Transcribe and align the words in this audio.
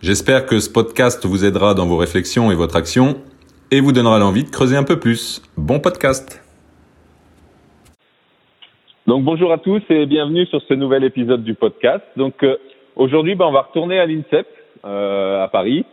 J'espère 0.00 0.46
que 0.46 0.60
ce 0.60 0.72
podcast 0.72 1.26
vous 1.26 1.44
aidera 1.44 1.74
dans 1.74 1.84
vos 1.84 1.96
réflexions 1.96 2.52
et 2.52 2.54
votre 2.54 2.76
action 2.76 3.16
et 3.72 3.80
vous 3.80 3.90
donnera 3.90 4.20
l'envie 4.20 4.44
de 4.44 4.48
creuser 4.48 4.76
un 4.76 4.84
peu 4.84 5.00
plus. 5.00 5.42
Bon 5.56 5.80
podcast 5.80 6.40
Donc 9.08 9.24
bonjour 9.24 9.52
à 9.52 9.58
tous 9.58 9.82
et 9.90 10.06
bienvenue 10.06 10.46
sur 10.46 10.62
ce 10.68 10.74
nouvel 10.74 11.02
épisode 11.02 11.42
du 11.42 11.54
podcast. 11.54 12.04
Donc 12.16 12.44
euh, 12.44 12.58
aujourd'hui, 12.94 13.34
ben, 13.34 13.46
on 13.46 13.52
va 13.52 13.62
retourner 13.62 13.98
à 13.98 14.06
l'INSEP 14.06 14.46
euh, 14.84 15.42
à 15.42 15.48
Paris 15.48 15.84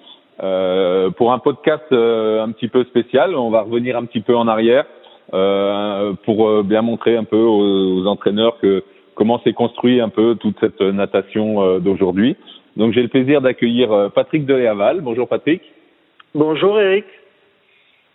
euh, 0.43 1.09
pour 1.09 1.33
un 1.33 1.39
podcast 1.39 1.85
euh, 1.91 2.43
un 2.43 2.51
petit 2.51 2.67
peu 2.67 2.83
spécial. 2.83 3.33
On 3.33 3.49
va 3.49 3.61
revenir 3.61 3.97
un 3.97 4.05
petit 4.05 4.21
peu 4.21 4.35
en 4.35 4.47
arrière 4.47 4.85
euh, 5.33 6.13
pour 6.25 6.47
euh, 6.47 6.61
bien 6.61 6.83
montrer 6.83 7.17
un 7.17 7.23
peu 7.23 7.37
aux, 7.41 8.01
aux 8.01 8.05
entraîneurs 8.05 8.59
que 8.59 8.83
comment 9.15 9.39
s'est 9.39 9.53
construit 9.53 9.99
un 9.99 10.09
peu 10.09 10.35
toute 10.35 10.59
cette 10.59 10.81
natation 10.81 11.79
d'aujourd'hui. 11.79 12.35
Donc 12.77 12.93
j'ai 12.93 13.01
le 13.01 13.07
plaisir 13.07 13.41
d'accueillir 13.41 14.11
Patrick 14.13 14.45
Deléaval. 14.45 15.01
Bonjour 15.01 15.27
Patrick. 15.27 15.61
Bonjour 16.33 16.79
Eric. 16.79 17.05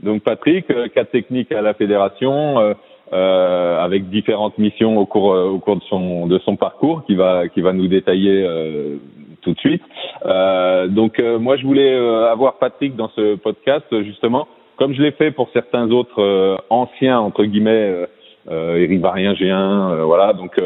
Donc 0.01 0.23
Patrick, 0.23 0.67
cadre 0.95 1.11
technique 1.11 1.53
à 1.53 1.63
la 1.63 1.75
fédération, 1.75 2.75
euh, 3.13 3.79
avec 3.79 4.09
différentes 4.09 4.57
missions 4.59 4.99
au 4.99 5.07
cours 5.07 5.35
au 5.35 5.59
cours 5.59 5.77
de 5.77 5.83
son 5.85 6.27
de 6.27 6.39
son 6.41 6.57
parcours 6.57 7.05
qui 7.07 7.15
va 7.17 7.49
qui 7.49 7.61
va 7.61 7.73
nous 7.73 7.89
détailler 7.89 8.45
euh, 8.45 8.97
tout 9.43 9.53
de 9.53 9.59
suite. 9.59 9.83
Euh, 10.27 10.87
donc 10.87 11.19
moi 11.19 11.57
je 11.57 11.67
voulais 11.67 11.95
avoir 11.95 12.59
Patrick 12.59 12.97
dans 12.97 13.09
ce 13.11 13.37
podcast 13.37 13.87
justement 14.03 14.47
comme 14.81 14.95
je 14.95 15.03
l'ai 15.03 15.13
fait 15.13 15.31
pour 15.31 15.51
certains 15.53 15.91
autres 15.91 16.23
euh, 16.23 16.57
anciens 16.71 17.21
entre 17.21 17.45
guillemets 17.45 17.71
euh, 17.91 18.07
euh 18.51 18.77
Eric 18.77 19.01
Varien 19.01 19.35
G1 19.35 20.03
voilà 20.05 20.33
donc 20.33 20.57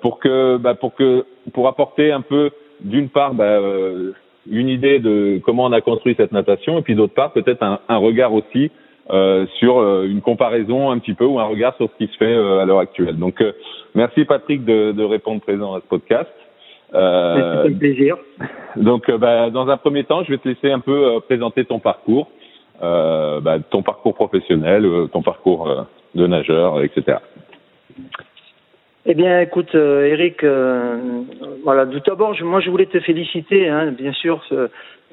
pour 0.00 0.20
que 0.20 0.56
bah, 0.58 0.74
pour 0.74 0.94
que 0.94 1.24
pour 1.52 1.66
apporter 1.66 2.12
un 2.12 2.20
peu 2.20 2.50
d'une 2.80 3.08
part 3.08 3.34
bah, 3.34 3.58
une 4.50 4.68
idée 4.68 4.98
de 4.98 5.40
comment 5.44 5.64
on 5.64 5.72
a 5.72 5.80
construit 5.80 6.14
cette 6.16 6.32
natation 6.32 6.78
et 6.78 6.82
puis 6.82 6.94
d'autre 6.94 7.14
part 7.14 7.32
peut-être 7.32 7.62
un, 7.62 7.80
un, 7.88 7.96
regard 7.96 8.32
aussi 8.34 8.70
euh, 9.10 9.46
sur 9.58 9.80
une 10.04 10.20
comparaison 10.20 10.90
un 10.90 10.98
petit 10.98 11.14
peu 11.14 11.24
ou 11.24 11.38
un 11.38 11.44
regard 11.44 11.76
sur 11.76 11.88
ce 11.90 12.04
qui 12.04 12.12
se 12.12 12.16
fait 12.16 12.34
euh, 12.34 12.60
à 12.60 12.64
l'heure 12.64 12.78
actuelle. 12.78 13.16
Donc 13.16 13.42
merci 13.94 14.24
Patrick 14.24 14.64
de, 14.64 14.92
de, 14.92 15.04
répondre 15.04 15.40
présent 15.40 15.74
à 15.74 15.80
ce 15.80 15.86
podcast. 15.86 16.30
Euh, 16.94 17.64
C'est 17.64 17.74
un 17.74 17.78
plaisir. 17.78 18.16
Donc 18.76 19.10
bah, 19.10 19.50
dans 19.50 19.68
un 19.68 19.76
premier 19.76 20.04
temps, 20.04 20.22
je 20.24 20.30
vais 20.30 20.38
te 20.38 20.48
laisser 20.48 20.70
un 20.70 20.80
peu 20.80 21.20
présenter 21.26 21.64
ton 21.64 21.78
parcours 21.78 22.28
euh, 22.82 23.40
bah, 23.40 23.58
ton 23.70 23.82
parcours 23.82 24.14
professionnel, 24.14 24.84
euh, 24.84 25.06
ton 25.06 25.22
parcours 25.22 25.68
euh, 25.68 25.82
de 26.14 26.26
nageur, 26.26 26.82
etc. 26.82 27.18
Eh 29.06 29.14
bien, 29.14 29.40
écoute, 29.40 29.74
euh, 29.74 30.06
Eric, 30.06 30.42
euh, 30.44 30.96
voilà. 31.62 31.86
Tout 31.86 32.00
d'abord, 32.06 32.34
moi, 32.42 32.60
je 32.60 32.70
voulais 32.70 32.86
te 32.86 33.00
féliciter. 33.00 33.68
Hein, 33.68 33.92
bien 33.92 34.12
sûr, 34.12 34.42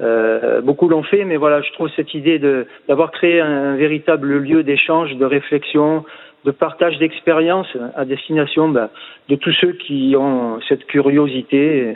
euh, 0.02 0.62
beaucoup 0.62 0.88
l'ont 0.88 1.04
fait, 1.04 1.26
mais 1.26 1.38
voilà, 1.38 1.62
je 1.62 1.72
trouve 1.74 1.90
cette 1.96 2.14
idée 2.14 2.40
de 2.40 2.68
d'avoir 2.88 3.12
créé 3.12 3.42
un, 3.42 3.76
véritable 3.76 4.38
lieu 4.38 4.64
d'échange, 4.64 5.16
de 5.16 5.26
réflexion, 5.26 6.06
de 6.46 6.52
partage 6.52 6.98
d'expériences 7.00 7.76
à 7.96 8.06
destination 8.06 8.70
bah, 8.70 8.90
de 9.28 9.36
tous 9.36 9.54
ceux 9.60 9.74
qui 9.74 10.16
ont 10.18 10.60
cette 10.68 10.86
curiosité 10.86 11.96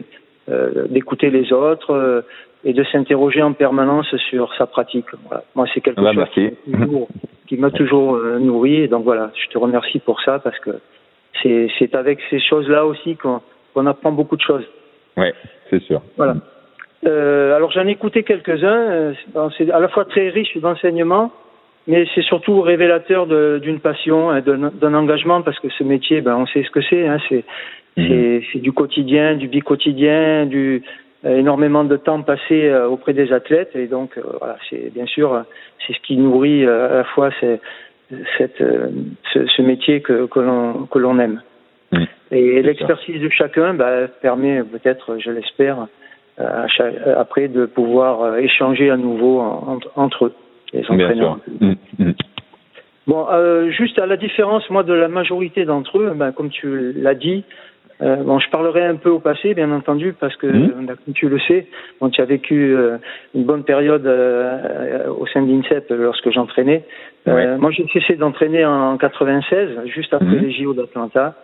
d'écouter 0.89 1.31
les 1.31 1.51
autres, 1.51 2.23
et 2.65 2.73
de 2.73 2.83
s'interroger 2.83 3.43
en 3.43 3.53
permanence 3.53 4.13
sur 4.29 4.53
sa 4.55 4.65
pratique. 4.65 5.05
Voilà. 5.27 5.43
Moi, 5.53 5.67
c'est 5.73 5.81
quelque 5.81 6.01
chose 6.01 7.07
qui 7.47 7.57
m'a 7.57 7.69
toujours, 7.69 8.15
euh, 8.15 8.39
nourri. 8.39 8.81
Et 8.81 8.87
donc 8.87 9.03
voilà, 9.03 9.31
je 9.35 9.49
te 9.49 9.57
remercie 9.57 9.99
pour 9.99 10.19
ça 10.21 10.39
parce 10.39 10.57
que 10.59 10.71
c'est 11.41 11.95
avec 11.95 12.19
ces 12.29 12.39
choses-là 12.39 12.85
aussi 12.85 13.17
qu'on 13.17 13.87
apprend 13.87 14.11
beaucoup 14.11 14.35
de 14.35 14.41
choses. 14.41 14.65
Oui, 15.17 15.27
c'est 15.69 15.81
sûr. 15.83 16.01
Voilà. 16.17 16.35
Euh, 17.05 17.55
alors 17.55 17.71
j'en 17.71 17.87
ai 17.87 17.91
écouté 17.91 18.23
quelques-uns. 18.23 18.67
Euh, 18.67 19.13
c'est 19.57 19.69
à 19.71 19.79
la 19.79 19.87
fois 19.87 20.05
très 20.05 20.29
riche 20.29 20.57
d'enseignements, 20.57 21.31
mais 21.87 22.05
c'est 22.15 22.23
surtout 22.23 22.61
révélateur 22.61 23.27
d'une 23.59 23.79
passion, 23.79 24.39
d'un 24.41 24.93
engagement, 24.93 25.41
parce 25.41 25.59
que 25.59 25.69
ce 25.69 25.83
métier, 25.83 26.21
ben, 26.21 26.35
on 26.35 26.45
sait 26.47 26.63
ce 26.63 26.71
que 26.71 26.81
c'est. 26.81 27.07
Hein, 27.07 27.17
c'est 27.29 27.43
mmh. 27.97 28.59
du 28.59 28.71
quotidien, 28.71 29.35
du 29.35 29.47
bi-quotidien, 29.47 30.47
du, 30.47 30.83
euh, 31.25 31.37
énormément 31.37 31.83
de 31.83 31.97
temps 31.97 32.21
passé 32.21 32.65
euh, 32.65 32.87
auprès 32.87 33.13
des 33.13 33.33
athlètes 33.33 33.75
et 33.75 33.87
donc 33.87 34.19
voilà 34.39 34.57
c'est 34.69 34.93
bien 34.93 35.07
sûr 35.07 35.43
c'est 35.85 35.93
ce 35.93 35.99
qui 36.01 36.17
nourrit 36.17 36.65
à 36.67 36.89
la 36.89 37.03
fois 37.03 37.29
cette, 38.37 38.63
ce, 39.33 39.45
ce, 39.47 39.61
métier 39.61 40.01
que, 40.01 40.25
que 40.27 40.99
l'on 40.99 41.19
aime 41.19 41.41
mmh. 41.91 42.03
et 42.31 42.61
l'expertise 42.61 43.21
de 43.21 43.29
chacun 43.29 43.73
bah, 43.73 44.07
permet 44.21 44.63
peut-être 44.63 45.17
je 45.19 45.31
l'espère 45.31 45.87
après 46.37 47.47
de 47.47 47.65
pouvoir 47.65 48.37
échanger 48.37 48.89
à 48.89 48.97
nouveau 48.97 49.41
entre 49.95 50.25
eux 50.25 50.33
les 50.73 50.83
entraîneurs 50.89 51.39
mmh. 51.61 51.73
Mmh. 51.99 52.11
Bon, 53.07 53.27
euh, 53.29 53.69
juste 53.69 53.99
à 53.99 54.07
la 54.07 54.17
différence, 54.17 54.67
moi, 54.69 54.83
de 54.83 54.93
la 54.93 55.07
majorité 55.07 55.65
d'entre 55.65 55.99
eux, 55.99 56.13
ben, 56.15 56.31
comme 56.31 56.49
tu 56.49 56.91
l'as 56.93 57.13
dit, 57.13 57.43
euh, 58.01 58.17
bon, 58.17 58.39
je 58.39 58.49
parlerai 58.49 58.83
un 58.83 58.95
peu 58.95 59.09
au 59.09 59.19
passé, 59.19 59.53
bien 59.53 59.71
entendu, 59.71 60.13
parce 60.19 60.35
que, 60.35 60.47
mmh. 60.47 60.87
comme 60.87 61.13
tu 61.13 61.29
le 61.29 61.39
sais, 61.39 61.67
bon, 62.01 62.09
tu 62.09 62.21
as 62.21 62.25
vécu 62.25 62.75
euh, 62.75 62.97
une 63.33 63.45
bonne 63.45 63.63
période 63.63 64.05
euh, 64.05 65.07
au 65.07 65.25
sein 65.27 65.41
d'INSEP 65.43 65.91
lorsque 65.91 66.29
j'entraînais. 66.31 66.83
Moi, 67.25 67.71
j'ai 67.71 67.87
cessé 67.93 68.15
d'entraîner 68.15 68.65
en 68.65 68.97
96, 68.97 69.85
juste 69.85 70.13
après 70.13 70.27
mmh. 70.27 70.39
les 70.39 70.51
JO 70.51 70.73
d'Atlanta, 70.73 71.35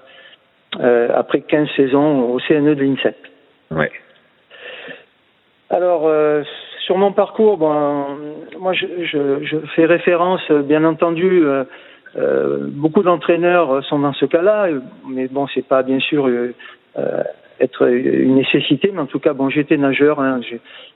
après 0.80 1.42
15 1.42 1.70
saisons 1.76 2.34
au 2.34 2.40
CNE 2.40 2.76
de 2.76 2.84
l'INSEP. 2.84 3.16
Ouais. 3.72 3.92
Alors, 5.70 6.12
sur 6.82 6.98
mon 6.98 7.14
parcours, 7.14 7.58
bon, 7.58 8.06
moi, 8.60 8.74
je, 8.74 8.86
je, 9.06 9.44
je 9.44 9.58
fais 9.76 9.86
référence, 9.86 10.52
bien 10.52 10.84
entendu, 10.84 11.44
euh, 12.18 12.68
beaucoup 12.68 13.04
d'entraîneurs 13.04 13.84
sont 13.86 14.00
dans 14.00 14.14
ce 14.14 14.26
cas-là, 14.26 14.68
mais 15.08 15.28
bon, 15.28 15.48
c'est 15.54 15.66
pas 15.66 15.84
bien 15.84 16.00
sûr 16.00 16.28
euh, 16.28 16.54
euh, 16.98 17.24
être 17.60 17.88
une 17.88 18.36
nécessité, 18.36 18.92
mais 18.94 19.02
en 19.02 19.06
tout 19.06 19.20
cas, 19.20 19.34
bon, 19.34 19.50
j'étais 19.50 19.78
nageur. 19.78 20.20
Hein, 20.20 20.42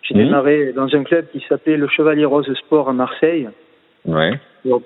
j'ai 0.01 0.13
démarré 0.13 0.73
dans 0.73 0.93
un 0.93 1.03
club 1.03 1.27
qui 1.31 1.43
s'appelait 1.47 1.77
le 1.77 1.87
Chevalier 1.87 2.25
Rose 2.25 2.51
Sport 2.65 2.89
à 2.89 2.93
Marseille. 2.93 3.47
Ouais. 4.05 4.33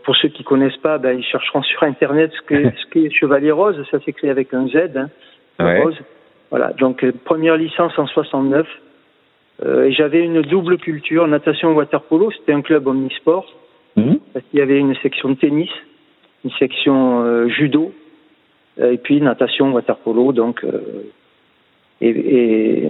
Pour 0.03 0.15
ceux 0.17 0.27
qui 0.29 0.43
connaissent 0.43 0.77
pas, 0.77 0.97
ben, 0.97 1.17
ils 1.17 1.23
chercheront 1.23 1.63
sur 1.63 1.83
Internet 1.83 2.31
ce 2.33 2.41
qu'est 2.47 2.73
ce 2.77 2.85
qu 2.87 3.09
Chevalier 3.11 3.51
Rose. 3.51 3.83
Ça 3.89 3.99
s'écrit 4.01 4.29
avec 4.29 4.53
un 4.53 4.67
Z, 4.67 4.75
hein, 4.95 5.09
ouais. 5.59 5.81
Rose. 5.81 5.97
Voilà. 6.51 6.73
Donc, 6.73 7.09
première 7.25 7.57
licence 7.57 7.97
en 7.97 8.07
69. 8.07 8.67
Euh, 9.65 9.85
et 9.85 9.91
j'avais 9.91 10.23
une 10.23 10.41
double 10.41 10.77
culture, 10.77 11.27
natation 11.27 11.73
water 11.73 12.01
polo. 12.03 12.31
C'était 12.31 12.53
un 12.53 12.61
club 12.61 12.87
omnisport. 12.87 13.45
Mmh. 13.95 14.15
Parce 14.33 14.45
qu'il 14.45 14.59
y 14.59 14.61
avait 14.61 14.77
une 14.77 14.95
section 14.97 15.29
de 15.29 15.35
tennis 15.35 15.69
une 16.43 16.51
section 16.51 17.23
euh, 17.23 17.47
judo 17.49 17.91
euh, 18.79 18.93
et 18.93 18.97
puis 18.97 19.21
natation, 19.21 19.71
water 19.71 19.97
polo. 19.97 20.31
Donc 20.31 20.63
euh, 20.63 21.11
et, 22.01 22.09
et, 22.09 22.89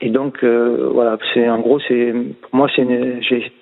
et 0.00 0.10
donc 0.10 0.44
voilà, 0.44 1.18
c'est 1.32 1.48
en 1.48 1.60
gros 1.60 1.80
c'est 1.80 2.12
pour 2.42 2.54
moi 2.54 2.68
c'est 2.74 2.86
j'ai 3.22 3.52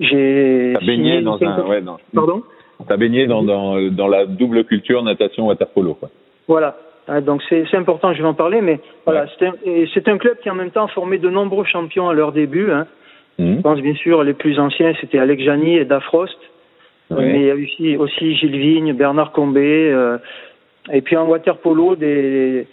j'ai 0.00 0.74
baigné 0.84 1.22
dans 1.22 1.40
un 1.42 1.66
ouais 1.66 1.80
non. 1.80 1.98
Pardon? 2.14 2.42
T'as 2.88 2.96
baigné 2.96 3.26
dans, 3.26 3.42
dans 3.42 3.80
dans 3.90 4.08
la 4.08 4.26
double 4.26 4.64
culture 4.64 5.02
natation 5.02 5.46
water 5.46 5.68
polo 5.68 5.94
quoi. 5.94 6.10
Voilà. 6.48 6.76
Ah, 7.06 7.20
donc 7.20 7.42
c'est 7.48 7.74
important, 7.74 8.12
je 8.12 8.22
vais 8.22 8.28
en 8.28 8.34
parler, 8.34 8.60
mais 8.60 8.78
voilà, 9.04 9.22
ouais. 9.24 9.88
c'est 9.92 10.08
un, 10.08 10.14
un, 10.14 10.18
club 10.18 10.38
qui 10.42 10.50
en 10.50 10.54
même 10.54 10.70
temps 10.70 10.86
formé 10.86 11.18
de 11.18 11.28
nombreux 11.28 11.64
champions 11.64 12.08
à 12.08 12.14
leur 12.14 12.30
début. 12.30 12.70
Hein. 12.70 12.86
Mmh. 13.38 13.56
Je 13.56 13.60
pense 13.62 13.80
bien 13.80 13.94
sûr 13.94 14.22
les 14.22 14.34
plus 14.34 14.60
anciens 14.60 14.92
c'était 15.00 15.18
Alex 15.18 15.42
Jani 15.42 15.76
et 15.76 15.84
Dafrost. 15.84 16.38
Mais 17.10 17.40
il 17.40 17.46
y 17.46 17.50
a 17.50 17.54
aussi, 17.54 17.96
aussi 17.96 18.36
Gilles 18.36 18.58
Vigne, 18.58 18.92
Bernard 18.92 19.32
Combé, 19.32 19.90
euh, 19.92 20.18
et 20.92 21.00
puis 21.00 21.16
en 21.16 21.26
water 21.26 21.58
polo 21.58 21.96
des 21.96 22.66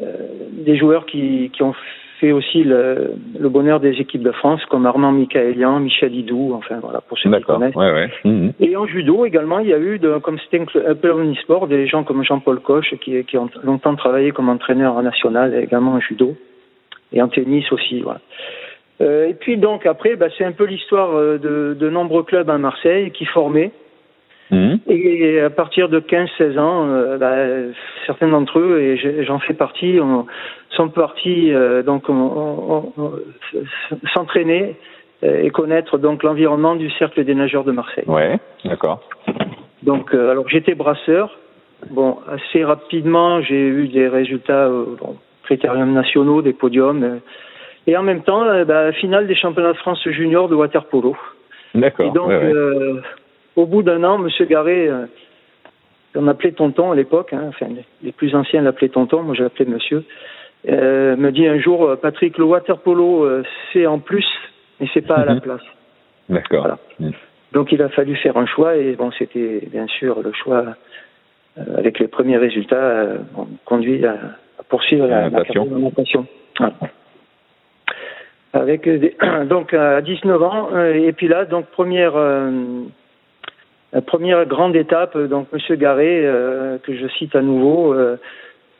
euh, 0.00 0.06
des 0.52 0.76
joueurs 0.76 1.04
qui, 1.06 1.50
qui 1.52 1.62
ont 1.62 1.74
fait 2.20 2.32
aussi 2.32 2.62
le, 2.62 3.12
le, 3.38 3.48
bonheur 3.48 3.80
des 3.80 4.00
équipes 4.00 4.22
de 4.22 4.30
France, 4.30 4.64
comme 4.66 4.86
Armand 4.86 5.12
Michaelian, 5.12 5.80
Michel 5.80 6.14
Hidou, 6.14 6.54
enfin 6.54 6.78
voilà, 6.80 7.00
pour 7.00 7.18
ceux 7.18 7.30
qui 7.30 7.42
connaissent. 7.42 7.74
Ouais, 7.74 7.92
ouais. 7.92 8.10
Mmh. 8.24 8.50
Et 8.60 8.76
en 8.76 8.86
judo 8.86 9.26
également, 9.26 9.58
il 9.58 9.68
y 9.68 9.74
a 9.74 9.78
eu, 9.78 9.98
de, 9.98 10.18
comme 10.18 10.38
c'était 10.38 10.64
un 10.86 10.94
peu 10.94 11.10
omnisport, 11.10 11.66
des 11.66 11.86
gens 11.86 12.04
comme 12.04 12.24
Jean-Paul 12.24 12.60
Coche, 12.60 12.94
qui, 13.00 13.22
qui 13.24 13.36
ont 13.36 13.50
longtemps 13.62 13.94
travaillé 13.96 14.30
comme 14.30 14.48
entraîneur 14.48 15.02
national, 15.02 15.54
également 15.54 15.92
en 15.92 16.00
judo, 16.00 16.36
et 17.12 17.20
en 17.20 17.28
tennis 17.28 17.70
aussi. 17.72 18.00
Voilà. 18.00 18.20
Euh, 19.00 19.28
et 19.28 19.34
puis 19.34 19.56
donc 19.56 19.86
après, 19.86 20.16
bah, 20.16 20.26
c'est 20.36 20.44
un 20.44 20.52
peu 20.52 20.64
l'histoire 20.64 21.12
de, 21.14 21.76
de 21.78 21.90
nombreux 21.90 22.22
clubs 22.22 22.48
à 22.48 22.58
Marseille 22.58 23.10
qui 23.10 23.24
formaient. 23.26 23.72
Mhm. 24.50 24.78
Et 24.88 25.40
à 25.40 25.50
partir 25.50 25.88
de 25.88 26.00
15-16 26.00 26.58
ans, 26.58 26.86
euh, 26.86 27.16
bah, 27.16 27.34
certains 28.06 28.28
d'entre 28.28 28.58
eux, 28.58 28.78
et 28.80 29.24
j'en 29.24 29.38
fais 29.38 29.54
partie, 29.54 29.98
on- 30.00 30.26
sont 30.70 30.88
partis 30.90 31.52
euh, 31.52 31.82
donc 31.82 32.08
on- 32.08 32.12
on- 32.12 32.92
on- 33.02 33.12
s'entraîner 34.12 34.76
euh, 35.22 35.42
et 35.42 35.50
connaître 35.50 35.98
donc 35.98 36.22
l'environnement 36.22 36.74
du 36.76 36.90
cercle 36.90 37.24
des 37.24 37.34
nageurs 37.34 37.64
de 37.64 37.72
Marseille. 37.72 38.04
Ouais, 38.06 38.38
d'accord. 38.64 39.00
Donc, 39.82 40.12
euh, 40.14 40.30
alors 40.30 40.48
j'étais 40.48 40.74
brasseur. 40.74 41.38
Bon, 41.90 42.18
assez 42.28 42.64
rapidement, 42.64 43.40
j'ai 43.40 43.66
eu 43.68 43.88
des 43.88 44.08
résultats 44.08 44.66
euh, 44.66 44.84
bon, 45.00 45.16
critériums 45.44 45.92
nationaux, 45.92 46.42
des 46.42 46.52
podiums. 46.52 47.20
Et 47.86 47.96
en 47.96 48.02
même 48.02 48.22
temps, 48.22 48.44
euh, 48.44 48.64
bah, 48.64 48.92
finale 48.92 49.26
des 49.26 49.34
championnats 49.34 49.72
de 49.72 49.78
France 49.78 50.02
junior 50.08 50.48
de 50.48 50.54
water 50.54 50.84
polo. 50.86 51.16
Et 51.74 51.80
D'accord. 51.80 52.12
donc, 52.12 52.28
ouais, 52.28 52.36
ouais. 52.38 52.52
euh, 52.54 53.00
au 53.56 53.66
bout 53.66 53.82
d'un 53.82 54.02
an, 54.04 54.18
Monsieur 54.18 54.44
Garé, 54.46 54.88
euh, 54.88 55.06
on 56.14 56.28
appelait 56.28 56.52
tonton 56.52 56.92
à 56.92 56.94
l'époque, 56.94 57.32
hein, 57.32 57.44
enfin 57.48 57.66
les- 58.02 58.12
plus 58.12 58.34
anciens 58.34 58.62
l'appelaient 58.62 58.88
tonton, 58.88 59.22
moi 59.22 59.34
je 59.34 59.42
l'appelais 59.42 59.64
monsieur, 59.66 60.04
euh, 60.68 61.16
me 61.16 61.30
dit 61.32 61.46
un 61.46 61.58
jour, 61.58 61.96
Patrick, 62.00 62.38
le 62.38 62.44
water 62.44 62.78
polo, 62.78 63.24
euh, 63.24 63.42
c'est 63.72 63.86
en 63.86 63.98
plus, 63.98 64.26
mais 64.80 64.86
c'est 64.94 65.02
pas 65.06 65.16
à 65.16 65.24
la 65.24 65.34
Mhm. 65.34 65.40
place. 65.40 65.62
D'accord. 66.28 66.60
voilà. 66.60 66.78
Mhm. 67.00 67.12
Donc 67.52 67.72
il 67.72 67.82
a 67.82 67.88
fallu 67.88 68.14
faire 68.16 68.36
un 68.36 68.46
choix 68.46 68.76
et 68.76 68.94
bon, 68.94 69.10
c'était 69.18 69.62
bien 69.72 69.86
sûr 69.88 70.22
le 70.22 70.32
choix 70.32 70.64
euh, 71.58 71.76
avec 71.78 71.98
les 71.98 72.08
premiers 72.08 72.36
résultats 72.38 73.04
bon, 73.32 73.46
conduit 73.64 74.04
à, 74.06 74.12
à 74.58 74.62
poursuivre 74.68 75.06
La 75.06 75.16
la, 75.16 75.20
la 75.24 75.30
natation. 75.30 75.64
carrière 75.64 75.78
de 75.78 75.84
natation. 75.84 76.26
Voilà. 76.58 76.74
Avec 78.54 78.86
euh, 78.86 78.98
des- 78.98 79.16
donc 79.46 79.74
à 79.74 80.00
19 80.00 80.42
ans 80.42 80.68
euh, 80.72 80.94
et 80.94 81.12
puis 81.12 81.28
là 81.28 81.44
donc 81.44 81.66
première 81.66 82.12
euh, 82.16 82.50
première 84.06 84.46
grande 84.46 84.76
étape 84.76 85.16
euh, 85.16 85.26
donc 85.26 85.48
Monsieur 85.52 85.74
Garé 85.76 86.20
euh, 86.24 86.78
que 86.78 86.94
je 86.94 87.06
cite 87.18 87.34
à 87.36 87.42
nouveau 87.42 87.92
euh, 87.92 88.16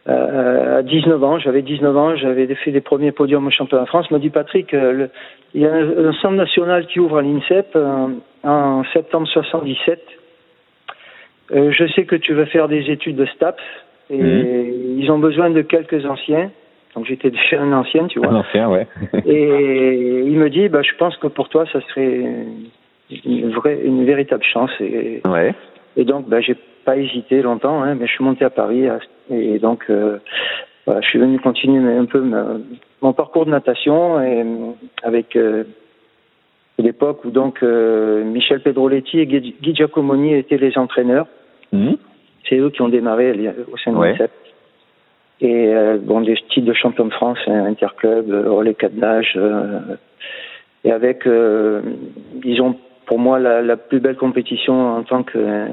euh, 0.09 0.79
à 0.79 0.83
19 0.83 1.23
ans 1.25 1.39
j'avais 1.39 1.63
19 1.63 1.97
ans 1.97 2.15
j'avais 2.17 2.47
fait 2.55 2.71
les 2.71 2.81
premiers 2.81 3.11
podiums 3.13 3.47
au 3.47 3.51
championnat 3.51 3.83
de 3.85 3.89
France 3.89 4.11
m'a 4.13 4.19
dit 4.21 4.31
Patrick 4.31 4.73
euh, 4.75 4.93
le- 4.93 5.11
il 5.55 5.63
y 5.63 5.67
a 5.67 5.73
un, 5.73 6.07
un 6.09 6.13
centre 6.15 6.35
national 6.37 6.87
qui 6.87 7.01
ouvre 7.01 7.19
à 7.19 7.23
l'INSEP 7.23 7.75
euh, 7.77 8.07
en 8.45 8.85
septembre 8.93 9.27
77 9.27 10.01
euh, 11.53 11.71
je 11.73 11.87
sais 11.89 12.05
que 12.05 12.17
tu 12.17 12.33
veux 12.33 12.45
faire 12.47 12.69
des 12.69 12.91
études 12.91 13.17
de 13.17 13.27
STAPS 13.27 13.63
et 14.11 14.19
Mhm. 14.19 14.99
ils 15.01 15.11
ont 15.11 15.19
besoin 15.19 15.51
de 15.51 15.63
quelques 15.63 16.05
anciens 16.07 16.51
donc 16.95 17.07
j'étais 17.07 17.31
déjà 17.31 17.61
un 17.61 17.73
ancien 17.73 18.07
tu 18.07 18.19
vois 18.19 18.29
Un 18.29 18.37
ancien, 18.37 18.69
ouais. 18.71 18.87
et 19.27 20.23
il 20.27 20.37
me 20.39 20.49
dit, 20.51 20.69
bah, 20.69 20.83
je 20.83 20.95
pense 20.97 21.17
que 21.17 21.27
pour 21.27 21.49
toi, 21.49 21.65
ça 21.73 21.81
serait 21.89 22.25
une 23.25 23.51
vraie, 23.51 23.81
une 23.85 24.05
véritable 24.05 24.45
chance. 24.45 24.71
Et, 24.81 25.21
ouais. 25.27 25.55
et 25.97 26.05
donc, 26.05 26.29
bah, 26.29 26.41
j'ai 26.41 26.57
pas 26.85 26.97
hésité 26.97 27.43
longtemps, 27.43 27.83
hein, 27.83 27.95
mais 27.95 28.07
je 28.07 28.13
suis 28.13 28.25
monté 28.25 28.45
à 28.45 28.51
Paris 28.51 28.87
et 29.31 29.59
donc, 29.59 29.85
euh, 29.91 30.19
voilà, 30.87 31.01
je 31.01 31.09
suis 31.09 31.19
venu 31.19 31.39
continuer 31.41 31.97
un 31.97 32.05
peu 32.05 32.21
ma- 32.21 32.59
mon 33.01 33.13
parcours 33.15 33.47
de 33.47 33.51
natation 33.51 34.21
et 34.21 34.45
avec 35.03 35.35
euh, 35.37 35.65
l'époque 36.79 37.25
où 37.25 37.31
donc 37.31 37.63
euh, 37.63 38.23
Michel 38.25 38.61
Pedroletti 38.61 39.19
et 39.21 39.27
Guy 39.27 39.55
Giacomoni 39.75 40.35
étaient 40.35 40.59
les 40.59 40.77
entraîneurs. 40.77 41.27
Mhm. 41.73 41.97
C'est 42.49 42.57
eux 42.59 42.69
qui 42.71 42.83
ont 42.83 42.89
démarré 42.91 43.33
au 43.73 43.77
sein 43.79 43.93
de 43.93 43.97
Ouais. 43.97 44.13
l'INSEP. 44.13 44.31
Et 45.41 45.75
euh, 45.75 45.99
bon, 46.01 46.21
des 46.21 46.37
titres 46.51 46.67
de 46.67 46.73
champion 46.73 47.07
de 47.07 47.13
France, 47.13 47.39
hein, 47.47 47.65
interclub, 47.67 48.31
euh, 48.31 48.51
relais 48.51 48.75
4 48.75 48.95
nage, 48.95 49.33
euh, 49.37 49.81
et 50.85 50.93
avec, 50.93 51.27
euh, 51.27 51.81
disons, 52.35 52.77
pour 53.07 53.19
moi, 53.19 53.39
la, 53.39 53.61
la 53.63 53.77
plus 53.77 54.01
belle 54.01 54.17
compétition 54.17 54.97
en 54.97 55.03
tant 55.03 55.23
que 55.23 55.39
euh, 55.39 55.67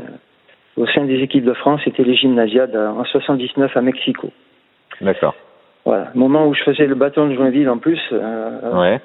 au 0.77 0.87
sein 0.87 1.05
des 1.05 1.19
équipes 1.21 1.45
de 1.45 1.53
France, 1.53 1.81
c'était 1.83 2.03
les 2.03 2.15
gymnasiades 2.15 2.75
euh, 2.75 2.89
en 2.89 3.03
79 3.05 3.75
à 3.75 3.81
Mexico. 3.81 4.29
D'accord. 4.99 5.35
Voilà, 5.85 6.11
moment 6.15 6.47
où 6.47 6.53
je 6.53 6.63
faisais 6.63 6.85
le 6.85 6.95
bâton 6.95 7.27
de 7.27 7.35
Joinville 7.35 7.69
en 7.69 7.77
plus, 7.77 7.99
euh, 8.11 8.79
Ouais. 8.79 9.01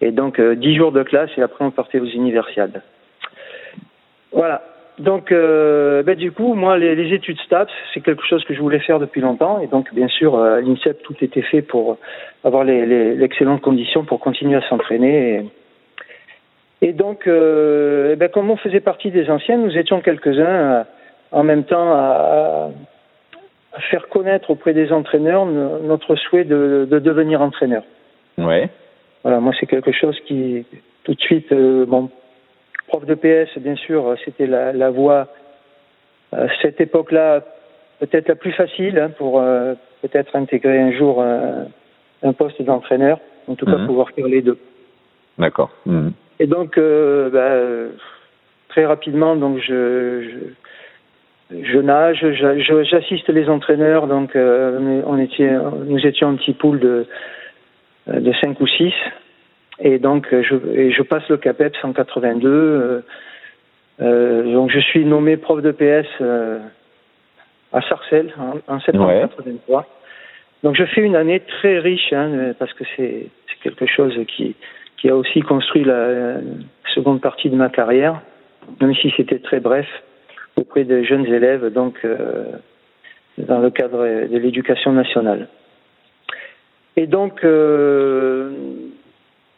et 0.00 0.10
donc 0.12 0.38
euh, 0.38 0.54
10 0.54 0.76
jours 0.76 0.92
de 0.92 1.02
classe 1.02 1.30
et 1.36 1.42
après 1.42 1.64
on 1.64 1.70
partait 1.70 1.98
aux 2.00 2.06
universiades. 2.06 2.82
Voilà. 4.32 4.62
Donc, 5.00 5.32
euh, 5.32 6.02
ben, 6.02 6.14
du 6.14 6.30
coup, 6.30 6.54
moi, 6.54 6.76
les, 6.76 6.94
les 6.94 7.14
études 7.14 7.40
STAPS, 7.40 7.72
c'est 7.92 8.00
quelque 8.00 8.24
chose 8.26 8.44
que 8.44 8.54
je 8.54 8.60
voulais 8.60 8.80
faire 8.80 8.98
depuis 8.98 9.22
longtemps. 9.22 9.60
Et 9.60 9.66
donc, 9.66 9.92
bien 9.94 10.08
sûr, 10.08 10.34
euh, 10.34 10.58
à 10.58 10.60
l'INSEP, 10.60 11.02
tout 11.02 11.16
était 11.22 11.42
fait 11.42 11.62
pour 11.62 11.96
avoir 12.44 12.64
les, 12.64 12.84
les, 12.84 13.14
l'excellentes 13.14 13.62
conditions 13.62 14.04
pour 14.04 14.20
continuer 14.20 14.56
à 14.56 14.68
s'entraîner. 14.68 15.42
Et, 16.82 16.88
et 16.88 16.92
donc, 16.92 17.26
euh, 17.26 18.10
eh 18.12 18.16
ben, 18.16 18.28
comme 18.28 18.50
on 18.50 18.56
faisait 18.56 18.80
partie 18.80 19.10
des 19.10 19.30
anciens, 19.30 19.56
nous 19.56 19.76
étions 19.76 20.00
quelques-uns 20.00 20.84
en 21.32 21.44
même 21.44 21.64
temps 21.64 21.92
à, 21.94 22.70
à 23.72 23.80
faire 23.90 24.08
connaître 24.08 24.50
auprès 24.50 24.74
des 24.74 24.92
entraîneurs 24.92 25.46
no- 25.46 25.78
notre 25.78 26.14
souhait 26.16 26.44
de, 26.44 26.86
de 26.90 26.98
devenir 26.98 27.40
entraîneur. 27.40 27.84
Ouais. 28.36 28.68
Voilà, 29.22 29.40
moi 29.40 29.52
c'est 29.58 29.66
quelque 29.66 29.92
chose 29.92 30.18
qui 30.26 30.66
tout 31.04 31.14
de 31.14 31.20
suite, 31.20 31.52
euh, 31.52 31.86
bon, 31.86 32.10
prof 32.90 33.04
de 33.06 33.14
PS, 33.14 33.56
bien 33.58 33.76
sûr, 33.76 34.06
euh, 34.08 34.16
c'était 34.24 34.46
la, 34.48 34.72
la 34.72 34.90
voie 34.90 35.28
à 36.32 36.46
cette 36.60 36.80
époque-là 36.80 37.40
peut-être 38.00 38.28
la 38.28 38.34
plus 38.34 38.52
facile 38.52 38.98
hein, 38.98 39.10
pour 39.16 39.40
euh, 39.40 39.74
peut-être 40.02 40.34
intégrer 40.34 40.80
un 40.80 40.92
jour 40.92 41.20
euh, 41.20 41.64
un 42.22 42.32
poste 42.32 42.60
d'entraîneur, 42.62 43.18
en 43.46 43.54
tout 43.54 43.66
cas 43.66 43.78
Mhm. 43.78 43.86
pouvoir 43.86 44.10
faire 44.10 44.26
les 44.26 44.42
deux. 44.42 44.58
D'accord. 45.38 45.70
Mhm. 45.86 46.12
Et 46.40 46.46
donc, 46.46 46.76
euh, 46.78 47.30
bah, 47.30 47.38
euh, 47.40 47.90
très 48.68 48.84
rapidement, 48.86 49.36
donc 49.36 49.58
je, 49.58 50.22
je, 51.50 51.62
je 51.72 51.78
nage, 51.78 52.24
j'assiste 52.90 53.28
les 53.28 53.48
entraîneurs. 53.48 54.06
Donc, 54.06 54.34
euh, 54.34 55.02
on 55.06 55.18
était, 55.18 55.50
nous 55.86 56.04
étions 56.06 56.28
un 56.28 56.36
petit 56.36 56.54
pool 56.54 56.80
de 56.80 57.06
de 58.06 58.32
cinq 58.40 58.60
ou 58.60 58.66
six. 58.66 58.94
Et 59.80 59.98
donc, 59.98 60.28
je, 60.30 60.54
et 60.74 60.92
je 60.92 61.02
passe 61.02 61.26
le 61.28 61.36
CAPEP 61.36 61.76
182. 61.80 62.48
Euh, 62.48 63.00
euh, 64.00 64.52
donc, 64.52 64.70
je 64.70 64.78
suis 64.80 65.04
nommé 65.04 65.36
prof 65.36 65.62
de 65.62 65.72
PS 65.72 66.06
euh, 66.20 66.58
à 67.72 67.80
Sarcelles 67.82 68.32
en, 68.38 68.74
en 68.74 68.80
septembre 68.80 69.08
Ouais. 69.08 69.20
83. 69.20 69.86
Donc, 70.62 70.76
je 70.76 70.84
fais 70.84 71.00
une 71.00 71.16
année 71.16 71.40
très 71.40 71.78
riche 71.78 72.12
hein, 72.12 72.52
parce 72.58 72.72
que 72.74 72.84
c'est 72.96 73.26
c'est 73.48 73.58
quelque 73.62 73.86
chose 73.86 74.14
qui 74.28 74.54
qui 74.98 75.08
a 75.08 75.16
aussi 75.16 75.40
construit 75.40 75.82
la, 75.82 76.12
la 76.12 76.40
seconde 76.94 77.22
partie 77.22 77.48
de 77.48 77.56
ma 77.56 77.70
carrière, 77.70 78.20
même 78.82 78.94
si 78.94 79.10
c'était 79.16 79.38
très 79.38 79.60
bref, 79.60 79.86
auprès 80.56 80.84
de 80.84 81.02
jeunes 81.02 81.24
élèves, 81.24 81.72
donc 81.72 81.98
euh, 82.04 82.44
dans 83.38 83.60
le 83.60 83.70
cadre 83.70 84.00
de 84.28 84.36
l'éducation 84.36 84.92
nationale. 84.92 85.48
Et 86.96 87.06
donc, 87.06 87.44
euh, 87.44 88.50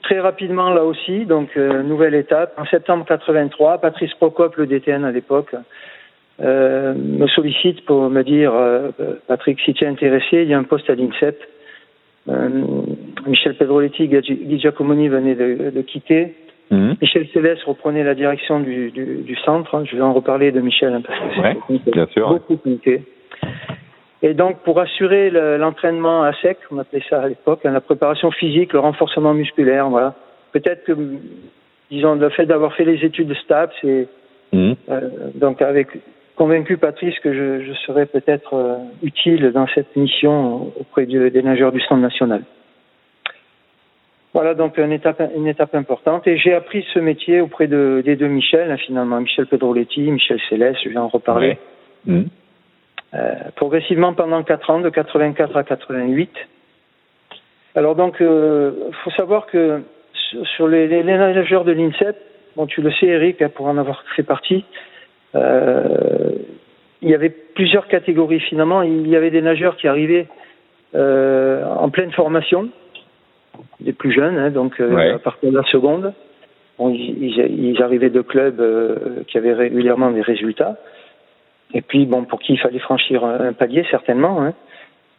très 0.02 0.21
rapidement 0.21 0.71
là 0.71 0.85
aussi, 0.85 1.25
donc 1.25 1.50
euh, 1.56 1.82
nouvelle 1.82 2.14
étape, 2.14 2.52
en 2.59 2.64
septembre 2.66 3.04
83, 3.06 3.78
Patrice 3.78 4.12
Procope, 4.14 4.56
le 4.56 4.66
DTN 4.66 5.04
à 5.04 5.11
l'époque, 5.12 5.54
euh, 6.40 6.94
me 6.94 7.26
sollicite 7.28 7.85
pour 7.85 8.09
me 8.11 8.23
dire, 8.23 8.52
euh, 8.54 8.90
Patrick, 9.28 9.61
si 9.61 9.75
tu 9.75 9.85
es 9.85 9.87
intéressé, 9.87 10.42
il 10.42 10.49
y 10.49 10.54
a 10.54 10.59
un 10.59 10.64
poste 10.64 10.90
à 10.90 10.94
l'INSEP. 10.94 11.40
Michel 13.26 13.54
Pedroletti, 13.56 14.09
Guy 14.09 14.59
Giacomoni 14.61 15.09
venaient 15.09 15.35
de, 15.35 15.71
de 15.71 15.82
quitter. 15.82 16.35
Mhm. 16.71 16.97
Michel 17.02 17.26
Céleste 17.32 17.64
reprenait 17.64 18.04
la 18.04 18.14
direction 18.14 18.61
du, 18.61 18.90
du, 18.92 19.23
du 19.23 19.37
centre. 19.44 19.85
Je 19.85 19.97
vais 19.97 20.02
en 20.02 20.12
reparler 20.12 20.52
de 20.52 20.61
Michel 20.61 20.94
hein, 20.94 21.02
parce 21.06 21.18
que 21.18 21.25
c'est 21.35 21.40
Ouais, 21.40 21.80
bien 21.92 22.06
sûr. 22.06 22.28
beaucoup. 22.49 22.59
Et 24.22 24.34
donc, 24.34 24.58
pour 24.60 24.78
assurer 24.80 25.30
le- 25.30 25.56
l'entraînement 25.56 26.22
à 26.22 26.32
sec, 26.34 26.58
on 26.70 26.78
appelait 26.78 27.02
ça 27.10 27.22
à 27.22 27.28
l'époque, 27.28 27.60
hein, 27.64 27.72
la 27.72 27.80
préparation 27.80 28.30
physique, 28.30 28.72
le 28.72 28.78
renforcement 28.78 29.34
musculaire, 29.34 29.88
voilà. 29.88 30.14
Peut-être 30.52 30.84
que, 30.84 30.92
disons, 31.90 32.14
le 32.14 32.28
fait 32.28 32.46
d'avoir 32.46 32.72
fait 32.74 32.84
les 32.84 33.04
études 33.04 33.28
de 33.28 33.34
STAPS 33.34 33.74
et 33.84 34.06
Mhm. 34.52 34.76
euh, 34.90 35.00
donc 35.34 35.60
avec 35.62 35.88
convaincu 36.36 36.76
Patrice 36.76 37.18
que 37.20 37.32
je, 37.32 37.64
je 37.64 37.72
serais 37.84 38.06
peut-être 38.06 38.54
euh, 38.54 38.76
utile 39.02 39.50
dans 39.52 39.66
cette 39.74 39.94
mission 39.96 40.72
auprès 40.78 41.06
du- 41.06 41.30
des 41.30 41.42
nageurs 41.42 41.72
du 41.72 41.80
centre 41.80 42.00
national. 42.00 42.42
Voilà 44.34 44.54
donc 44.54 44.78
une 44.78 44.92
étape, 44.92 45.20
une 45.36 45.46
étape 45.46 45.74
importante 45.74 46.26
et 46.26 46.38
j'ai 46.38 46.54
appris 46.54 46.86
ce 46.94 46.98
métier 46.98 47.40
auprès 47.42 47.66
de, 47.66 48.02
des 48.04 48.16
deux 48.16 48.28
Michel, 48.28 48.70
hein, 48.70 48.76
finalement, 48.78 49.20
Michel 49.20 49.46
Pedroletti, 49.46 50.00
Michel 50.10 50.38
Céleste, 50.48 50.80
je 50.84 50.88
vais 50.90 50.96
en 50.96 51.08
reparler. 51.08 51.48
Ouais. 51.48 51.58
Mhm. 52.14 52.26
Euh, 53.14 53.35
progressivement 53.57 54.14
pendant 54.14 54.42
4 54.42 54.71
ans, 54.71 54.81
de 54.81 54.88
84 54.88 55.54
à 55.54 55.64
88. 55.64 56.31
Alors 57.75 57.95
donc, 57.95 58.16
il 58.21 58.26
euh, 58.26 58.90
faut 59.04 59.11
savoir 59.11 59.45
que 59.47 59.83
sur 60.57 60.66
les, 60.66 60.88
les, 60.88 61.02
les 61.02 61.19
nageurs 61.19 61.64
de 61.64 61.73
l'INSEP, 61.73 62.16
bon, 62.57 62.66
tu 62.66 62.81
le 62.81 62.90
sais 62.92 63.07
Eric, 63.07 63.42
hein, 63.42 63.50
pour 63.54 63.66
en 63.66 63.76
avoir 63.76 64.02
fait 64.16 64.23
partie, 64.23 64.64
euh, 65.35 66.31
il 67.02 67.11
y 67.11 67.14
avait 67.14 67.28
plusieurs 67.28 67.87
catégories 67.87 68.40
finalement. 68.40 68.81
Il 68.81 69.07
y 69.07 69.16
avait 69.16 69.31
des 69.31 69.42
nageurs 69.42 69.76
qui 69.76 69.88
arrivaient 69.88 70.28
en 70.95 71.88
pleine 71.90 72.12
formation 72.12 72.69
des 73.81 73.92
plus 73.92 74.12
jeunes, 74.12 74.38
hein, 74.38 74.50
donc 74.50 74.81
à 74.81 75.19
partir 75.19 75.50
de 75.50 75.57
la 75.57 75.64
seconde. 75.64 76.12
ils, 76.78 77.76
arrivaient 77.83 78.11
de 78.11 78.21
clubs 78.21 78.62
qui 79.26 79.37
avaient 79.37 79.54
régulièrement 79.54 80.12
des 80.12 80.21
résultats. 80.21 80.76
Et 81.74 81.80
puis, 81.80 82.06
bon, 82.06 82.24
pour 82.24 82.40
qui 82.40 82.54
il 82.54 82.58
fallait 82.58 82.78
franchir 82.78 83.24
un 83.24 83.52
palier, 83.52 83.84
certainement. 83.90 84.42
Hein. 84.42 84.52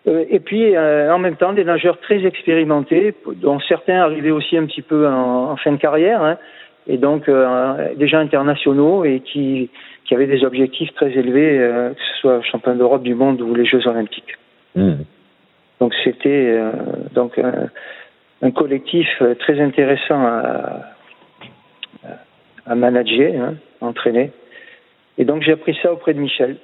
et 0.06 0.40
puis, 0.40 0.78
en 0.78 1.18
même 1.18 1.36
temps, 1.36 1.54
des 1.54 1.64
nageurs 1.64 2.00
très 2.00 2.26
expérimentés, 2.26 3.16
dont 3.38 3.60
certains 3.62 4.00
arrivaient 4.02 4.32
aussi 4.32 4.58
un 4.58 4.66
petit 4.66 4.82
peu 4.82 5.08
en, 5.08 5.56
fin 5.58 5.72
de 5.72 5.78
carrière, 5.78 6.22
hein, 6.22 6.38
et 6.86 6.98
donc 6.98 7.30
déjà 7.98 8.20
internationaux 8.20 9.06
et 9.06 9.22
qui, 9.22 9.70
qui 10.06 10.14
avaient 10.14 10.28
des 10.28 10.44
objectifs 10.44 10.94
très 10.94 11.12
élevés, 11.12 11.58
que 11.96 12.02
ce 12.14 12.20
soit 12.22 12.42
champion 12.44 12.76
d'Europe, 12.76 13.04
du 13.04 13.16
monde 13.16 13.42
ou 13.42 13.56
les 13.56 13.66
Jeux 13.66 13.88
olympiques. 13.88 14.38
Mmh. 14.76 14.94
Donc 15.84 15.94
c'était 16.04 16.30
euh, 16.30 16.72
donc 17.14 17.38
un, 18.42 18.52
collectif 18.52 19.08
euh, 19.22 19.36
très 19.36 19.60
intéressant 19.60 20.26
à, 20.26 20.80
à 22.66 22.76
manager, 22.76 23.34
hein, 23.42 23.56
entraîner. 23.82 24.32
Et 25.18 25.26
donc 25.26 25.42
j'ai 25.44 25.54
appris 25.54 25.78
ça 25.82 25.92
auprès 25.94 26.14
de 26.14 26.20
Michel. 26.20 26.58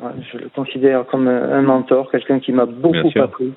Je 0.00 0.38
le 0.38 0.48
considère 0.54 1.06
comme 1.06 1.26
un 1.26 1.62
mentor, 1.62 2.10
quelqu'un 2.10 2.38
qui 2.38 2.52
m'a 2.52 2.66
beaucoup 2.66 3.10
appris, 3.16 3.52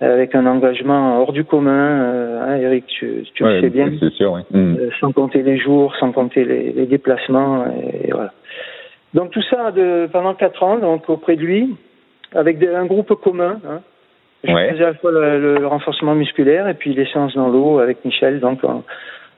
avec 0.00 0.34
un 0.34 0.46
engagement 0.46 1.20
hors 1.20 1.32
du 1.32 1.44
commun. 1.44 2.02
Euh, 2.02 2.42
hein, 2.42 2.56
Eric, 2.56 2.86
tu, 2.86 3.24
tu 3.34 3.44
le 3.44 3.60
sais 3.60 3.70
bien. 3.70 3.90
Sûr, 4.16 4.32
oui. 4.32 4.40
Mmh. 4.50 4.76
sans 5.00 5.12
compter 5.12 5.42
les 5.42 5.58
jours, 5.58 5.94
sans 6.00 6.10
compter 6.10 6.44
les, 6.44 6.86
déplacements, 6.86 7.66
et, 7.66 8.10
voilà. 8.10 8.32
Donc 9.14 9.30
tout 9.30 9.42
ça 9.42 9.70
de, 9.70 10.08
pendant 10.12 10.34
quatre 10.34 10.62
ans, 10.64 10.78
donc 10.78 11.08
auprès 11.08 11.36
de 11.36 11.42
lui, 11.42 11.76
avec 12.34 12.60
un 12.62 12.86
groupe 12.86 13.14
commun. 13.14 13.60
Hein, 13.68 13.80
je 14.42 14.50
faisais 14.50 14.84
à 14.84 14.88
la 14.88 14.94
fois 14.94 15.12
le, 15.12 15.66
renforcement 15.66 16.14
musculaire 16.14 16.68
et 16.68 16.74
puis 16.74 16.92
les 16.92 17.06
séances 17.06 17.34
dans 17.34 17.48
l'eau 17.48 17.78
avec 17.78 18.04
Michel. 18.04 18.40
Donc, 18.40 18.60
on 18.62 18.82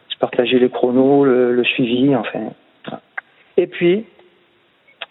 se 0.09 0.19
partageait 0.19 0.59
les 0.59 0.69
chronos, 0.69 1.25
le, 1.25 1.65
suivi, 1.65 2.15
enfin. 2.17 2.41
Et 3.57 3.67
puis, 3.67 4.05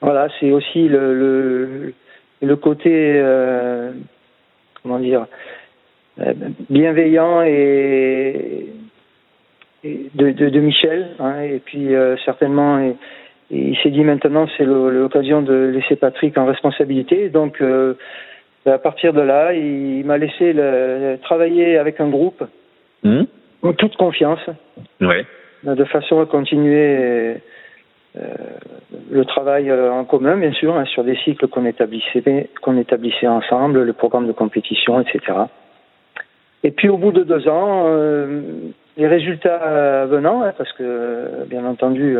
voilà, 0.02 0.28
c'est 0.40 0.52
aussi 0.52 0.88
le, 0.88 1.94
le, 2.42 2.56
côté, 2.56 2.92
euh, 2.94 3.92
comment 4.84 5.00
dire, 5.00 5.26
euh, 6.20 6.34
bienveillant 6.70 7.42
et, 7.42 8.68
de, 9.84 10.32
de, 10.32 10.60
Michel. 10.60 11.08
Hein, 11.20 11.42
et 11.42 11.60
puis, 11.60 11.96
euh, 11.96 12.16
certainement, 12.26 12.80
et, 12.80 12.96
il 13.52 13.78
s'est 13.78 13.92
dit 13.92 14.04
maintenant, 14.04 14.48
c'est 14.58 14.66
l'occasion 14.66 15.44
de 15.44 15.72
laisser 15.74 15.96
Patrick 15.96 16.36
en 16.38 16.46
responsabilité. 16.46 17.30
Donc, 17.30 17.62
à 18.66 18.78
partir 18.80 19.14
de 19.14 19.22
là, 19.22 19.54
il 19.54 20.04
m'a 20.04 20.18
laissé 20.18 20.52
le, 20.52 21.18
travailler 21.22 21.78
avec 21.78 22.02
un 22.02 22.10
groupe 22.10 22.44
mmh. 23.04 23.22
en 23.62 23.74
toute 23.74 23.96
confiance, 23.98 24.40
ouais. 25.00 25.28
de 25.64 25.84
façon 25.86 26.20
à 26.22 26.26
continuer 26.26 27.38
le 29.12 29.26
travail 29.26 29.70
euh, 29.70 29.92
en 29.92 30.06
commun, 30.06 30.38
bien 30.38 30.54
sûr, 30.54 30.76
hein, 30.76 30.86
sur 30.86 31.04
des 31.04 31.16
cycles 31.18 31.48
qu'on 31.48 31.66
établissait, 31.66 32.50
qu'on 32.62 32.78
établissait 32.78 33.28
ensemble, 33.28 33.84
le 33.84 33.94
programme 33.94 34.28
de 34.28 34.32
compétition, 34.32 35.00
etc. 35.00 35.20
Et 36.64 36.72
puis 36.72 36.90
au 36.90 36.98
bout 36.98 37.12
de 37.12 37.24
deux 37.24 37.48
ans, 37.48 37.86
euh, 37.88 38.42
les 38.98 39.08
résultats 39.08 40.06
venant, 40.06 40.42
hein, 40.44 40.54
parce 40.58 40.72
que 40.74 41.46
bien 41.48 41.66
entendu, 41.66 42.18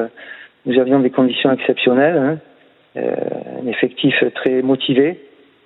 nous 0.66 0.80
avions 0.80 1.00
des 1.00 1.10
conditions 1.10 1.52
exceptionnelles, 1.52 2.18
hein, 2.18 2.38
un 2.96 3.68
effectif 3.68 4.24
très 4.36 4.62
motivé, 4.62 5.20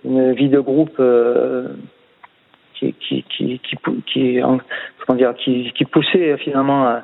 une 0.05 0.33
vie 0.33 0.49
de 0.49 0.59
groupe 0.59 0.95
euh, 0.99 1.67
qui, 2.75 2.93
qui, 2.93 3.23
qui, 3.23 3.59
qui, 3.59 3.77
qui, 4.05 4.39
comment 4.39 5.17
dire, 5.17 5.35
qui, 5.35 5.71
qui 5.75 5.85
poussait 5.85 6.37
finalement 6.37 6.87
à, 6.87 7.03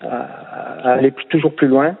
à, 0.00 0.92
aller 0.92 1.12
toujours 1.28 1.54
plus 1.54 1.68
loin. 1.68 1.96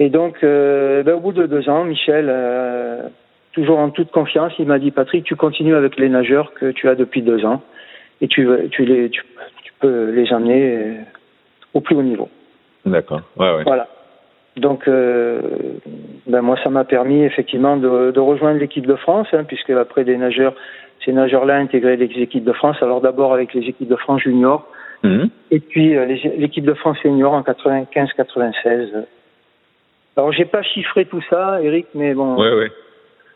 Et 0.00 0.08
donc, 0.08 0.42
euh, 0.42 1.02
ben, 1.02 1.14
au 1.14 1.20
bout 1.20 1.32
de 1.32 1.46
deux 1.46 1.68
ans, 1.68 1.84
Michel, 1.84 2.26
euh, 2.28 3.02
toujours 3.52 3.78
en 3.78 3.90
toute 3.90 4.10
confiance, 4.10 4.52
il 4.58 4.66
m'a 4.66 4.78
dit 4.78 4.90
Patrick, 4.90 5.24
tu 5.24 5.36
continues 5.36 5.76
avec 5.76 5.98
les 5.98 6.08
nageurs 6.08 6.52
que 6.54 6.70
tu 6.72 6.88
as 6.88 6.94
depuis 6.94 7.20
deux 7.20 7.44
ans 7.44 7.62
et 8.22 8.26
tu, 8.26 8.48
tu, 8.70 8.86
les, 8.86 9.10
tu, 9.10 9.22
tu 9.62 9.72
peux 9.78 10.10
les 10.10 10.32
amener 10.32 10.96
au 11.74 11.80
plus 11.80 11.94
haut 11.94 12.02
niveau. 12.02 12.30
D'accord. 12.86 13.20
Ouais, 13.36 13.54
ouais. 13.56 13.62
Voilà. 13.64 13.88
Donc, 14.56 14.88
euh, 14.88 15.40
ben 16.26 16.40
moi, 16.40 16.56
ça 16.64 16.70
m'a 16.70 16.84
permis 16.84 17.22
effectivement 17.22 17.76
de, 17.76 18.10
de 18.10 18.20
rejoindre 18.20 18.58
l'équipe 18.58 18.86
de 18.86 18.96
France, 18.96 19.28
hein, 19.32 19.44
puisque 19.44 19.70
après 19.70 20.04
des 20.04 20.16
nageurs, 20.16 20.54
ces 21.04 21.12
nageurs-là 21.12 21.56
intégraient 21.56 21.96
les 21.96 22.06
équipes 22.22 22.44
de 22.44 22.52
France. 22.52 22.76
Alors 22.80 23.02
d'abord 23.02 23.34
avec 23.34 23.52
les 23.52 23.68
équipes 23.68 23.88
de 23.88 23.96
France 23.96 24.22
junior, 24.22 24.66
mmh. 25.02 25.24
et 25.50 25.60
puis 25.60 25.96
euh, 25.96 26.06
l'équipe 26.38 26.64
de 26.64 26.74
France 26.74 26.98
senior 27.02 27.32
en 27.32 27.42
95-96. 27.42 29.04
Alors 30.16 30.32
j'ai 30.32 30.44
pas 30.44 30.62
chiffré 30.62 31.04
tout 31.04 31.22
ça, 31.30 31.62
Eric, 31.62 31.86
mais 31.94 32.14
bon. 32.14 32.36
Ouais, 32.36 32.52
ouais. 32.54 32.72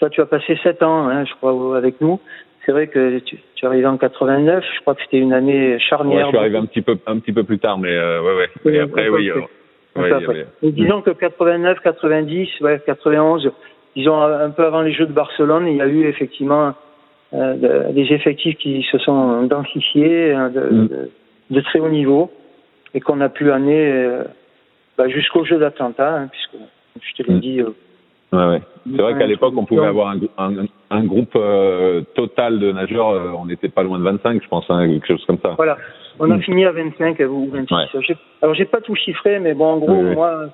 Toi, 0.00 0.10
tu 0.10 0.20
as 0.20 0.26
passé 0.26 0.58
sept 0.62 0.82
ans, 0.82 1.08
hein, 1.08 1.24
je 1.24 1.34
crois, 1.34 1.76
avec 1.76 2.00
nous. 2.00 2.20
C'est 2.66 2.72
vrai 2.72 2.88
que 2.88 3.18
tu, 3.20 3.38
tu 3.54 3.64
es 3.64 3.68
arrivé 3.68 3.86
en 3.86 3.96
89. 3.96 4.64
Je 4.74 4.80
crois 4.80 4.94
que 4.94 5.02
c'était 5.02 5.18
une 5.18 5.32
année 5.32 5.78
charnière. 5.78 6.16
Ouais, 6.16 6.24
je 6.24 6.28
suis 6.28 6.38
arrivé 6.38 6.56
un 6.58 6.66
petit 6.66 6.82
peu, 6.82 6.96
un 7.06 7.18
petit 7.18 7.32
peu 7.32 7.44
plus 7.44 7.58
tard, 7.58 7.78
mais 7.78 7.92
euh, 7.92 8.22
ouais, 8.22 8.48
ouais. 8.64 8.74
Et 8.74 8.80
après, 8.80 9.08
oui. 9.08 9.30
Euh, 9.96 10.40
disons 10.62 11.02
que 11.02 11.10
89, 11.10 11.78
90, 11.80 12.60
ouais, 12.62 12.80
91, 12.84 13.52
disons 13.94 14.20
un 14.20 14.50
peu 14.50 14.64
avant 14.64 14.82
les 14.82 14.92
Jeux 14.92 15.06
de 15.06 15.12
Barcelone, 15.12 15.68
il 15.68 15.76
y 15.76 15.80
a 15.80 15.86
eu 15.86 16.06
effectivement 16.08 16.74
euh, 17.32 17.92
des 17.92 18.12
effectifs 18.12 18.56
qui 18.58 18.84
se 18.90 18.98
sont 18.98 19.44
densifiés 19.44 20.32
hein, 20.32 20.48
mm. 20.48 20.52
de, 20.52 21.10
de, 21.50 21.60
très 21.60 21.78
haut 21.78 21.88
niveau 21.88 22.30
et 22.94 23.00
qu'on 23.00 23.20
a 23.20 23.28
pu 23.28 23.50
amener 23.50 23.92
euh, 23.92 24.24
bah, 24.96 25.08
jusqu'aux 25.08 25.44
Jeux 25.44 25.58
d'Atlanta, 25.58 26.16
hein, 26.16 26.28
puisque 26.30 26.64
je 27.00 27.22
te 27.22 27.28
l'ai 27.28 27.36
mm. 27.36 27.40
dit. 27.40 27.60
Euh, 27.60 27.72
ouais, 28.32 28.46
ouais. 28.54 28.62
C'est 28.84 29.02
vrai 29.02 29.18
qu'à 29.18 29.26
l'époque, 29.26 29.54
on 29.56 29.64
pouvait 29.64 29.86
avoir 29.86 30.08
un, 30.08 30.18
un, 30.38 30.66
un 30.90 31.04
groupe 31.04 31.36
euh, 31.36 32.02
total 32.14 32.58
de 32.58 32.72
nageurs, 32.72 33.38
on 33.38 33.46
n'était 33.46 33.68
pas 33.68 33.82
loin 33.82 33.98
de 33.98 34.04
25, 34.04 34.42
je 34.42 34.48
pense, 34.48 34.64
hein, 34.68 34.86
quelque 34.86 35.06
chose 35.06 35.24
comme 35.26 35.38
ça. 35.42 35.54
Voilà. 35.56 35.78
On 36.18 36.30
a 36.30 36.36
mm. 36.36 36.42
fini 36.42 36.64
à 36.64 36.72
25 36.72 37.20
ou 37.28 37.50
26. 37.50 37.74
Ouais. 37.74 38.16
Alors, 38.42 38.54
j'ai 38.54 38.64
pas 38.64 38.80
tout 38.80 38.94
chiffré, 38.94 39.38
mais 39.40 39.54
bon, 39.54 39.66
en 39.66 39.78
gros, 39.78 40.02
moi, 40.02 40.46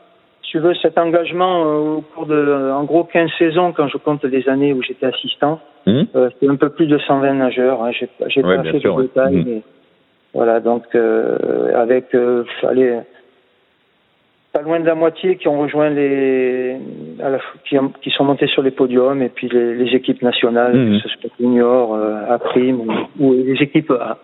si 0.42 0.52
tu 0.52 0.58
veux, 0.58 0.74
cet 0.74 0.98
engagement 0.98 1.64
euh, 1.64 1.96
au 1.96 2.00
cours 2.00 2.26
de, 2.26 2.34
euh, 2.34 2.74
en 2.74 2.84
gros, 2.84 3.04
15 3.04 3.30
saisons, 3.38 3.72
quand 3.72 3.88
je 3.88 3.98
compte 3.98 4.24
les 4.24 4.48
années 4.48 4.72
où 4.72 4.82
j'étais 4.82 5.06
assistant, 5.06 5.60
mm. 5.86 6.02
euh, 6.14 6.30
c'est 6.38 6.48
un 6.48 6.56
peu 6.56 6.70
plus 6.70 6.86
de 6.86 6.98
120 6.98 7.34
nageurs. 7.34 7.82
Hein. 7.82 7.90
J'ai, 7.92 8.08
j'ai 8.28 8.42
pas 8.42 8.62
fait 8.62 8.80
de 8.80 9.02
détails, 9.02 9.36
mm. 9.36 9.44
mais 9.46 9.62
voilà, 10.32 10.60
donc, 10.60 10.84
euh, 10.94 11.74
avec, 11.74 12.14
allez, 12.62 13.00
pas 14.52 14.62
loin 14.62 14.80
de 14.80 14.86
la 14.86 14.94
moitié 14.94 15.36
qui 15.36 15.48
ont 15.48 15.60
rejoint 15.60 15.90
les, 15.90 16.76
à 17.22 17.28
la, 17.28 17.38
qui, 17.64 17.76
qui, 18.02 18.10
sont 18.10 18.24
montés 18.24 18.48
sur 18.48 18.62
les 18.62 18.70
podiums, 18.70 19.22
et 19.22 19.28
puis 19.28 19.48
les, 19.48 19.74
les 19.74 19.94
équipes 19.94 20.22
nationales, 20.22 20.72
que 20.72 20.98
ce 20.98 21.08
soit 21.08 21.30
junior, 21.38 21.94
à 22.28 22.38
prime, 22.38 22.80
ou, 22.80 22.92
ou 23.20 23.32
les 23.32 23.62
équipes 23.62 23.92
A. 23.92 24.18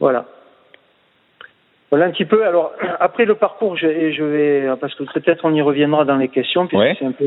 Voilà. 0.00 0.24
Voilà 1.90 2.06
un 2.06 2.10
petit 2.10 2.24
peu. 2.24 2.44
Alors 2.44 2.72
après 3.00 3.24
le 3.24 3.34
parcours, 3.34 3.76
je, 3.76 4.12
je 4.12 4.24
vais 4.24 4.68
parce 4.80 4.94
que 4.94 5.04
peut-être 5.04 5.44
on 5.44 5.54
y 5.54 5.62
reviendra 5.62 6.04
dans 6.04 6.16
les 6.16 6.28
questions 6.28 6.66
puisque 6.66 6.98
c'est 6.98 7.04
un 7.04 7.12
peu 7.12 7.26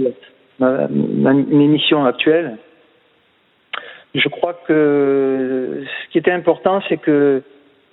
ma, 0.60 0.88
ma, 0.88 1.34
mes 1.34 1.68
missions 1.68 2.06
actuelles. 2.06 2.58
Je 4.14 4.28
crois 4.28 4.54
que 4.68 5.84
ce 5.86 6.12
qui 6.12 6.18
était 6.18 6.32
important, 6.32 6.82
c'est 6.90 6.98
que 6.98 7.42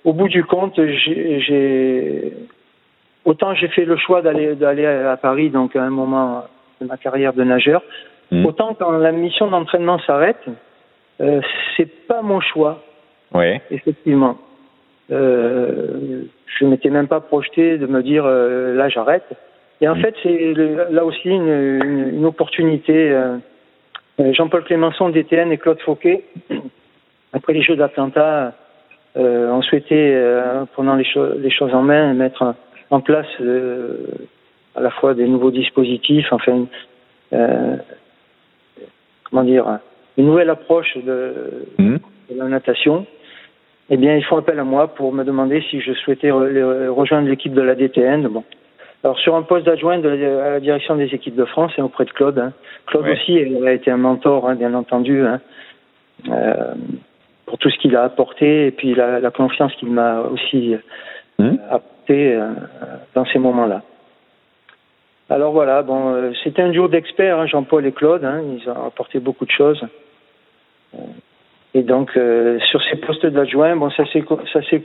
au 0.03 0.13
bout 0.13 0.27
du 0.27 0.43
compte, 0.43 0.79
j'ai 0.85 2.33
autant 3.29 3.53
j'ai 3.55 3.67
fait 3.69 3.85
le 3.85 3.97
choix 3.97 4.21
d'aller 4.21 4.55
d'aller 4.55 4.85
à 4.85 5.17
Paris, 5.17 5.49
donc 5.49 5.75
à 5.75 5.83
un 5.83 5.89
moment 5.89 6.43
de 6.81 6.87
ma 6.87 6.97
carrière 6.97 7.33
de 7.33 7.43
nageur, 7.43 7.81
mmh. 8.31 8.45
autant 8.45 8.73
quand 8.73 8.91
la 8.91 9.11
mission 9.11 9.47
d'entraînement 9.47 9.99
s'arrête, 9.99 10.43
euh, 11.21 11.41
c'est 11.75 12.07
pas 12.07 12.21
mon 12.21 12.41
choix. 12.41 12.83
Oui. 13.33 13.59
Effectivement. 13.71 14.37
Euh, 15.11 16.23
je 16.45 16.65
m'étais 16.65 16.89
même 16.89 17.07
pas 17.07 17.19
projeté 17.19 17.77
de 17.77 17.87
me 17.87 18.01
dire 18.03 18.23
euh, 18.25 18.75
là 18.75 18.89
j'arrête. 18.89 19.25
Et 19.81 19.87
en 19.87 19.95
mm. 19.95 20.01
fait, 20.01 20.15
c'est 20.23 20.53
là 20.91 21.05
aussi 21.05 21.29
une, 21.29 21.47
une, 21.47 22.09
une 22.15 22.25
opportunité. 22.25 23.11
Euh, 24.19 24.33
Jean-Paul 24.33 24.63
Clémenceau 24.63 25.09
DTN 25.09 25.51
et 25.51 25.57
Claude 25.57 25.79
Fauquet, 25.79 26.25
après 27.33 27.53
les 27.53 27.61
Jeux 27.61 27.75
d'Atlanta, 27.75 28.53
euh, 29.17 29.51
ont 29.51 29.61
souhaité, 29.61 30.13
euh, 30.13 30.65
prenant 30.73 30.95
les, 30.95 31.05
cho 31.05 31.33
les, 31.37 31.49
choses 31.49 31.73
en 31.73 31.81
main, 31.81 32.13
mettre 32.13 32.55
en 32.89 33.01
place 33.01 33.27
à 34.75 34.81
la 34.81 34.89
fois 34.91 35.13
des 35.13 35.27
nouveaux 35.27 35.51
dispositifs, 35.51 36.27
enfin, 36.31 36.65
comment 39.23 39.43
dire, 39.43 39.79
une 40.17 40.25
nouvelle 40.25 40.49
approche 40.49 40.97
de, 40.97 41.33
mm. 41.77 41.97
de 42.31 42.37
la 42.37 42.45
natation 42.45 43.05
eh 43.89 43.97
bien, 43.97 44.15
ils 44.15 44.23
font 44.23 44.37
appel 44.37 44.59
à 44.59 44.63
moi 44.63 44.87
pour 44.87 45.13
me 45.13 45.23
demander 45.23 45.63
si 45.69 45.81
je 45.81 45.93
souhaitais 45.93 46.29
rejoindre 46.31 47.27
l'équipe 47.27 47.53
de 47.53 47.61
la 47.61 47.75
DTN. 47.75 48.27
Bon. 48.27 48.43
Alors, 49.03 49.17
sur 49.17 49.35
un 49.35 49.41
poste 49.41 49.65
d'adjoint 49.65 50.03
à 50.03 50.49
la 50.51 50.59
direction 50.59 50.95
des 50.95 51.05
équipes 51.05 51.35
de 51.35 51.45
France 51.45 51.71
et 51.77 51.81
auprès 51.81 52.05
de 52.05 52.11
Claude. 52.11 52.37
Hein. 52.37 52.53
Claude 52.85 53.07
aussi 53.07 53.39
a 53.65 53.71
été 53.71 53.89
un 53.89 53.97
mentor, 53.97 54.47
hein, 54.47 54.55
bien 54.55 54.73
entendu, 54.75 55.21
hein. 55.25 55.39
euh, 56.29 56.75
pour 57.45 57.57
tout 57.57 57.69
ce 57.71 57.77
qu'il 57.79 57.95
a 57.95 58.03
apporté 58.03 58.67
et 58.67 58.71
puis 58.71 58.93
la, 58.93 59.19
la 59.19 59.31
confiance 59.31 59.73
qu'il 59.75 59.89
m'a 59.89 60.21
aussi 60.21 60.75
mmh. 61.39 61.55
apporté 61.69 61.98
dans 63.13 63.25
ces 63.25 63.39
moments-là. 63.39 63.83
Alors 65.29 65.51
voilà, 65.51 65.83
bon, 65.83 66.13
euh, 66.13 66.31
c'était 66.43 66.63
un 66.63 66.69
duo 66.69 66.87
d'experts, 66.87 67.39
hein, 67.39 67.45
Jean-Paul 67.45 67.85
et 67.85 67.91
Claude, 67.91 68.25
hein, 68.25 68.41
ils 68.41 68.67
ont 68.67 68.87
apporté 68.87 69.19
beaucoup 69.19 69.45
de 69.45 69.51
choses. 69.51 69.81
Euh, 70.95 70.97
et 71.75 71.83
donc, 71.83 72.17
euh, 72.17 72.57
sur 72.71 72.81
ces 72.89 72.95
postes 72.95 73.27
d'adjoint, 73.27 73.75
bon, 73.75 73.91
ça 73.91 74.05
s'est, 74.07 74.23
ça 74.51 74.63
s'est 74.63 74.83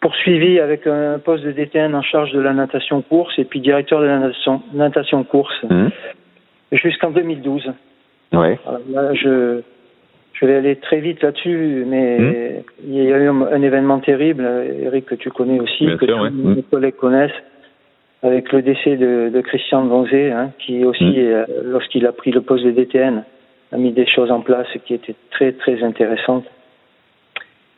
poursuivi 0.00 0.60
avec 0.60 0.86
un 0.86 1.18
poste 1.18 1.42
de 1.42 1.52
DTN 1.52 1.94
en 1.94 2.02
charge 2.02 2.32
de 2.32 2.40
la 2.40 2.52
natation 2.52 3.00
course 3.00 3.38
et 3.38 3.44
puis 3.44 3.60
directeur 3.60 4.00
de 4.00 4.06
la 4.06 4.18
natation, 4.18 4.60
natation 4.74 5.24
course 5.24 5.56
mmh. 5.62 5.88
jusqu'en 6.72 7.10
2012. 7.10 7.72
Ouais. 8.34 8.58
là, 8.90 9.14
je, 9.14 9.62
je 10.38 10.46
vais 10.46 10.56
aller 10.56 10.76
très 10.76 11.00
vite 11.00 11.22
là-dessus, 11.22 11.84
mais 11.86 12.18
mmh. 12.18 12.62
il 12.88 12.94
y 12.94 13.12
a 13.12 13.18
eu 13.18 13.28
un, 13.28 13.62
événement 13.62 14.00
terrible, 14.00 14.46
Eric, 14.82 15.06
que 15.06 15.14
tu 15.14 15.30
connais 15.30 15.58
aussi, 15.60 15.86
Bien 15.86 15.96
que 15.96 16.06
sûr, 16.06 16.28
tous 16.28 16.48
mes 16.48 16.62
collègues 16.62 16.96
connaissent 16.96 17.42
avec 18.22 18.52
le 18.52 18.62
décès 18.62 18.96
de, 18.96 19.30
de 19.32 19.40
Christian 19.40 19.86
Gonzé, 19.86 20.30
hein, 20.30 20.50
qui 20.58 20.84
aussi, 20.84 21.04
mm. 21.04 21.14
euh, 21.16 21.44
lorsqu'il 21.64 22.06
a 22.06 22.12
pris 22.12 22.32
le 22.32 22.42
poste 22.42 22.64
de 22.64 22.70
DTN, 22.70 23.24
a 23.72 23.76
mis 23.76 23.92
des 23.92 24.06
choses 24.06 24.30
en 24.30 24.40
place 24.40 24.66
qui 24.84 24.94
étaient 24.94 25.14
très 25.30 25.52
très 25.52 25.82
intéressantes 25.82 26.44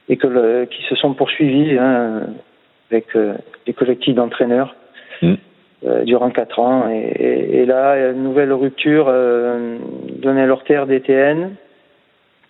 et 0.09 0.17
que 0.17 0.27
le, 0.27 0.67
qui 0.67 0.83
se 0.85 0.95
sont 0.97 1.15
poursuivies 1.15 1.79
hein, 1.79 2.23
avec 2.91 3.15
euh, 3.15 3.35
des 3.67 3.73
collectifs 3.73 4.15
d'entraîneurs 4.15 4.75
euh, 5.23 6.05
durant 6.05 6.31
quatre 6.31 6.59
ans. 6.59 6.89
Et, 6.91 7.61
et, 7.61 7.67
là, 7.67 8.11
une 8.11 8.25
nouvelle 8.25 8.53
rupture, 8.53 9.07
euh, 9.09 9.79
Lionel 10.23 10.51
Orter 10.51 10.85
DTN. 10.89 11.55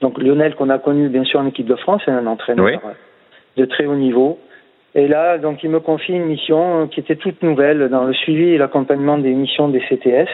Donc 0.01 0.19
Lionel 0.19 0.55
qu'on 0.55 0.71
a 0.71 0.79
connu 0.79 1.09
bien 1.09 1.25
sûr 1.25 1.41
en 1.41 1.47
équipe 1.47 1.67
de 1.67 1.75
France, 1.77 2.03
un 2.07 2.27
entraîneur 2.27 2.67
oui. 2.67 2.77
de 3.57 3.65
très 3.65 3.87
haut 3.87 3.97
niveau. 3.97 4.39
Et 4.95 5.07
là, 5.07 5.39
donc, 5.39 5.63
il 5.63 5.71
me 5.71 5.81
confie 5.81 6.13
une 6.13 6.25
mission 6.25 6.89
qui 6.89 7.01
était 7.01 7.17
toute 7.17 7.43
nouvelle 7.43 7.89
dans 7.89 8.05
le 8.05 8.15
suivi 8.15 8.51
et 8.51 8.59
l'accompagnement 8.59 9.19
des 9.19 9.31
missions 9.31 9.69
des 9.69 9.81
CTS. 9.81 10.29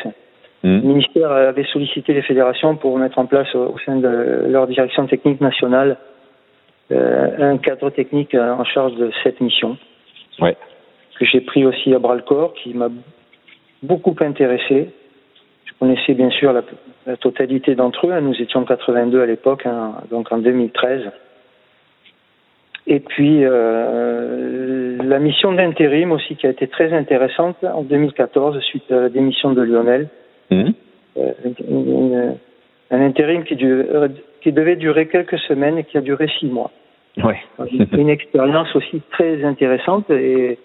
Mmh. 0.62 0.76
Le 0.76 0.80
ministère 0.80 1.30
avait 1.32 1.64
sollicité 1.64 2.14
les 2.14 2.22
fédérations 2.22 2.76
pour 2.76 2.96
mettre 2.98 3.18
en 3.18 3.26
place 3.26 3.52
au 3.54 3.76
sein 3.84 3.96
de 3.96 4.46
leur 4.48 4.66
direction 4.66 5.06
technique 5.06 5.40
nationale 5.40 5.98
euh, 6.92 7.52
un 7.52 7.58
cadre 7.58 7.90
technique 7.90 8.34
en 8.34 8.64
charge 8.64 8.94
de 8.94 9.10
cette 9.22 9.40
mission. 9.40 9.76
Ouais. 10.38 10.56
Que 11.18 11.24
j'ai 11.24 11.40
pris 11.40 11.64
aussi 11.64 11.94
à 11.94 11.98
bras 11.98 12.14
le 12.14 12.22
corps, 12.22 12.54
qui 12.54 12.74
m'a 12.74 12.88
beaucoup 13.82 14.14
intéressé. 14.20 14.90
Je 15.64 15.72
connaissais 15.78 16.14
bien 16.14 16.30
sûr 16.30 16.52
la, 16.52 16.62
la 17.06 17.16
totalité 17.16 17.74
d'entre 17.74 18.06
eux. 18.06 18.12
Hein. 18.12 18.20
Nous 18.20 18.40
étions 18.40 18.64
82 18.64 19.22
à 19.22 19.26
l'époque, 19.26 19.66
hein, 19.66 19.94
donc 20.10 20.30
en 20.32 20.38
2013. 20.38 21.10
Et 22.86 23.00
puis 23.00 23.40
euh, 23.42 24.98
la 25.02 25.18
mission 25.18 25.52
d'intérim 25.52 26.12
aussi 26.12 26.36
qui 26.36 26.46
a 26.46 26.50
été 26.50 26.66
très 26.68 26.92
intéressante 26.92 27.56
en 27.64 27.82
2014 27.82 28.60
suite 28.60 28.90
à 28.92 29.00
la 29.00 29.08
démission 29.08 29.52
de 29.52 29.62
Lionel. 29.62 30.08
Mmh. 30.50 30.70
Euh, 31.16 31.32
une, 31.68 32.34
un 32.90 33.00
intérim 33.00 33.44
qui, 33.44 33.56
dure, 33.56 34.08
qui 34.42 34.52
devait 34.52 34.76
durer 34.76 35.08
quelques 35.08 35.38
semaines 35.38 35.78
et 35.78 35.84
qui 35.84 35.96
a 35.96 36.02
duré 36.02 36.28
six 36.38 36.46
mois. 36.46 36.70
Ouais. 37.22 37.38
une 37.92 38.08
expérience 38.08 38.74
aussi 38.74 39.00
très 39.12 39.44
intéressante 39.44 40.10
et 40.10 40.58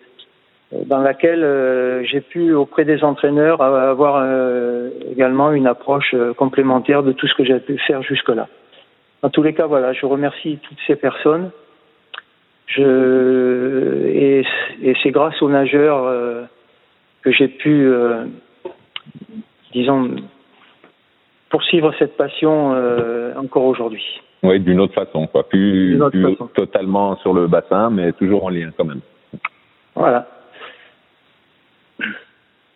dans 0.71 0.99
laquelle 0.99 1.43
euh, 1.43 2.03
j'ai 2.03 2.21
pu 2.21 2.53
auprès 2.53 2.85
des 2.85 3.03
entraîneurs 3.03 3.61
avoir 3.61 4.21
euh, 4.21 4.89
également 5.11 5.51
une 5.51 5.65
approche 5.65 6.13
euh, 6.13 6.33
complémentaire 6.33 7.01
de 7.01 7.11
tout 7.11 7.27
ce 7.27 7.33
que 7.33 7.43
j'ai 7.43 7.59
pu 7.59 7.77
faire 7.79 8.03
jusque-là. 8.03 8.47
En 9.23 9.29
tous 9.29 9.41
les 9.41 9.53
cas, 9.53 9.65
voilà, 9.65 9.93
je 9.93 10.05
remercie 10.05 10.59
toutes 10.61 10.77
ces 10.85 10.95
personnes. 10.95 11.49
Je, 12.67 14.05
et, 14.05 14.45
et 14.83 14.95
c'est 15.01 15.09
grâce 15.09 15.41
aux 15.41 15.49
nageurs 15.49 16.05
euh, 16.05 16.43
que 17.23 17.31
j'ai 17.31 17.47
pu, 17.47 17.87
euh, 17.87 18.25
disons, 19.73 20.15
poursuivre 21.49 21.93
cette 21.97 22.15
passion 22.15 22.73
euh, 22.75 23.33
encore 23.35 23.65
aujourd'hui. 23.65 24.05
Oui, 24.43 24.59
d'une 24.59 24.79
autre 24.79 24.93
façon, 24.93 25.25
quoi. 25.25 25.49
Plus, 25.49 25.99
plus 26.11 26.23
façon. 26.35 26.47
totalement 26.53 27.17
sur 27.17 27.33
le 27.33 27.47
bassin, 27.47 27.89
mais 27.89 28.13
toujours 28.13 28.45
en 28.45 28.49
lien 28.49 28.69
quand 28.77 28.85
même. 28.85 29.01
Voilà. 29.95 30.27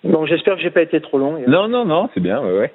Bon, 0.03 0.25
j'espère 0.25 0.55
que 0.55 0.61
j'ai 0.61 0.69
pas 0.69 0.81
été 0.81 0.99
trop 0.99 1.17
long. 1.17 1.39
Non, 1.47 1.67
non, 1.67 1.85
non, 1.85 2.09
c'est 2.13 2.19
bien, 2.19 2.41
ouais, 2.41 2.57
ouais. 2.57 2.73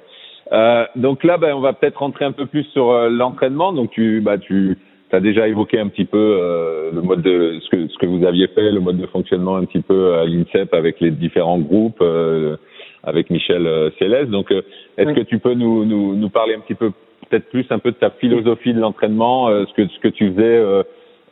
Euh, 0.53 0.87
donc 0.97 1.25
là, 1.25 1.37
ben, 1.37 1.55
on 1.55 1.61
va 1.61 1.75
peut-être 1.75 1.99
rentrer 1.99 2.25
un 2.25 2.33
peu 2.33 2.47
plus 2.47 2.65
sur 2.73 2.91
euh, 2.91 3.11
l'entraînement. 3.11 3.73
Donc 3.73 3.91
tu, 3.91 4.23
bah, 4.23 4.39
tu 4.39 4.79
as 5.13 5.21
déjà 5.21 5.47
évoqué 5.47 5.79
un 5.79 5.89
petit 5.89 6.07
peu 6.07 6.39
euh, 6.41 6.91
le 6.93 7.03
mode 7.03 7.21
de 7.21 7.59
ce 7.61 7.69
que 7.69 7.89
ce 7.89 7.99
que 7.99 8.07
vous 8.07 8.25
aviez 8.25 8.49
fait, 8.49 8.71
le 8.71 8.81
mode 8.81 8.97
de 8.97 9.07
fonctionnement 9.07 9.57
un 9.57 9.67
petit 9.67 9.83
peu 9.83 10.15
à 10.15 10.25
l'INSEP 10.25 10.73
avec 10.73 11.01
les 11.01 11.11
différents 11.11 11.59
groupes, 11.59 12.01
euh, 12.01 12.57
avec 13.05 13.29
Michel 13.29 13.67
euh, 13.67 13.91
Céleste. 13.99 14.31
Donc, 14.31 14.51
euh, 14.51 14.63
est-ce 14.97 15.09
Oui. 15.09 15.15
que 15.17 15.21
tu 15.21 15.39
peux 15.39 15.55
nous, 15.55 15.85
nous 15.85 16.15
nous 16.15 16.31
parler 16.31 16.55
un 16.55 16.61
petit 16.61 16.75
peu, 16.75 16.93
peut-être 17.29 17.51
plus 17.51 17.67
un 17.71 17.79
peu 17.79 17.91
de 17.91 17.97
ta 17.97 18.11
philosophie 18.11 18.73
de 18.73 18.81
l'entraînement, 18.81 19.51
euh, 19.51 19.67
ce 19.67 19.75
que 19.75 19.87
ce 19.87 19.99
que 20.01 20.09
tu 20.09 20.31
faisais 20.33 20.57
euh, 20.57 20.83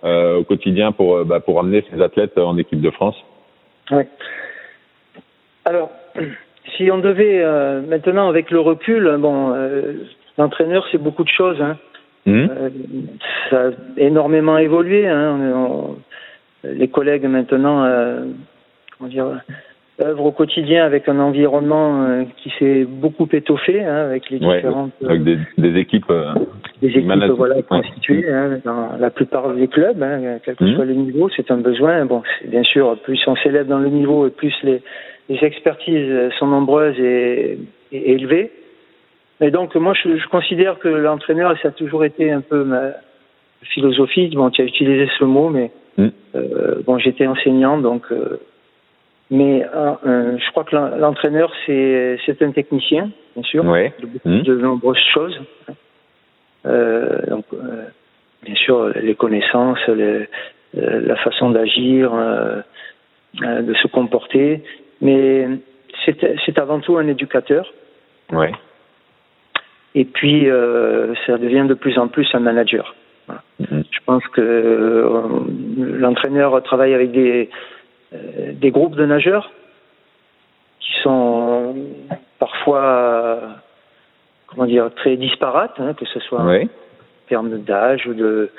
euh, 0.05 0.41
au 0.41 0.45
quotidien 0.45 0.93
pour 0.93 1.25
bah, 1.25 1.41
pour 1.41 1.59
amener 1.59 1.83
ces 1.91 2.03
athlètes 2.03 2.37
en 2.37 2.59
équipe 2.59 2.83
de 2.83 2.91
France? 2.91 3.17
Oui. 3.93 4.03
Alors, 5.67 5.91
si 6.77 6.91
on 6.91 6.99
devait 6.99 7.43
euh, 7.43 7.83
maintenant 7.83 8.29
avec 8.29 8.51
le 8.51 8.61
recul, 8.61 9.17
bon, 9.19 9.53
euh, 9.53 9.93
l'entraîneur 10.39 10.87
c'est 10.91 10.99
beaucoup 11.03 11.25
de 11.25 11.29
choses. 11.29 11.61
Hein. 11.61 11.77
Hum 12.27 12.49
Euh, 12.51 12.69
ça 13.51 13.59
a 13.69 13.71
énormément 13.99 14.59
évolué. 14.59 15.07
Hein. 15.07 15.39
On- 15.55 15.57
on- 15.57 15.97
les 16.65 16.89
collègues 16.89 17.27
maintenant, 17.27 17.87
comment 18.99 19.09
dire, 19.09 19.27
œuvrent 20.03 20.25
au 20.25 20.33
quotidien 20.33 20.85
avec 20.85 21.09
un 21.09 21.21
environnement 21.21 22.25
qui 22.39 22.51
s'est 22.59 22.85
beaucoup 22.85 23.29
étoffé, 23.33 23.85
hein, 23.85 24.07
avec 24.07 24.29
les 24.31 24.45
Ouais, 24.45 24.57
différentes 24.57 24.91
avec 25.05 25.23
des, 25.23 25.39
des 25.59 25.79
équipes. 25.79 26.13
des 26.83 26.89
équipes 26.89 27.31
voilà, 27.37 27.63
constituées 27.63 28.29
hein, 28.33 28.59
dans 28.65 28.97
la 28.99 29.11
plupart 29.11 29.53
des 29.55 29.69
clubs, 29.69 30.05
quel 30.45 30.57
que 30.57 30.65
Mhm. 30.65 30.75
soit 30.75 30.85
le 30.87 30.95
niveau, 30.95 31.29
c'est 31.37 31.49
un 31.53 31.59
besoin. 31.59 32.05
Bon, 32.05 32.23
bien 32.47 32.65
sûr, 32.65 32.99
plus 33.05 33.21
on 33.29 33.37
s'élève 33.37 33.69
dans 33.69 33.79
le 33.79 33.89
niveau 33.91 34.27
et 34.27 34.31
plus 34.31 34.55
les, 34.65 34.83
les 35.29 35.43
expertises 35.45 36.31
sont 36.39 36.47
nombreuses 36.47 36.99
et, 37.01 37.59
et 37.93 38.13
élevées. 38.13 38.51
Et 39.41 39.51
donc, 39.51 39.75
moi, 39.75 39.93
je, 39.95 40.17
je 40.17 40.29
considère 40.29 40.79
que 40.79 40.89
l'entraîneur, 40.89 41.53
et 41.53 41.57
ça 41.63 41.69
a 41.69 41.73
toujours 41.73 42.05
été 42.05 42.31
un 42.31 42.41
peu 42.41 42.65
ma 42.65 42.93
philosophie. 43.63 44.29
Bon, 44.35 44.51
tu 44.51 44.63
as 44.63 44.65
utilisé 44.67 45.09
ce 45.19 45.25
mot, 45.25 45.49
mais 45.51 45.71
Mhm. 45.99 46.13
euh, 46.35 46.75
bon, 46.87 46.99
j'étais 46.99 47.27
enseignant, 47.27 47.79
donc. 47.79 48.05
euh, 48.13 48.39
mais 49.31 49.65
euh, 49.75 50.37
je 50.39 50.51
crois 50.53 50.63
que 50.65 50.77
l'en- 50.77 50.95
l'entraîneur, 50.97 51.51
c'est 51.65 52.19
c'est 52.25 52.41
un 52.43 52.53
technicien, 52.53 53.11
bien 53.35 53.43
sûr 53.43 53.65
ouais. 53.65 53.93
de, 54.25 54.43
de 54.43 54.55
nombreuses 54.57 55.03
choses. 55.15 55.41
Donc, 56.65 57.45
bien 58.45 58.55
sûr, 58.55 58.89
les 59.01 59.15
connaissances, 59.15 59.79
les- 59.89 60.29
la 60.75 61.17
façon 61.17 61.51
d'agir, 61.51 62.13
de 63.41 63.75
se 63.75 63.87
comporter, 63.89 64.63
mais 65.01 65.49
c'est 66.05 66.17
c'est 66.45 66.59
avant 66.59 66.81
tout 66.81 66.97
un 66.97 67.07
éducateur. 67.07 67.73
Ouais. 68.33 68.53
Et 69.95 70.05
puis, 70.05 70.49
euh, 70.51 71.15
ça 71.27 71.39
devient 71.39 71.65
de 71.67 71.75
plus 71.75 71.99
en 71.99 72.09
plus 72.09 72.29
un 72.35 72.41
manager. 72.41 72.95
Voilà. 73.27 73.43
Mhm. 73.61 73.83
Je 73.91 73.99
pense 74.05 74.27
que 74.29 74.41
euh, 74.43 75.23
l'entraîneur 75.79 76.63
travaille 76.63 76.93
avec 76.93 77.13
des, 77.13 77.49
euh, 78.13 78.53
des 78.53 78.71
groupes 78.71 78.95
de 78.95 79.07
nageurs 79.07 79.51
qui 80.81 80.93
sont 81.03 81.75
parfois, 82.39 83.41
comment 84.49 84.67
dire, 84.67 84.91
très 84.95 85.17
disparates, 85.17 85.81
hein, 85.81 85.95
que 85.95 86.05
ce 86.05 86.21
soit 86.21 86.45
Ouais. 86.45 86.65
en 86.65 87.29
termes 87.29 87.59
d'âge 87.59 88.07
ou 88.07 88.13
de 88.15 88.51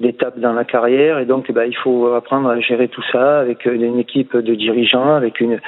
d'étapes 0.00 0.38
dans 0.38 0.52
la 0.52 0.64
carrière. 0.64 1.18
Et 1.18 1.24
donc, 1.24 1.46
eh 1.48 1.52
ben, 1.52 1.64
il 1.64 1.76
faut 1.76 2.12
apprendre 2.14 2.48
à 2.48 2.60
gérer 2.60 2.88
tout 2.88 3.04
ça 3.12 3.40
avec 3.40 3.64
une 3.64 3.98
équipe 3.98 4.36
de 4.36 4.54
dirigeants, 4.54 5.14
avec 5.14 5.40
une 5.40 5.60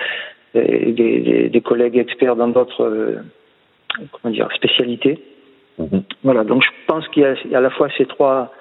des, 0.55 0.93
des, 0.93 1.49
des 1.49 1.61
collègues 1.61 1.99
experts 1.99 2.37
dans 2.37 2.49
d'autres 2.49 2.85
euh, 2.85 3.17
comment 4.13 4.33
dire 4.33 4.49
spécialités. 4.55 5.23
Mhm. 5.79 6.03
Voilà, 6.25 6.45
donc 6.45 6.63
je 6.63 6.69
pense 6.87 7.07
qu'il 7.09 7.23
y 7.23 7.55
a 7.55 7.59
à 7.59 7.61
la 7.61 7.71
fois 7.71 7.89
ces 7.97 8.07
trois, 8.07 8.53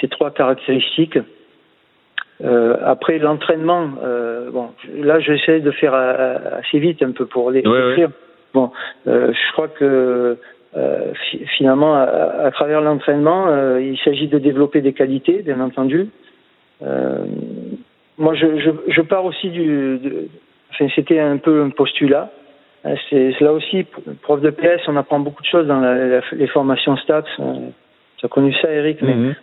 ces 0.00 0.08
trois 0.08 0.30
caractéristiques. 0.30 1.18
Euh, 2.42 2.76
après 2.84 3.18
l'entraînement, 3.18 3.90
euh, 4.02 4.50
bon, 4.50 4.70
là 4.94 5.20
j'essaie 5.20 5.60
de 5.60 5.70
faire 5.70 5.94
euh, 5.94 6.58
assez 6.58 6.80
vite 6.80 7.02
un 7.02 7.12
peu 7.12 7.26
pour 7.26 7.50
les 7.50 7.66
Ouais, 7.66 7.90
écrire. 7.92 8.10
Bon, 8.52 8.70
je 9.06 9.52
crois 9.52 9.68
que 9.68 10.36
euh, 10.76 11.12
fi- 11.30 11.44
finalement, 11.56 11.94
à, 11.94 12.02
à 12.44 12.50
travers 12.50 12.80
l'entraînement, 12.80 13.46
euh, 13.48 13.80
il 13.80 13.98
s'agit 13.98 14.28
de 14.28 14.38
développer 14.38 14.80
des 14.80 14.92
qualités, 14.92 15.42
bien 15.42 15.60
entendu. 15.60 16.08
Euh, 16.82 17.24
moi, 18.18 18.34
je, 18.34 18.58
je, 18.58 18.70
je 18.88 19.00
pars 19.02 19.24
aussi 19.24 19.50
du. 19.50 19.98
de- 19.98 20.28
enfin, 20.70 20.86
c'était 20.94 21.18
un 21.20 21.36
peu 21.38 21.62
un 21.62 21.70
postulat. 21.70 22.30
Euh, 22.84 22.94
C'est 23.10 23.40
là 23.40 23.52
aussi, 23.52 23.86
prof 24.22 24.40
de 24.40 24.50
PS, 24.50 24.80
on 24.88 24.96
apprend 24.96 25.20
beaucoup 25.20 25.42
de 25.42 25.46
choses 25.46 25.66
dans 25.66 25.80
la- 25.80 25.94
la- 26.06 26.20
les 26.32 26.46
formations 26.48 26.96
STAPS. 26.96 27.30
Euh, 27.40 27.54
Tu 28.18 28.26
as 28.26 28.28
connu 28.28 28.52
ça, 28.54 28.70
Eric, 28.70 29.02
mais 29.02 29.14
Mhm. 29.14 29.34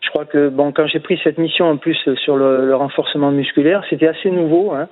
je 0.00 0.08
crois 0.10 0.24
que 0.24 0.48
bon, 0.48 0.72
quand 0.72 0.86
j'ai 0.88 0.98
pris 1.00 1.20
cette 1.22 1.38
mission 1.38 1.66
en 1.70 1.76
plus 1.76 1.96
sur 2.16 2.36
le, 2.36 2.66
le 2.66 2.74
renforcement 2.74 3.30
musculaire, 3.30 3.84
c'était 3.88 4.08
assez 4.08 4.30
nouveau, 4.30 4.72
hein, 4.72 4.88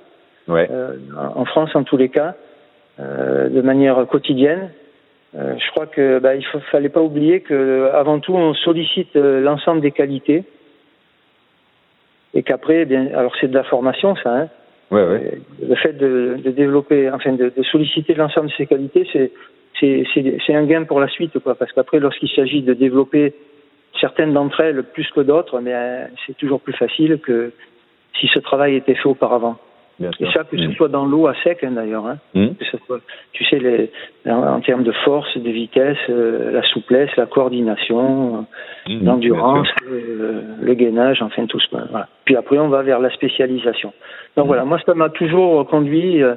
Ouais. 0.47 0.67
euh, 0.71 0.95
en 1.35 1.43
France 1.45 1.75
en 1.75 1.83
tous 1.83 1.97
les 1.97 2.07
cas, 2.09 2.35
euh, 3.01 3.49
de 3.49 3.61
manière 3.61 4.05
quotidienne. 4.07 4.69
Euh, 5.35 5.55
je 5.57 5.71
crois 5.71 5.87
que 5.87 6.19
bah, 6.19 6.35
il 6.35 6.45
faut, 6.45 6.59
fallait 6.71 6.89
pas 6.89 7.01
oublier 7.01 7.41
que 7.41 7.89
avant 7.93 8.19
tout 8.19 8.33
on 8.35 8.53
sollicite 8.53 9.15
euh, 9.15 9.41
l'ensemble 9.41 9.81
des 9.81 9.91
qualités 9.91 10.43
et 12.35 12.43
qu'après, 12.43 12.81
eh 12.81 12.85
bien, 12.85 13.07
alors 13.15 13.33
c'est 13.39 13.47
de 13.47 13.55
la 13.55 13.63
formation 13.63 14.15
ça. 14.17 14.35
Hein, 14.35 14.49
Ouais, 14.91 15.01
ouais. 15.01 15.31
euh, 15.33 15.67
le 15.69 15.75
fait 15.75 15.93
de, 15.93 16.37
de 16.43 16.51
développer, 16.51 17.09
enfin 17.09 17.33
de, 17.33 17.51
de 17.55 17.63
solliciter 17.63 18.13
l'ensemble 18.13 18.49
de 18.49 18.53
ces 18.53 18.67
qualités, 18.67 19.07
c'est 19.11 19.31
c'est 19.79 20.53
un 20.53 20.65
gain 20.65 20.83
pour 20.83 20.99
la 20.99 21.07
suite 21.07 21.37
quoi, 21.39 21.55
parce 21.55 21.71
qu'après 21.73 21.99
lorsqu'il 21.99 22.29
s'agit 22.29 22.61
de 22.61 22.73
développer 22.73 23.33
certaines 23.99 24.33
d'entre 24.33 24.61
elles 24.61 24.83
plus 24.83 25.09
que 25.11 25.21
d'autres, 25.21 25.59
mais 25.59 25.73
euh, 25.73 26.05
c'est 26.25 26.37
toujours 26.37 26.61
plus 26.61 26.73
facile 26.73 27.19
que 27.19 27.51
si 28.19 28.27
ce 28.27 28.39
travail 28.39 28.75
était 28.75 28.95
fait 28.95 29.09
auparavant. 29.09 29.57
Bien 29.99 30.09
Et 30.19 30.25
ça, 30.31 30.43
que 30.43 30.57
ce 30.57 30.69
Mm. 30.69 30.73
soit 30.73 30.87
dans 30.87 31.05
l'eau 31.05 31.27
à 31.27 31.35
sec 31.43 31.63
hein, 31.63 31.71
d'ailleurs, 31.71 32.07
hein, 32.07 32.17
Mm. 32.33 32.47
soit, 32.87 32.99
tu 33.31 33.45
sais, 33.45 33.59
les, 33.59 33.91
en, 34.27 34.55
en 34.55 34.59
termes 34.59 34.83
de 34.83 34.91
force, 34.91 35.37
de 35.37 35.49
vitesse, 35.49 35.97
euh, 36.09 36.51
la 36.51 36.63
souplesse, 36.63 37.15
la 37.15 37.27
coordination, 37.27 38.47
Mm. 38.87 39.05
l'endurance, 39.05 39.67
euh, 39.87 40.41
le 40.61 40.73
gainage, 40.73 41.21
enfin 41.21 41.45
tout 41.45 41.59
ce 41.59 41.67
voilà. 41.69 42.07
Puis 42.25 42.35
après, 42.35 42.57
on 42.57 42.69
va 42.69 42.81
vers 42.81 42.99
la 42.99 43.11
spécialisation. 43.11 43.93
Donc 44.35 44.47
voilà, 44.47 44.65
moi, 44.65 44.79
ça 44.83 44.95
m'a 44.95 45.09
toujours 45.09 45.67
conduit 45.67 46.23
euh, 46.23 46.33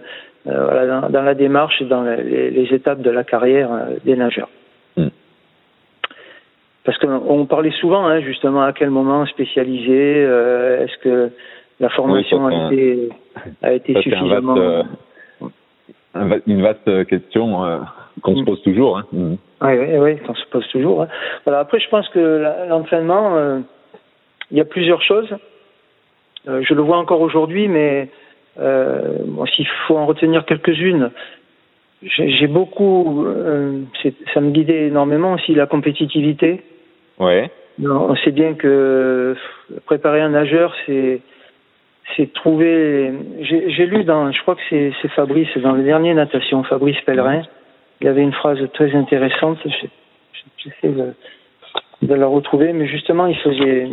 euh, 0.49 0.65
voilà, 0.67 0.87
dans, 1.01 1.09
dans 1.11 1.23
la 1.23 1.35
démarche 1.35 1.81
et 1.81 1.87
dans 1.87 2.03
les, 2.03 2.51
les 2.51 2.75
étapes 2.75 3.01
de 3.01 3.11
la 3.11 3.25
carrière 3.25 3.71
des 4.05 4.17
nageurs. 4.17 4.51
Parce 6.85 6.99
qu'on 6.99 7.21
on 7.29 7.47
parlait 7.47 7.73
souvent, 7.81 8.07
hein, 8.07 8.21
justement, 8.21 8.63
à 8.63 8.73
quel 8.73 8.91
moment 8.91 9.27
spécialiser, 9.27 10.21
est-ce 10.21 10.97
que 10.99 11.31
la 11.81 11.89
formation 11.89 12.49
ça, 12.49 12.57
a 12.57 12.73
été, 12.73 13.09
a 13.63 13.73
été 13.73 13.93
Ça, 13.95 13.99
un 13.99 14.03
vaste, 14.03 14.17
suffisamment... 14.19 14.57
euh, 14.59 14.83
une 16.47 16.63
vaste 16.63 17.07
question 17.07 17.65
euh, 17.65 17.79
qu'on 18.23 18.37
se 18.37 18.41
Mm. 18.41 18.45
pose 18.47 18.63
toujours. 18.63 18.99
Hein. 18.99 19.05
Mm. 19.13 19.35
Oui, 19.63 19.73
oui, 19.79 19.99
oui, 19.99 20.17
on 20.29 20.35
se 20.35 20.47
pose 20.51 20.67
toujours. 20.69 21.03
hein. 21.03 21.09
Voilà, 21.45 21.61
après, 21.61 21.79
je 21.81 21.89
pense 21.89 22.09
que 22.09 22.45
l'entraînement, 22.69 23.37
euh, 23.37 23.61
il 24.51 24.57
y 24.57 24.61
a 24.61 24.65
plusieurs 24.65 25.03
choses. 25.03 25.29
Euh, 26.49 26.63
je 26.63 26.75
le 26.75 26.83
vois 26.83 26.99
encore 26.99 27.21
aujourd'hui, 27.21 27.69
mais 27.69 28.09
euh, 28.61 29.19
bon, 29.27 29.45
s'il 29.47 29.67
faut 29.87 29.97
en 29.97 30.07
retenir 30.07 30.45
quelques-unes, 30.45 31.11
j'ai 32.03 32.47
beaucoup, 32.47 33.25
euh, 33.27 33.81
ça 34.33 34.41
me 34.41 34.51
guidait 34.51 34.87
énormément 34.89 35.33
aussi 35.33 35.55
la 35.55 35.67
compétitivité. 35.67 36.63
Ouais. 37.19 37.51
Non, 37.79 38.07
on 38.11 38.17
sait 38.17 38.31
bien 38.31 38.55
que 38.55 39.35
préparer 39.87 40.21
un 40.21 40.29
nageur, 40.31 40.75
c'est 40.87 41.21
c'est 42.15 42.33
trouver. 42.33 43.13
J'ai 43.41 43.87
lu 43.87 44.05
dans, 44.05 44.31
je 44.31 44.41
crois 44.43 44.55
que 44.55 44.63
c'est 44.69 45.09
Fabrice 45.09 45.57
dans 45.59 45.73
le 45.73 45.83
dernier 45.83 46.15
natation, 46.15 46.63
Fabrice 46.65 47.01
Pellerin. 47.03 47.43
Il 48.01 48.07
y 48.07 48.11
avait 48.11 48.23
une 48.23 48.33
phrase 48.33 48.59
très 48.75 48.95
intéressante. 48.95 49.59
J'essaie 50.59 50.89
de, 50.89 51.15
de 52.03 52.15
la 52.15 52.27
retrouver, 52.27 52.73
mais 52.73 52.87
justement, 52.87 53.27
il 53.27 53.37
faisait 53.37 53.89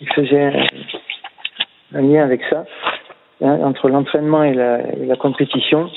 il 0.00 0.08
faisait 0.14 0.42
un, 0.42 1.98
un 1.98 2.02
lien 2.02 2.24
avec 2.24 2.42
ça 2.50 2.64
hein, 3.42 3.58
entre 3.62 3.88
l'entraînement 3.88 4.42
et 4.42 4.54
la, 4.54 4.80
et 4.94 5.06
la 5.06 5.16
compétition. 5.16 5.90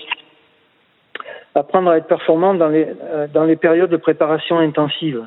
Apprendre 1.56 1.90
à 1.92 1.98
être 1.98 2.08
performant 2.08 2.54
dans 2.54 2.68
les 2.68 2.86
euh, 3.04 3.28
dans 3.34 3.46
les 3.46 3.56
périodes 3.56 3.90
de 3.90 3.98
préparation 3.98 4.60
intensive. 4.60 5.26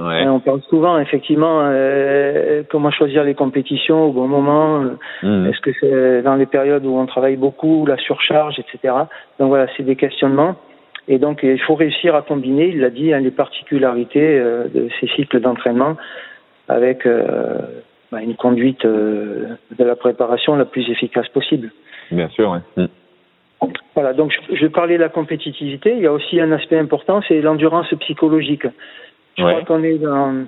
Ouais. 0.00 0.26
On 0.28 0.40
parle 0.40 0.62
souvent, 0.68 0.98
effectivement, 0.98 1.60
euh, 1.62 2.62
comment 2.70 2.90
choisir 2.90 3.24
les 3.24 3.34
compétitions 3.34 4.06
au 4.06 4.12
bon 4.12 4.28
moment. 4.28 4.82
euh, 4.82 4.90
Mm. 5.22 5.46
Est-ce 5.46 5.60
que 5.60 5.70
c'est 5.80 6.22
dans 6.22 6.36
les 6.36 6.46
périodes 6.46 6.84
où 6.86 6.96
on 6.96 7.06
travaille 7.06 7.36
beaucoup, 7.36 7.84
la 7.86 7.96
surcharge, 7.96 8.58
etc. 8.58 8.94
Donc 9.38 9.48
voilà, 9.48 9.66
c'est 9.76 9.82
des 9.82 9.96
questionnements. 9.96 10.56
Et 11.08 11.18
donc, 11.18 11.40
il 11.42 11.60
faut 11.60 11.74
réussir 11.74 12.14
à 12.14 12.22
combiner, 12.22 12.68
il 12.68 12.80
l'a 12.80 12.90
dit, 12.90 13.12
hein, 13.12 13.20
les 13.20 13.30
particularités 13.30 14.38
euh, 14.38 14.68
de 14.68 14.88
ces 15.00 15.08
cycles 15.08 15.40
d'entraînement 15.40 15.96
avec 16.68 17.04
euh, 17.06 17.58
bah, 18.12 18.22
une 18.22 18.36
conduite 18.36 18.84
euh, 18.84 19.56
de 19.76 19.84
la 19.84 19.96
préparation 19.96 20.54
la 20.56 20.64
plus 20.64 20.88
efficace 20.90 21.28
possible. 21.28 21.70
Bien 22.10 22.28
sûr. 22.28 22.50
Ouais. 22.50 22.84
Mm. 22.84 22.88
Voilà, 23.94 24.14
donc 24.14 24.32
je, 24.32 24.56
je 24.56 24.66
parlais 24.66 24.96
de 24.96 25.02
la 25.02 25.08
compétitivité. 25.08 25.92
Il 25.94 26.02
y 26.02 26.06
a 26.06 26.12
aussi 26.12 26.40
un 26.40 26.52
aspect 26.52 26.78
important, 26.78 27.20
c'est 27.26 27.40
l'endurance 27.40 27.92
psychologique. 28.00 28.66
Je 29.40 29.44
Ouais. 29.46 29.52
crois 29.62 29.64
qu'on 29.78 29.82
est 29.82 29.98
dans 29.98 30.44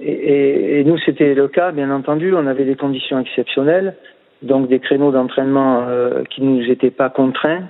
et, 0.00 0.10
et- 0.12 0.80
et 0.80 0.84
nous 0.84 0.98
c'était 0.98 1.34
le 1.34 1.48
cas, 1.48 1.70
bien 1.72 1.90
entendu. 1.90 2.34
On 2.34 2.46
avait 2.46 2.64
des 2.64 2.76
conditions 2.76 3.18
exceptionnelles, 3.20 3.94
donc 4.42 4.68
des 4.68 4.78
créneaux 4.80 5.12
d'entraînement 5.12 5.84
euh, 5.88 6.22
qui 6.30 6.42
nous 6.42 6.62
étaient 6.70 6.90
pas 6.90 7.10
contraints, 7.10 7.64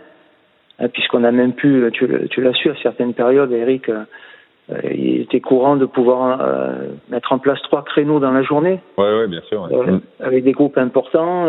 hein, 0.78 0.88
puisqu'on 0.88 1.24
a 1.24 1.33
même 1.33 1.52
pu, 1.52 1.85
tu, 1.92 2.07
tu 2.31 2.40
l'as 2.42 2.52
su 2.55 2.70
à 2.70 2.74
certaines 2.83 3.14
périodes, 3.14 3.52
Eric. 3.52 3.88
euh, 3.88 4.02
euh, 4.70 4.76
il 4.94 5.22
était 5.22 5.40
courant 5.40 5.74
de 5.76 5.87
pouvoir 5.87 6.40
euh, 6.40 6.88
mettre 7.11 7.33
en 7.33 7.38
place 7.38 7.61
trois 7.62 7.83
créneaux 7.85 8.20
dans 8.20 8.31
la 8.31 8.42
journée 8.42 8.78
Ouais, 8.96 9.12
ouais, 9.18 9.26
bien 9.26 9.42
sûr. 9.42 9.62
ouais. 9.70 9.94
avec 10.20 10.44
des 10.44 10.52
groupes 10.52 10.78
importants 10.78 11.46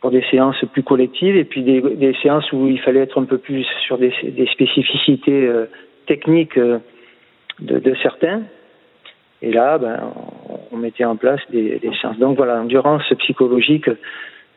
pour 0.00 0.10
des 0.10 0.22
séances 0.30 0.64
plus 0.72 0.82
collectives 0.82 1.36
et 1.36 1.44
puis 1.44 1.62
des, 1.62 1.80
des 1.80 2.14
séances 2.22 2.50
où 2.52 2.66
il 2.66 2.80
fallait 2.80 3.00
être 3.00 3.20
un 3.20 3.24
peu 3.24 3.38
plus 3.38 3.64
sur 3.86 3.98
des, 3.98 4.12
des 4.22 4.46
spécificités 4.46 5.46
euh, 5.46 5.66
techniques 6.06 6.56
euh, 6.58 6.78
de, 7.62 7.78
de 7.78 7.94
certains. 8.02 8.42
Et 9.42 9.50
là, 9.52 9.78
ben, 9.78 9.98
on, 10.48 10.58
on 10.72 10.76
mettait 10.78 11.04
en 11.04 11.16
place 11.16 11.40
des, 11.50 11.78
des 11.78 11.90
séances. 12.00 12.18
Donc 12.18 12.36
voilà, 12.36 12.60
endurance 12.60 13.02
psychologique 13.18 13.88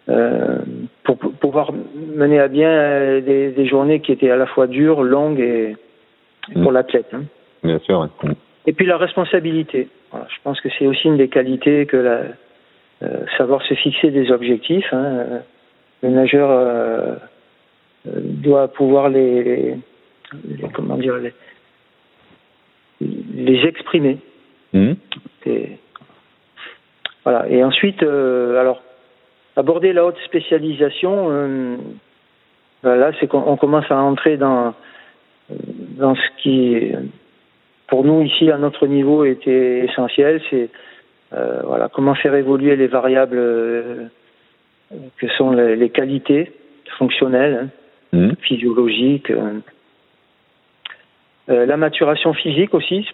euh, 0.09 0.59
pour, 1.03 1.17
pour 1.17 1.31
pouvoir 1.33 1.71
mener 2.15 2.39
à 2.39 2.47
bien 2.47 2.69
euh, 2.69 3.21
des, 3.21 3.49
des 3.51 3.65
journées 3.65 3.99
qui 4.01 4.11
étaient 4.11 4.29
à 4.29 4.35
la 4.35 4.45
fois 4.45 4.67
dures, 4.67 5.01
longues 5.03 5.39
et, 5.39 5.75
et 6.51 6.53
pour 6.61 6.71
Mm. 6.71 6.75
l'athlète. 6.75 7.07
hein. 7.13 7.23
Bien 7.63 7.79
sûr. 7.79 8.03
Mm. 8.23 8.31
Et 8.67 8.73
puis 8.73 8.85
la 8.85 8.97
responsabilité. 8.97 9.87
Voilà, 10.11 10.27
je 10.29 10.35
pense 10.43 10.61
que 10.61 10.69
c'est 10.77 10.85
aussi 10.85 11.07
une 11.07 11.17
des 11.17 11.27
qualités 11.29 11.85
que 11.87 11.97
la, 11.97 12.21
euh, 13.03 13.25
savoir 13.37 13.61
se 13.63 13.73
fixer 13.73 14.11
des 14.11 14.31
objectifs. 14.31 14.91
hein. 14.93 15.41
Le 16.03 16.09
nageur 16.09 16.49
euh, 16.51 17.15
doit 18.05 18.67
pouvoir 18.67 19.09
les, 19.09 19.43
les- 19.43 19.75
les- 20.47 20.69
comment 20.73 20.97
dire 20.97 21.15
les, 21.17 21.33
les 23.35 23.65
exprimer. 23.65 24.17
Mm. 24.73 24.93
Et, 25.45 25.77
voilà. 27.23 27.47
Et 27.49 27.63
ensuite, 27.63 28.01
euh, 28.03 28.59
alors 28.59 28.81
aborder 29.55 29.93
la 29.93 30.05
haute 30.05 30.17
spécialisation. 30.25 31.27
euh, 31.29 31.77
ben 32.83 32.95
là, 32.95 33.11
c'est 33.19 33.27
qu'on 33.27 33.43
on 33.45 33.57
commence 33.57 33.89
à 33.89 33.97
entrer 33.97 34.37
dans 34.37 34.73
dans 35.49 36.15
ce 36.15 36.41
qui, 36.41 36.91
pour 37.87 38.03
nous 38.03 38.21
ici 38.23 38.49
à 38.49 38.57
notre 38.57 38.87
niveau, 38.87 39.25
était 39.25 39.85
essentiel. 39.85 40.41
C'est 40.49 40.69
euh, 41.33 41.61
voilà 41.63 41.89
comment 41.89 42.15
faire 42.15 42.35
évoluer 42.35 42.75
les 42.75 42.87
variables 42.87 43.37
que 45.17 45.27
sont 45.37 45.51
les, 45.51 45.75
les 45.75 45.89
qualités 45.89 46.51
fonctionnelles, 46.97 47.59
hein, 47.63 47.69
Mm. 48.15 48.35
physiologiques. 48.41 49.31
Euh, 51.47 51.65
la 51.67 51.77
maturation 51.77 52.33
physique 52.33 52.73
aussi, 52.73 53.07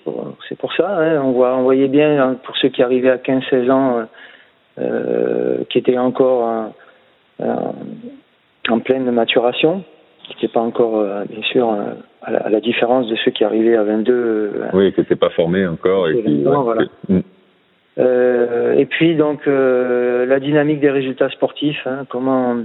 c'est 0.48 0.58
pour, 0.58 0.74
ça. 0.74 0.88
Hein, 0.98 1.22
on, 1.22 1.32
voit, 1.32 1.56
on 1.58 1.64
voyait 1.64 1.90
bien 1.90 2.24
hein, 2.24 2.38
pour 2.44 2.56
ceux 2.58 2.70
qui 2.70 2.82
arrivaient 2.82 3.10
à 3.10 3.18
15-16 3.18 3.70
ans, 3.70 3.98
euh, 3.98 4.06
euh, 4.80 5.58
qui 5.70 5.78
étaient 5.78 5.98
encore 5.98 6.72
en, 7.40 8.80
pleine 8.80 9.12
maturation, 9.12 9.84
qui 10.24 10.36
n'étaient 10.36 10.54
pas 10.54 10.62
encore, 10.62 11.04
bien 11.30 11.44
sûr, 11.44 11.76
à, 12.22 12.32
la, 12.32 12.40
à 12.40 12.50
la 12.50 12.62
différence 12.62 13.08
de 13.08 13.18
ceux 13.18 13.32
qui 13.32 13.44
arrivaient 13.44 13.76
à 13.76 13.84
22. 13.84 14.14
euh, 14.14 14.70
Oui, 14.74 14.94
que 14.94 15.02
t'es 15.02 15.18
pas 15.18 15.32
formé 15.32 15.68
encore. 15.68 16.08
Et 16.08 16.22
puis, 16.22 16.44
voilà. 16.44 16.84
Mm. 17.10 17.20
Euh, 17.98 18.74
et 18.78 18.86
puis 18.86 19.16
donc 19.16 19.46
la 19.46 20.40
dynamique 20.40 20.80
des 20.80 20.90
résultats 20.90 21.30
sportifs, 21.30 21.86
hein, 21.86 22.06
comment 22.08 22.56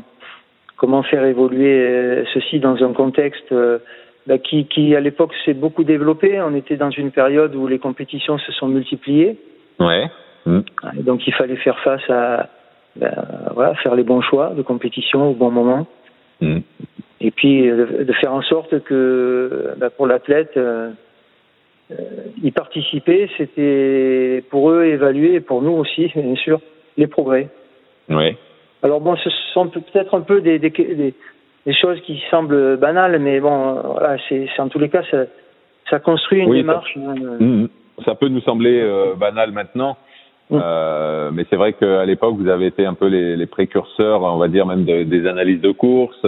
comment 0.77 1.03
faire 1.03 1.25
évoluer 1.25 2.23
ceci 2.33 2.61
dans 2.61 2.81
un 2.85 2.93
contexte 2.93 3.53
bah, 4.27 4.39
qui, 4.39 4.67
qui 4.67 4.95
à 4.95 5.01
l'époque 5.01 5.33
s'est 5.45 5.55
beaucoup 5.55 5.85
développé. 5.85 6.41
On 6.41 6.55
était 6.55 6.77
dans 6.77 6.91
une 6.91 7.11
période 7.11 7.55
où 7.55 7.67
les 7.67 7.79
compétitions 7.79 8.39
se 8.39 8.53
sont 8.53 8.69
multipliées, 8.69 9.37
Ouais. 9.79 10.09
Mm. 10.47 10.61
donc 11.01 11.27
il 11.27 11.35
fallait 11.35 11.57
faire 11.57 11.79
face 11.81 12.09
à 12.09 12.49
ben, 12.97 13.13
voilà 13.55 13.75
faire 13.77 13.95
les 13.95 14.05
bons 14.05 14.23
choix 14.23 14.55
de 14.57 14.63
compétition 14.63 15.31
au 15.31 15.35
bon 15.35 15.51
moment, 15.51 15.87
Mm. 16.41 16.59
et 17.23 17.31
puis 17.31 17.69
euh, 17.69 18.05
de 18.05 18.13
faire 18.13 18.33
en 18.35 18.43
sorte 18.43 18.81
que 18.85 19.75
ben, 19.79 19.91
pour 19.91 20.07
l'athlète 20.07 20.53
euh, 20.57 20.91
euh, 21.91 21.95
y 22.43 22.51
participer, 22.51 23.31
c'était 23.37 24.45
pour 24.51 24.71
eux 24.71 24.85
évaluer, 24.85 25.35
et 25.35 25.41
pour 25.41 25.63
nous 25.63 25.73
aussi, 25.73 26.11
bien 26.15 26.35
sûr, 26.35 26.61
les 26.97 27.07
progrès. 27.07 27.49
Ouais. 28.09 28.37
Alors 28.83 29.01
bon, 29.01 29.17
ce 29.17 29.31
sont 29.53 29.69
peut-être 29.69 30.15
un 30.15 30.21
peu 30.21 30.41
des, 30.41 30.59
des, 30.59 30.71
des, 30.71 31.15
des 31.67 31.75
choses 31.75 32.01
qui 32.03 32.23
semblent 32.31 32.77
banales, 32.77 33.19
mais 33.19 33.41
bon, 33.41 33.77
euh, 33.77 33.81
voilà, 33.83 34.17
c'est 34.29 34.49
en 34.59 34.69
tous 34.69 34.79
les 34.79 34.89
cas, 34.89 35.03
ça, 35.11 35.25
ça 35.91 35.99
construit 35.99 36.41
une 36.41 36.51
Oui, 36.51 36.59
démarche. 36.59 36.97
hein. 36.97 37.15
Mm. 37.39 37.69
ça 38.05 38.15
peut 38.15 38.29
nous 38.29 38.41
sembler 38.43 38.83
banal 39.19 39.53
maintenant, 39.53 39.97
mm. 40.51 40.61
mais 41.33 41.45
c'est 41.51 41.57
vrai 41.57 41.73
qu'à 41.75 42.05
l'époque, 42.05 42.37
vous 42.37 42.49
avez 42.49 42.67
été 42.67 42.87
un 42.87 42.95
peu 42.95 43.09
les, 43.09 43.37
les, 43.37 43.47
précurseurs, 43.47 44.23
on 44.23 44.39
va 44.39 44.49
dire 44.49 44.67
même 44.67 44.85
des 44.85 45.27
analyses 45.27 45.61
de 45.61 45.73
course, 45.73 46.25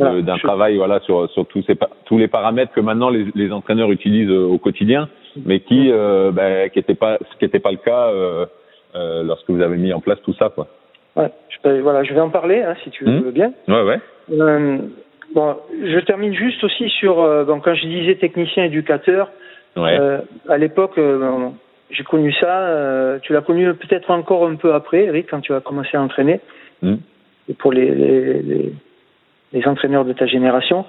d'un 0.00 0.38
travail 0.38 0.76
voilà 0.76 1.00
sur 1.00 1.28
sur 1.30 1.46
tous 1.46 1.62
ces 1.62 1.76
tous 2.06 2.18
les 2.18 2.28
paramètres 2.28 2.72
que 2.72 2.80
maintenant 2.80 3.10
les, 3.10 3.26
les 3.34 3.52
entraîneurs 3.52 3.92
utilisent 3.92 4.30
au 4.30 4.58
quotidien, 4.58 5.08
mais 5.44 5.60
qui 5.60 5.90
euh, 5.90 6.30
ben, 6.32 6.70
qui 6.70 6.78
était 6.78 6.94
pas 6.94 7.18
ce 7.18 7.38
qui 7.38 7.44
n'était 7.44 7.58
pas 7.60 7.70
le 7.70 7.76
cas 7.78 8.08
euh, 8.08 8.46
euh, 8.94 9.22
lorsque 9.22 9.50
vous 9.50 9.60
avez 9.60 9.76
mis 9.76 9.92
en 9.92 10.00
place 10.00 10.18
tout 10.22 10.34
ça 10.34 10.48
quoi. 10.48 10.68
Ouais, 11.16 11.30
je 11.48 11.80
voilà, 11.80 12.04
je 12.04 12.14
vais 12.14 12.20
en 12.20 12.30
parler 12.30 12.62
hein, 12.62 12.74
si 12.82 12.90
tu 12.90 13.04
veux 13.04 13.20
hmm. 13.20 13.30
bien. 13.30 13.52
Ouais 13.68 13.82
ouais. 13.82 14.00
Euh, 14.32 14.78
bon, 15.34 15.56
je 15.82 15.98
termine 16.00 16.34
juste 16.34 16.62
aussi 16.62 16.88
sur 16.88 17.20
euh, 17.20 17.44
bon 17.44 17.60
quand 17.60 17.74
je 17.74 17.86
disais 17.86 18.14
technicien 18.16 18.64
éducateur. 18.64 19.30
Ouais. 19.76 19.96
à 20.48 20.58
l'époque, 20.58 20.98
j'ai 21.90 22.02
connu 22.02 22.32
ça. 22.32 23.18
tu 23.22 23.32
l'as 23.32 23.40
connu 23.40 23.72
peut-être 23.74 24.10
encore 24.10 24.44
un 24.46 24.56
peu 24.56 24.74
après, 24.74 25.04
Eric, 25.04 25.28
quand 25.30 25.40
tu 25.40 25.54
as 25.54 25.60
commencé 25.60 25.96
à 25.96 26.02
entraîner. 26.02 26.40
Hmm. 26.82 26.96
Et 27.48 27.54
pour 27.54 27.72
les, 27.72 27.94
les, 27.94 28.42
les 28.42 28.72
les 29.52 29.66
entraîneurs 29.66 30.04
de 30.04 30.12
ta 30.12 30.26
génération. 30.26 30.84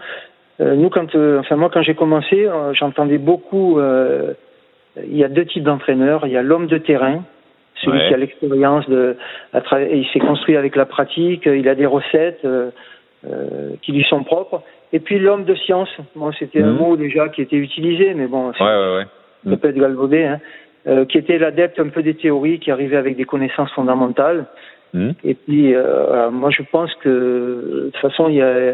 Euh, 0.59 0.75
nous, 0.75 0.89
quand, 0.89 1.15
euh, 1.15 1.39
enfin 1.39 1.55
moi, 1.55 1.69
quand 1.73 1.81
j'ai 1.81 1.95
commencé, 1.95 2.45
euh, 2.45 2.73
j'entendais 2.73 3.17
beaucoup. 3.17 3.79
il 3.79 5.17
y 5.17 5.23
a 5.23 5.29
deux 5.29 5.45
types 5.45 5.63
d'entraîneurs. 5.63 6.27
Il 6.27 6.33
y 6.33 6.37
a 6.37 6.41
l'homme 6.41 6.67
de 6.67 6.77
terrain, 6.77 7.23
celui 7.81 8.07
qui 8.07 8.13
a 8.13 8.17
l'expérience 8.17 8.87
de, 8.89 9.15
il 9.53 10.07
s'est 10.13 10.19
construit 10.19 10.57
avec 10.57 10.75
la 10.75 10.85
pratique. 10.85 11.45
Il 11.45 11.67
a 11.67 11.75
des 11.75 11.85
recettes 11.85 12.45
qui 13.81 13.91
lui 13.91 14.03
sont 14.03 14.23
propres. 14.23 14.63
Et 14.93 14.99
puis 14.99 15.19
l'homme 15.19 15.45
de 15.45 15.55
science. 15.55 15.89
Bon, 16.15 16.31
c'était 16.33 16.61
un 16.61 16.71
mhm. 16.71 16.77
mot 16.77 16.97
déjà 16.97 17.29
qui 17.29 17.41
était 17.41 17.55
utilisé, 17.55 18.13
mais 18.13 18.27
bon, 18.27 18.49
ouais, 18.49 18.55
ouais, 18.59 19.05
ouais. 19.45 19.57
peut 19.57 19.69
être 19.69 19.77
galvaudé. 19.77 20.23
Hein. 20.23 20.39
Euh, 20.87 21.05
qui 21.05 21.19
était 21.19 21.37
l'adepte 21.37 21.79
un 21.79 21.89
peu 21.89 22.01
des 22.01 22.15
théories, 22.15 22.57
qui 22.57 22.71
arrivait 22.71 22.97
avec 22.97 23.15
des 23.15 23.25
connaissances 23.25 23.71
fondamentales. 23.73 24.45
Mhm. 24.93 25.13
Et 25.23 25.35
puis, 25.35 25.75
euh, 25.75 26.31
moi, 26.31 26.49
je 26.49 26.63
pense 26.71 26.91
que 26.95 27.09
de 27.09 27.89
toute 27.93 28.01
façon, 28.01 28.29
il 28.29 28.35
y 28.35 28.41
a 28.41 28.73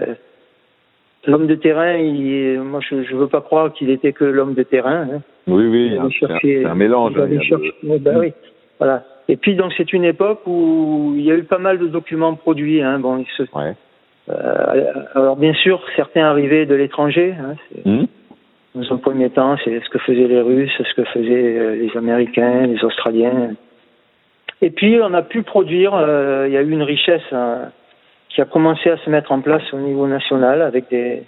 l'homme 1.25 1.47
de 1.47 1.55
terrain. 1.55 1.95
Il, 1.97 2.61
moi, 2.61 2.79
je 2.79 2.95
ne 2.95 3.19
veux 3.19 3.27
pas 3.27 3.41
croire 3.41 3.73
qu'il 3.73 3.89
était 3.89 4.13
que 4.13 4.23
l'homme 4.23 4.53
de 4.53 4.63
terrain. 4.63 5.01
Hein. 5.01 5.21
Oui, 5.47 5.65
oui, 5.67 5.99
c'est 6.41 6.65
un, 6.65 6.75
mélange. 6.75 7.13
ben, 7.13 8.17
oui, 8.17 8.33
voilà. 8.79 9.03
Et 9.29 9.35
puis, 9.35 9.55
donc, 9.55 9.73
c'est 9.75 9.91
une 9.91 10.05
époque 10.05 10.41
où 10.45 11.13
il 11.15 11.23
y 11.23 11.31
a 11.31 11.35
eu 11.35 11.43
pas 11.43 11.57
mal 11.57 11.79
de 11.79 11.87
documents 11.87 12.35
produits. 12.35 12.81
Hein. 12.81 12.99
Bon, 12.99 13.23
se... 13.35 13.43
ouais. 13.43 13.73
euh, 14.29 14.91
alors, 15.15 15.35
bien 15.35 15.53
sûr, 15.53 15.81
certains 15.95 16.25
arrivaient 16.25 16.65
de 16.65 16.75
l'étranger. 16.75 17.35
Hein, 17.37 17.55
mmh. 17.85 18.05
Dans 18.75 18.93
un 18.93 18.97
premier 18.97 19.29
temps, 19.29 19.57
c'est 19.63 19.79
ce 19.83 19.89
que 19.89 19.99
faisaient 19.99 20.27
les 20.27 20.41
Russes, 20.41 20.71
ce 20.77 20.93
que 20.93 21.03
faisaient 21.05 21.57
euh, 21.57 21.75
les 21.75 21.97
Américains, 21.97 22.67
les 22.67 22.83
Australiens. 22.83 23.55
Et 24.61 24.69
puis, 24.69 24.97
on 25.01 25.13
a 25.13 25.23
pu 25.23 25.41
produire, 25.41 25.93
euh, 25.93 26.45
il 26.47 26.53
y 26.53 26.57
a 26.57 26.61
eu 26.61 26.71
une 26.71 26.83
richesse 26.83 27.27
hein, 27.31 27.69
qui 28.29 28.41
a 28.41 28.45
commencé 28.45 28.89
à 28.89 28.97
se 28.97 29.09
mettre 29.09 29.31
en 29.31 29.41
place 29.41 29.73
au 29.73 29.79
niveau 29.79 30.07
national 30.07 30.61
avec 30.61 30.89
des, 30.89 31.23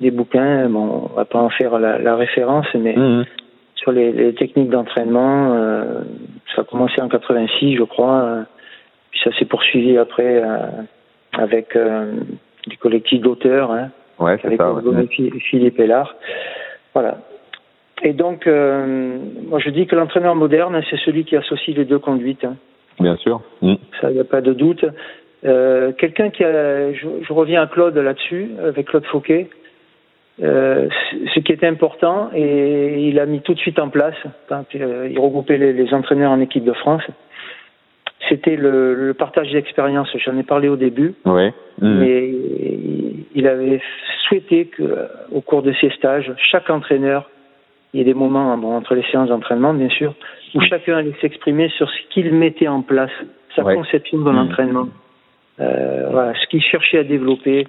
des 0.00 0.10
bouquins. 0.10 0.68
Bon, 0.68 1.08
on 1.10 1.16
va 1.16 1.24
pas 1.24 1.40
en 1.40 1.50
faire 1.50 1.78
la, 1.78 1.98
la 1.98 2.16
référence, 2.16 2.66
mais 2.74 2.94
mmh. 2.96 3.24
Sur 3.80 3.92
les, 3.92 4.12
les 4.12 4.34
techniques 4.34 4.68
d'entraînement, 4.68 5.54
euh, 5.54 6.02
ça 6.54 6.62
a 6.62 6.64
commencé 6.64 7.00
en 7.00 7.08
86, 7.08 7.76
je 7.76 7.82
crois. 7.82 8.22
Euh, 8.22 8.42
puis 9.10 9.20
ça 9.24 9.36
s'est 9.38 9.46
poursuivi 9.46 9.96
après 9.96 10.42
euh, 10.42 10.58
avec 11.32 11.76
du 12.66 12.76
collectif 12.76 13.20
d'auteurs, 13.20 13.72
hein, 13.72 13.90
ouais, 14.18 14.38
avec 14.44 14.58
ça, 14.58 14.72
ouais. 14.72 15.06
Philippe 15.50 15.80
Hélard. 15.80 16.14
Voilà. 16.94 17.18
Et 18.02 18.12
donc, 18.12 18.46
moi 18.46 19.58
je 19.58 19.70
dis 19.70 19.86
que 19.86 19.96
l'entraîneur 19.96 20.34
moderne, 20.34 20.80
c'est 20.88 20.98
celui 20.98 21.24
qui 21.24 21.36
associe 21.36 21.76
les 21.76 21.84
deux 21.84 21.98
conduites. 21.98 22.44
Hein. 22.44 22.56
Bien 23.00 23.16
sûr. 23.16 23.40
Mmh. 23.62 23.74
Ça, 24.00 24.10
il 24.10 24.14
n'y 24.14 24.20
a 24.20 24.24
pas 24.24 24.40
de 24.40 24.52
doute. 24.52 24.84
Quelqu'un 25.42 26.30
qui 26.30 26.44
a, 26.44 26.92
je, 26.92 27.06
je, 27.22 27.32
reviens 27.32 27.62
à 27.62 27.66
Claude 27.66 27.96
là-dessus, 27.96 28.50
avec 28.62 28.86
Claude 28.86 29.06
Fauquet, 29.06 29.48
euh, 30.42 30.88
ce 31.34 31.40
qui 31.40 31.52
était 31.52 31.66
important, 31.66 32.30
et 32.34 33.08
il 33.08 33.18
a 33.18 33.26
mis 33.26 33.40
tout 33.40 33.52
de 33.52 33.58
suite 33.58 33.78
en 33.78 33.88
place, 33.88 34.14
quand 34.48 34.64
euh, 34.74 35.08
il 35.10 35.18
regroupait 35.18 35.58
les, 35.58 35.72
les, 35.72 35.92
entraîneurs 35.92 36.30
en 36.30 36.40
équipe 36.40 36.64
de 36.64 36.72
France, 36.72 37.02
c'était 38.28 38.56
le, 38.56 38.94
le, 38.94 39.14
partage 39.14 39.50
d'expérience. 39.52 40.08
J'en 40.24 40.38
ai 40.38 40.42
parlé 40.42 40.68
au 40.68 40.76
début. 40.76 41.14
Oui. 41.24 41.48
Mmh. 41.80 41.98
Mais 41.98 42.34
il 43.34 43.46
avait 43.46 43.80
souhaité 44.28 44.66
que, 44.66 45.08
au 45.32 45.40
cours 45.40 45.62
de 45.62 45.72
ces 45.80 45.90
stages, 45.90 46.32
chaque 46.50 46.70
entraîneur, 46.70 47.28
il 47.92 47.98
y 47.98 48.00
ait 48.02 48.04
des 48.04 48.14
moments 48.14 48.56
bon, 48.56 48.76
entre 48.76 48.94
les 48.94 49.02
séances 49.10 49.28
d'entraînement, 49.28 49.74
bien 49.74 49.88
sûr, 49.88 50.14
où 50.54 50.60
chacun 50.62 50.98
allait 50.98 51.14
s'exprimer 51.20 51.68
sur 51.70 51.90
ce 51.90 51.96
qu'il 52.10 52.32
mettait 52.32 52.68
en 52.68 52.82
place, 52.82 53.10
sa 53.56 53.62
ouais. 53.62 53.74
conception 53.74 54.18
de 54.18 54.30
l'entraînement, 54.30 54.88
euh, 55.60 56.08
voilà, 56.10 56.32
ce 56.40 56.46
qu'il 56.48 56.62
cherchait 56.62 56.98
à 56.98 57.04
développer, 57.04 57.66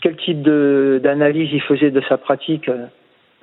quel 0.00 0.16
type 0.16 0.42
d'analyse 0.42 1.50
il 1.52 1.62
faisait 1.62 1.90
de 1.90 2.00
sa 2.08 2.16
pratique, 2.18 2.70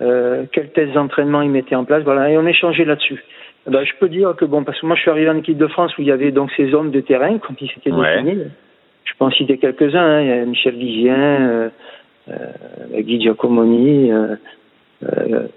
euh, 0.02 0.46
quels 0.52 0.72
tests 0.72 0.94
d'entraînement 0.94 1.42
il 1.42 1.50
mettait 1.50 1.76
en 1.76 1.86
place, 1.86 2.04
voilà, 2.04 2.30
et 2.30 2.38
on 2.38 2.46
échangeait 2.46 2.86
là-dessus. 2.86 3.24
Ben, 3.68 3.84
je 3.84 3.94
peux 4.00 4.10
dire 4.10 4.36
que 4.36 4.46
bon, 4.46 4.64
parce 4.64 4.80
que 4.80 4.86
moi 4.86 4.96
je 4.96 5.02
suis 5.02 5.10
arrivé 5.12 5.30
en 5.30 5.38
équipe 5.38 5.58
de 5.58 5.68
France 5.68 5.98
où 5.98 6.02
il 6.02 6.08
y 6.08 6.12
avait 6.12 6.32
donc 6.32 6.52
ces 6.56 6.74
hommes 6.74 6.92
de 6.92 7.02
terrain, 7.02 7.38
comme 7.40 7.56
ils 7.60 7.70
s'étaient 7.70 7.92
ouais. 7.92 8.22
définis. 8.22 8.44
Je 9.06 9.14
peux 9.18 9.26
en 9.26 9.32
citer 9.32 9.58
quelques-uns. 9.58 10.00
Hein. 10.00 10.22
Il 10.22 10.28
y 10.28 10.32
a 10.32 10.46
Michel 10.46 10.76
Vizien, 10.76 11.50
euh, 11.50 11.70
euh, 12.30 13.02
Guy 13.02 13.22
Giacomoni, 13.22 14.12
euh, 14.12 14.36
euh, 15.04 15.48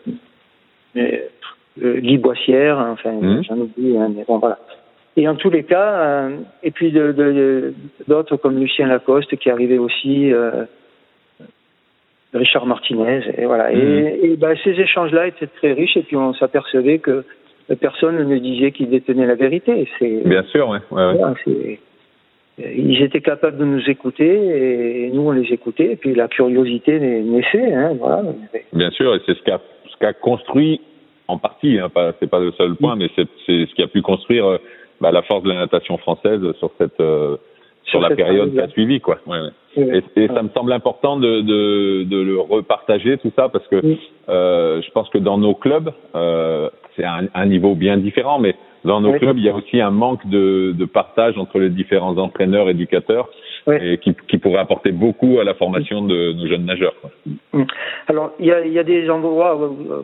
Guy 1.78 2.18
Boissière, 2.18 2.78
enfin 2.78 3.12
mmh. 3.12 3.42
j'en 3.44 3.58
oublie, 3.58 3.96
hein, 3.96 4.11
mais 4.14 4.24
bon 4.26 4.38
voilà. 4.38 4.58
Et 5.16 5.26
en 5.28 5.34
tous 5.34 5.50
les 5.50 5.64
cas, 5.64 5.92
euh, 5.92 6.37
et 6.62 6.70
puis 6.70 6.92
d'autres 6.92 7.12
de, 7.12 7.74
de, 8.06 8.37
comme 8.37 8.58
Lucien 8.58 8.87
Lacoste 8.87 9.37
qui 9.37 9.50
arrivait 9.50 9.78
aussi, 9.78 10.32
euh, 10.32 10.64
Richard 12.35 12.67
Martinez, 12.67 13.23
et 13.37 13.47
voilà. 13.47 13.71
Mmh. 13.71 13.77
Et, 13.77 14.21
et 14.25 14.37
ben, 14.37 14.55
ces 14.62 14.79
échanges-là 14.79 15.29
étaient 15.29 15.47
très 15.47 15.73
riches, 15.73 15.97
et 15.97 16.03
puis 16.03 16.17
on 16.17 16.35
s'apercevait 16.35 16.99
que 16.99 17.25
personne 17.81 18.17
ne 18.27 18.38
disait 18.38 18.73
qu'il 18.73 18.91
détenait 18.91 19.27
la 19.27 19.35
vérité. 19.35 19.88
C'est 19.99 20.23
bien 20.27 20.43
sûr, 20.45 20.69
ouais. 20.69 20.79
ouais, 20.91 21.05
ouais. 21.05 21.14
Voilà, 21.14 21.35
ils 22.59 23.03
étaient 23.03 23.21
capables 23.21 23.57
de 23.57 23.64
nous 23.64 23.88
écouter 23.88 24.27
et 24.27 25.11
nous 25.11 25.23
on 25.23 25.31
les 25.31 25.53
écoutait 25.53 25.93
et 25.93 25.97
puis 25.97 26.14
la 26.14 26.29
curiosité 26.29 26.99
naissait 26.99 27.73
hein, 27.73 27.95
voilà. 27.99 28.23
Bien 28.73 28.91
sûr 28.91 29.14
et 29.14 29.21
c'est 29.27 29.35
ce 29.35 29.43
qu'a 29.43 29.61
ce 29.88 29.97
qu'a 29.99 30.12
construit 30.12 30.81
en 31.29 31.38
partie 31.38 31.79
hein, 31.79 31.88
pas 31.88 32.12
c'est 32.19 32.29
pas 32.29 32.41
le 32.41 32.51
seul 32.53 32.75
point 32.75 32.97
mais 32.97 33.09
c'est 33.14 33.29
c'est 33.47 33.67
ce 33.67 33.75
qui 33.75 33.83
a 33.83 33.87
pu 33.87 34.03
construire 34.03 34.59
bah, 35.01 35.12
la 35.12 35.23
force 35.23 35.45
de 35.45 35.51
la 35.51 35.59
natation 35.59 35.99
française 35.99 36.41
sur 36.59 36.73
cette 36.79 37.01
euh, 37.01 37.37
sur, 37.90 38.01
la 38.01 38.14
période 38.14 38.53
qui 38.53 38.61
a 38.61 38.68
suivi 38.68 39.01
quoi 39.01 39.18
ouais, 39.27 39.38
ouais. 39.40 39.48
Oui, 39.77 40.03
et, 40.16 40.24
et 40.24 40.29
ça 40.29 40.42
me 40.42 40.48
semble 40.51 40.72
important 40.72 41.18
de, 41.18 41.40
de, 41.40 42.05
de 42.05 42.20
le 42.20 42.40
repartager 42.40 43.18
tout 43.18 43.33
ça 43.37 43.48
parce 43.48 43.66
que 43.68 43.81
oui. 43.83 44.01
euh, 44.29 44.81
je 44.83 44.90
pense 44.90 45.09
que 45.11 45.18
dans 45.18 45.38
nos 45.38 45.55
clubs 45.55 45.92
euh, 46.14 46.68
c'est 46.96 47.05
un, 47.05 47.29
un 47.35 47.46
niveau 47.46 47.74
bien 47.74 47.96
différent 47.96 48.38
mais 48.38 48.55
dans 48.85 49.01
nos 49.01 49.12
oui. 49.12 49.18
clubs, 49.18 49.37
il 49.38 49.44
y 49.44 49.48
a 49.48 49.55
aussi 49.55 49.81
un 49.81 49.90
manque 49.90 50.27
de, 50.27 50.72
de 50.77 50.85
partage 50.85 51.37
entre 51.37 51.59
les 51.59 51.70
différents 51.70 52.16
entraîneurs, 52.16 52.68
éducateurs, 52.68 53.29
oui. 53.66 53.77
et 53.81 53.98
qui, 53.98 54.14
qui, 54.29 54.38
pourrait 54.38 54.61
apporter 54.61 54.92
beaucoup 54.92 55.38
à 55.40 55.44
la 55.44 55.55
formation 55.55 56.03
de 56.03 56.33
nos 56.33 56.46
jeunes 56.46 56.64
nageurs. 56.64 56.94
Quoi. 57.01 57.64
Alors, 58.07 58.33
il 58.38 58.46
y 58.46 58.53
a, 58.53 58.64
il 58.64 58.72
y 58.72 58.79
a 58.79 58.85
des 58.85 59.11
endroits, 59.11 59.59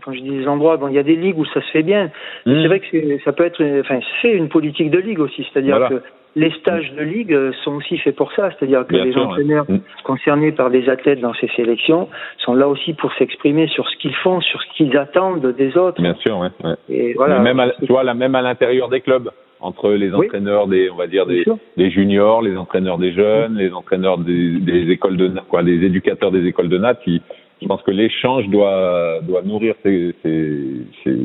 quand 0.04 0.12
je 0.12 0.20
dis 0.20 0.30
des 0.30 0.48
endroits, 0.48 0.76
bon, 0.76 0.88
il 0.88 0.94
y 0.94 0.98
a 0.98 1.02
des 1.02 1.16
ligues 1.16 1.38
où 1.38 1.44
ça 1.46 1.60
se 1.62 1.70
fait 1.70 1.82
bien. 1.82 2.10
Mmh. 2.46 2.62
C'est 2.62 2.68
vrai 2.68 2.80
que 2.80 3.18
ça 3.24 3.32
peut 3.32 3.44
être, 3.44 3.62
enfin, 3.80 4.00
c'est 4.20 4.32
une 4.32 4.48
politique 4.48 4.90
de 4.90 4.98
ligue 4.98 5.20
aussi, 5.20 5.46
c'est-à-dire 5.52 5.78
voilà. 5.78 5.88
que 5.88 6.02
les 6.36 6.50
stages 6.52 6.92
de 6.92 7.02
ligue 7.02 7.36
sont 7.62 7.74
aussi 7.74 7.98
faits 7.98 8.16
pour 8.16 8.32
ça, 8.32 8.50
c'est-à-dire 8.50 8.86
que 8.86 8.94
Bien 8.94 9.04
les 9.04 9.12
sûr, 9.12 9.26
entraîneurs 9.26 9.68
ouais. 9.68 9.80
concernés 10.02 10.52
par 10.52 10.70
des 10.70 10.88
athlètes 10.88 11.20
dans 11.20 11.34
ces 11.34 11.48
sélections 11.54 12.08
sont 12.38 12.54
là 12.54 12.68
aussi 12.68 12.92
pour 12.94 13.12
s'exprimer 13.14 13.68
sur 13.68 13.88
ce 13.88 13.96
qu'ils 13.98 14.14
font, 14.16 14.40
sur 14.40 14.60
ce 14.60 14.76
qu'ils 14.76 14.96
attendent 14.96 15.46
des 15.56 15.76
autres. 15.76 16.02
Bien 16.02 16.14
sûr, 16.14 16.38
ouais. 16.38 16.48
ouais. 16.64 16.74
Et 16.88 17.14
voilà. 17.14 17.38
Même, 17.38 17.60
à, 17.60 17.70
tu 17.70 17.86
vois, 17.86 18.02
là, 18.02 18.14
même 18.14 18.34
à 18.34 18.42
l'intérieur 18.42 18.88
des 18.88 19.00
clubs, 19.00 19.30
entre 19.60 19.92
les 19.92 20.12
entraîneurs 20.12 20.66
oui. 20.66 20.76
des, 20.76 20.90
on 20.90 20.96
va 20.96 21.06
dire 21.06 21.26
des, 21.26 21.44
des, 21.76 21.90
juniors, 21.90 22.42
les 22.42 22.56
entraîneurs 22.56 22.98
des 22.98 23.12
jeunes, 23.12 23.56
les 23.56 23.72
entraîneurs 23.72 24.18
des, 24.18 24.58
des 24.58 24.90
écoles 24.90 25.16
de, 25.16 25.30
quoi, 25.48 25.62
les 25.62 25.84
éducateurs 25.84 26.32
des 26.32 26.46
écoles 26.46 26.68
de 26.68 26.78
nat, 26.78 26.94
qui, 26.96 27.22
je 27.62 27.66
pense 27.68 27.82
que 27.82 27.92
l'échange 27.92 28.48
doit, 28.48 29.20
doit 29.22 29.42
nourrir 29.42 29.74
ces, 29.82 30.14
ces, 30.22 30.58
ces, 31.02 31.16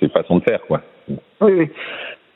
ces 0.00 0.08
façons 0.08 0.38
de 0.38 0.42
faire, 0.42 0.60
quoi. 0.66 0.82
Oui, 1.08 1.52
oui 1.52 1.68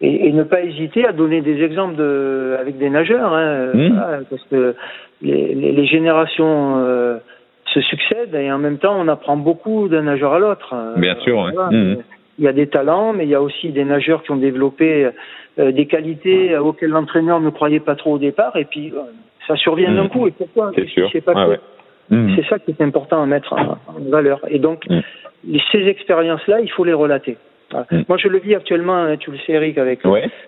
et, 0.00 0.28
et, 0.28 0.32
ne 0.32 0.44
pas 0.44 0.62
hésiter 0.62 1.06
à 1.06 1.12
donner 1.12 1.40
des 1.42 1.62
exemples 1.62 1.96
de, 1.96 2.56
avec 2.58 2.78
des 2.78 2.90
nageurs, 2.90 3.32
hein, 3.32 3.70
mmh. 3.74 3.88
voilà, 3.88 4.18
parce 4.28 4.42
que 4.50 4.74
les, 5.22 5.54
les, 5.54 5.72
les 5.72 5.86
générations 5.86 6.78
euh, 6.78 7.18
se 7.66 7.80
succèdent 7.80 8.34
et 8.34 8.50
en 8.50 8.58
même 8.58 8.78
temps 8.78 8.96
on 8.98 9.08
apprend 9.08 9.36
beaucoup 9.36 9.88
d'un 9.88 10.02
nageur 10.02 10.32
à 10.32 10.38
l'autre. 10.38 10.74
Bien 10.96 11.16
sûr. 11.16 11.44
Euh, 11.44 11.70
mmh. 11.70 11.96
Il 12.38 12.44
y 12.44 12.48
a 12.48 12.52
des 12.52 12.68
talents, 12.68 13.12
mais 13.12 13.24
il 13.24 13.30
y 13.30 13.34
a 13.34 13.42
aussi 13.42 13.68
des 13.68 13.84
nageurs 13.84 14.22
qui 14.22 14.30
ont 14.30 14.36
développé 14.36 15.10
euh, 15.58 15.72
des 15.72 15.86
qualités 15.86 16.56
auxquelles 16.56 16.90
l'entraîneur 16.90 17.40
ne 17.40 17.50
croyait 17.50 17.80
pas 17.80 17.96
trop 17.96 18.14
au 18.14 18.18
départ, 18.18 18.56
et 18.56 18.64
puis 18.64 18.92
euh, 18.94 19.00
ça 19.46 19.56
survient 19.56 19.92
d'un 19.92 20.04
mmh. 20.04 20.08
coup. 20.08 20.26
Et 20.26 20.30
pourquoi 20.30 20.72
C'est 20.74 20.88
sûr. 20.88 21.10
Pas 21.24 21.32
ah, 21.36 21.48
ouais. 21.48 21.60
C'est 22.10 22.46
ça 22.48 22.58
qui 22.58 22.70
est 22.70 22.82
important 22.82 23.22
à 23.22 23.26
mettre 23.26 23.52
en, 23.52 23.78
en 23.86 24.10
valeur. 24.10 24.40
Et 24.48 24.58
donc, 24.58 24.84
ces 25.70 25.86
expériences-là, 25.86 26.60
il 26.60 26.70
faut 26.70 26.84
les 26.84 26.92
relater. 26.92 27.36
Mm. 27.72 28.02
Moi, 28.08 28.18
je 28.18 28.28
le 28.28 28.38
vis 28.38 28.54
actuellement, 28.54 28.96
hein, 28.96 29.16
tu 29.16 29.30
le 29.30 29.38
sais, 29.38 29.52
Eric, 29.52 29.78
avec 29.78 30.00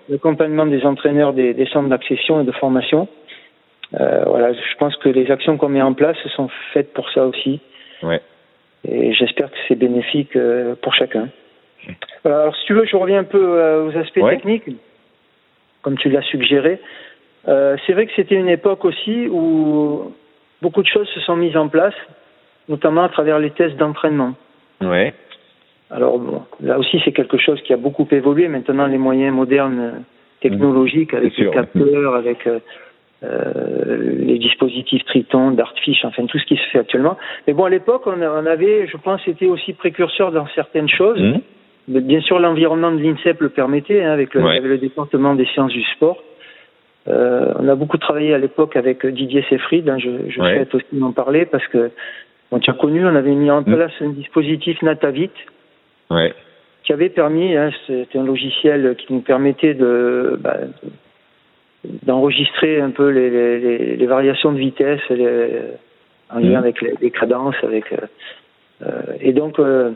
l'accompagnement 0.09 0.67
des 0.67 0.85
entraîneurs 0.85 1.33
des, 1.33 1.55
des 1.55 1.67
centres 1.67 1.89
d'accession 1.89 2.41
et 2.41 2.45
de 2.45 2.53
formation. 2.53 3.09
Euh, 4.01 4.25
voilà, 4.27 4.53
je 4.53 4.77
pense 4.79 4.97
que 4.97 5.09
les 5.09 5.31
actions 5.31 5.57
qu'on 5.59 5.69
met 5.69 5.83
en 5.83 5.93
place 5.93 6.17
sont 6.35 6.49
faites 6.73 6.93
pour 6.95 7.11
ça 7.11 7.27
aussi. 7.27 7.61
Ouais. 8.03 8.21
Et 8.89 9.13
j'espère 9.13 9.51
que 9.51 9.57
c'est 9.69 9.77
bénéfique 9.77 10.35
euh, 10.35 10.75
pour 10.81 10.95
chacun. 10.95 11.29
Voilà, 12.25 12.43
alors 12.43 12.57
si 12.57 12.65
tu 12.67 12.75
veux, 12.75 12.85
je 12.85 12.97
reviens 12.97 13.21
un 13.21 13.25
peu 13.25 13.59
euh, 13.59 13.87
aux 13.87 13.97
aspects 13.97 14.21
techniques, 14.29 14.65
comme 15.83 15.99
tu 15.99 16.09
l'as 16.09 16.23
suggéré. 16.23 16.81
Euh, 17.49 17.77
c'est 17.87 17.93
vrai 17.93 18.07
que 18.07 18.13
c'était 18.15 18.37
une 18.37 18.49
époque 18.49 18.85
aussi 18.85 19.27
où 19.29 20.13
beaucoup 20.63 20.83
de 20.83 20.87
choses 20.87 21.09
se 21.09 21.21
sont 21.21 21.37
mises 21.37 21.57
en 21.57 21.69
place, 21.69 21.95
notamment 22.69 23.03
à 23.03 23.09
travers 23.09 23.39
les 23.39 23.51
tests 23.51 23.77
d'entraînement. 23.77 24.35
Ouais. 24.81 25.13
Alors 25.93 26.19
bon, 26.19 26.43
là 26.63 26.79
aussi 26.79 27.01
c'est 27.05 27.13
quelque 27.13 27.37
chose 27.37 27.61
qui 27.63 27.73
a 27.73 27.77
beaucoup 27.77 28.09
évolué. 28.11 28.49
Maintenant 28.49 28.87
les 28.87 28.99
moyens 28.99 29.35
modernes 29.35 30.05
technologiques 30.41 31.13
avec 31.13 31.37
les 31.37 31.51
capteurs, 31.51 32.15
avec 32.15 32.47
euh, 32.47 32.59
euh, 33.23 34.17
les 34.19 34.39
dispositifs 34.39 35.05
Triton, 35.05 35.51
Dartfish, 35.51 36.05
enfin 36.05 36.25
tout 36.27 36.39
ce 36.39 36.47
qui 36.47 36.57
se 36.57 36.63
fait 36.73 36.79
actuellement. 36.79 37.19
Mais 37.47 37.53
bon 37.53 37.65
à 37.65 37.71
l'époque 37.71 38.03
on, 38.07 38.47
avait, 38.47 38.87
je 38.87 38.97
pense, 38.97 39.21
été 39.29 39.47
aussi 39.47 39.75
précurseur 39.75 40.33
dans 40.33 40.47
certaines 40.55 40.89
choses. 40.89 41.21
Mmh. 41.21 41.99
Bien 42.01 42.21
sûr 42.23 42.39
l'environnement 42.39 42.93
de 42.93 42.99
l'INSEP 42.99 43.41
le 43.41 43.51
permettait 43.51 44.03
hein, 44.03 44.13
avec, 44.13 44.33
le, 44.33 44.47
avec, 44.47 44.63
le, 44.63 44.79
département 44.79 45.35
des 45.35 45.47
sciences 45.47 45.73
du 45.73 45.83
sport. 45.95 46.23
Euh, 47.09 47.53
on 47.59 47.69
a 47.69 47.75
beaucoup 47.75 47.99
travaillé 47.99 48.33
à 48.33 48.39
l'époque 48.39 48.77
avec 48.77 49.05
Didier 49.05 49.45
Seyfried, 49.51 49.89
hein, 49.89 49.99
je, 49.99 50.09
je 50.29 50.41
ouais. 50.41 50.55
souhaite 50.55 50.75
aussi 50.75 51.03
en 51.03 51.13
parler 51.13 51.45
parce 51.45 51.67
que 51.67 51.91
on 52.51 52.61
tu 52.61 52.71
as 52.71 52.75
connu, 52.75 53.05
on 53.05 53.17
avait 53.17 53.35
mis 53.35 53.51
en 53.51 53.61
mmh. 53.61 53.65
place 53.65 53.93
un 54.01 54.11
dispositif 54.11 54.81
Natavit 54.83 55.31
ouais. 56.13 56.35
qui 56.85 56.93
avait 56.93 57.09
permis, 57.11 57.57
hein, 57.57 57.71
c'était 57.87 58.19
un 58.19 58.25
logiciel 58.25 58.97
qui 58.99 59.13
nous 59.13 59.21
permettait 59.21 59.75
de 59.75 60.39
bah, 60.41 60.59
d'enregistrer 61.85 62.81
un 62.81 62.91
peu 62.91 63.09
les, 63.09 63.31
les, 63.31 63.97
les, 63.97 64.07
variations 64.07 64.53
de 64.53 64.59
vitesse 64.59 65.01
les, 65.11 65.49
en 66.31 66.39
lien 66.39 66.61
mmh. 66.61 66.65
avec 66.65 66.81
les, 67.01 67.11
cadences, 67.11 67.57
avec 67.63 67.93
euh, 67.93 67.97
euh 68.83 69.03
et 69.21 69.33
donc 69.33 69.59
euh, 69.59 69.91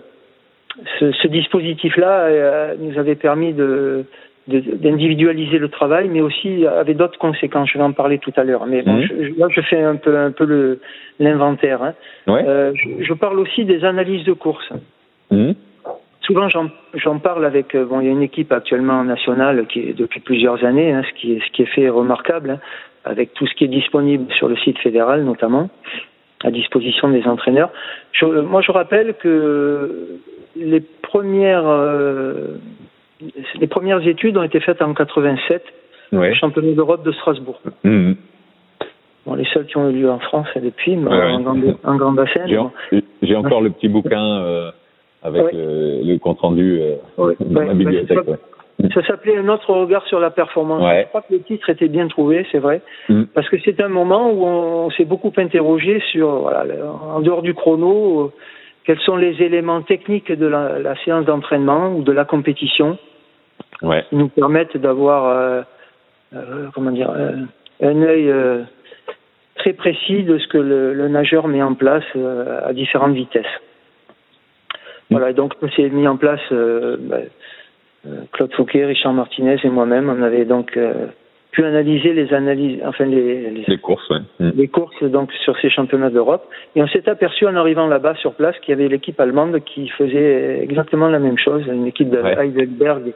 ce, 0.98 1.12
ce 1.12 1.28
dispositif-là 1.28 2.20
euh, 2.20 2.74
nous 2.78 2.98
avait 2.98 3.14
permis 3.14 3.52
de 3.52 4.04
d'individualiser 4.48 5.58
le 5.58 5.68
travail, 5.68 6.08
mais 6.08 6.20
aussi 6.20 6.64
avait 6.68 6.94
d'autres 6.94 7.18
conséquences. 7.18 7.68
Je 7.72 7.78
vais 7.78 7.82
en 7.82 7.90
parler 7.90 8.18
tout 8.18 8.32
à 8.36 8.44
l'heure. 8.44 8.64
Mais 8.66 8.82
bon, 8.82 8.98
mmh. 8.98 9.02
je, 9.02 9.40
là, 9.40 9.48
je 9.50 9.60
fais 9.60 9.82
un 9.82 9.96
peu 9.96 10.16
un 10.16 10.30
peu 10.30 10.78
l'inventaire. 11.18 11.82
Hein. 11.82 11.94
Ouais. 12.28 12.44
Je, 12.76 13.04
je, 13.04 13.12
parle 13.12 13.40
aussi 13.40 13.64
des 13.64 13.84
analyses 13.84 14.22
de 14.22 14.34
course. 14.34 14.72
Mmh. 15.32 15.50
Souvent, 16.26 16.48
j'en 16.48 17.18
parle 17.20 17.44
avec. 17.44 17.74
Euh, 17.76 17.84
bon, 17.84 18.00
il 18.00 18.06
y 18.06 18.08
a 18.08 18.12
une 18.12 18.22
équipe 18.22 18.50
actuellement 18.50 19.04
nationale 19.04 19.66
qui 19.68 19.80
est 19.80 19.92
depuis 19.92 20.18
plusieurs 20.18 20.64
années. 20.64 20.92
Hein, 20.92 21.02
ce 21.08 21.20
qui 21.20 21.34
est 21.34 21.40
ce 21.40 21.52
qui 21.52 21.62
est 21.62 21.66
fait 21.66 21.88
remarquable, 21.88 22.50
hein, 22.50 22.60
avec 23.04 23.32
tout 23.34 23.46
ce 23.46 23.54
qui 23.54 23.64
est 23.64 23.68
disponible 23.68 24.32
sur 24.32 24.48
le 24.48 24.56
site 24.56 24.78
fédéral, 24.78 25.24
notamment 25.24 25.70
à 26.44 26.50
disposition 26.50 27.08
des 27.10 27.24
entraîneurs. 27.26 27.70
Je, 28.12 28.26
moi, 28.26 28.60
je 28.60 28.72
rappelle 28.72 29.14
que 29.14 30.18
les 30.56 30.80
premières 30.80 31.66
euh, 31.66 32.56
les 33.60 33.66
premières 33.68 34.06
études 34.06 34.36
ont 34.36 34.42
été 34.42 34.58
faites 34.58 34.82
en 34.82 34.94
87 34.94 35.62
ouais. 36.12 36.32
au 36.32 36.34
championnat 36.34 36.72
d'Europe 36.72 37.04
de 37.04 37.12
Strasbourg. 37.12 37.60
Mmh. 37.84 38.12
Bon, 39.26 39.34
les 39.34 39.44
seuls 39.46 39.66
qui 39.66 39.76
ont 39.76 39.88
eu 39.90 39.92
lieu 39.92 40.10
en 40.10 40.18
France 40.18 40.48
depuis, 40.56 40.96
mais 40.96 41.10
ouais, 41.10 41.32
en, 41.32 41.40
grand, 41.40 41.58
en 41.84 41.96
grand 41.96 42.12
bassin. 42.12 42.46
J'ai 42.46 42.56
bon. 42.56 43.38
encore 43.38 43.60
le 43.60 43.70
petit 43.70 43.88
bouquin 43.88 44.24
euh, 44.24 44.70
avec 45.26 45.52
le, 45.52 46.02
le, 46.04 46.18
compte 46.18 46.40
rendu 46.40 46.80
euh, 46.80 47.34
la 47.50 47.74
bibliothèque. 47.74 48.18
Ça 48.94 49.02
s'appelait 49.06 49.38
Un 49.38 49.48
autre 49.48 49.72
regard 49.72 50.06
sur 50.06 50.20
la 50.20 50.30
performance. 50.30 50.82
Je 50.82 51.08
crois 51.08 51.22
que 51.22 51.32
le 51.32 51.40
titre 51.40 51.70
était 51.70 51.88
bien 51.88 52.08
trouvé, 52.08 52.46
c'est 52.52 52.58
vrai, 52.58 52.82
mmh. 53.08 53.24
parce 53.34 53.48
que 53.48 53.56
c'est 53.64 53.80
un 53.80 53.88
moment 53.88 54.30
où 54.30 54.44
on, 54.44 54.86
on 54.86 54.90
s'est 54.90 55.06
beaucoup 55.06 55.32
interrogé 55.38 56.00
sur, 56.12 56.28
voilà, 56.40 56.64
en 57.14 57.20
dehors 57.20 57.42
du 57.42 57.54
chrono, 57.54 58.32
quels 58.84 59.00
sont 59.00 59.16
les 59.16 59.42
éléments 59.42 59.82
techniques 59.82 60.30
de 60.30 60.46
la, 60.46 60.78
la 60.78 60.94
séance 61.04 61.24
d'entraînement 61.24 61.94
ou 61.94 62.02
de 62.02 62.12
la 62.12 62.24
compétition 62.24 62.98
ouais. 63.82 64.04
qui 64.08 64.16
nous 64.16 64.28
permettent 64.28 64.76
d'avoir, 64.76 65.26
euh, 65.26 65.62
euh, 66.34 66.68
comment 66.74 66.92
dire, 66.92 67.10
euh, 67.10 67.32
un 67.82 68.02
œil 68.02 68.30
euh, 68.30 68.62
très 69.56 69.72
précis 69.72 70.22
de 70.22 70.38
ce 70.38 70.46
que 70.48 70.58
le, 70.58 70.94
le 70.94 71.08
nageur 71.08 71.48
met 71.48 71.62
en 71.62 71.74
place 71.74 72.04
euh, 72.14 72.60
à 72.64 72.72
différentes 72.72 73.14
vitesses. 73.14 73.44
Voilà, 75.10 75.30
et 75.30 75.34
donc 75.34 75.54
c'est 75.76 75.88
mis 75.88 76.08
en 76.08 76.16
place 76.16 76.40
bah, 76.50 77.18
Claude 78.32 78.52
Fouquet, 78.54 78.84
Richard 78.84 79.12
Martinez 79.12 79.56
et 79.62 79.68
moi-même. 79.68 80.08
On 80.10 80.22
avait 80.22 80.44
donc 80.44 80.76
pu 81.56 81.64
analyser 81.64 82.12
les 82.12 82.34
analyses, 82.34 82.80
enfin 82.84 83.06
les, 83.06 83.50
les, 83.50 83.64
les 83.66 83.78
courses, 83.78 84.08
ouais. 84.10 84.18
mmh. 84.40 84.50
les 84.56 84.68
courses 84.68 85.02
donc 85.04 85.32
sur 85.44 85.58
ces 85.58 85.70
championnats 85.70 86.10
d'Europe. 86.10 86.46
Et 86.74 86.82
on 86.82 86.86
s'est 86.86 87.08
aperçu 87.08 87.46
en 87.46 87.56
arrivant 87.56 87.86
là-bas 87.86 88.14
sur 88.16 88.34
place 88.34 88.54
qu'il 88.60 88.70
y 88.70 88.72
avait 88.74 88.88
l'équipe 88.88 89.18
allemande 89.18 89.60
qui 89.64 89.88
faisait 89.88 90.62
exactement 90.62 91.08
la 91.08 91.18
même 91.18 91.38
chose, 91.38 91.62
une 91.66 91.86
équipe 91.86 92.10
de 92.10 92.18
ouais. 92.18 92.36
Heidelberg. 92.38 93.14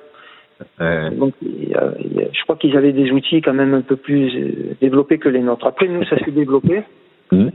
Donc, 1.12 1.34
je 1.42 2.42
crois 2.44 2.56
qu'ils 2.56 2.76
avaient 2.76 2.92
des 2.92 3.10
outils 3.12 3.42
quand 3.42 3.54
même 3.54 3.74
un 3.74 3.82
peu 3.82 3.96
plus 3.96 4.76
développés 4.80 5.18
que 5.18 5.28
les 5.28 5.40
nôtres. 5.40 5.66
Après, 5.66 5.88
nous, 5.88 6.04
ça 6.04 6.18
s'est 6.18 6.32
développé. 6.32 6.82
Mmh. 7.32 7.50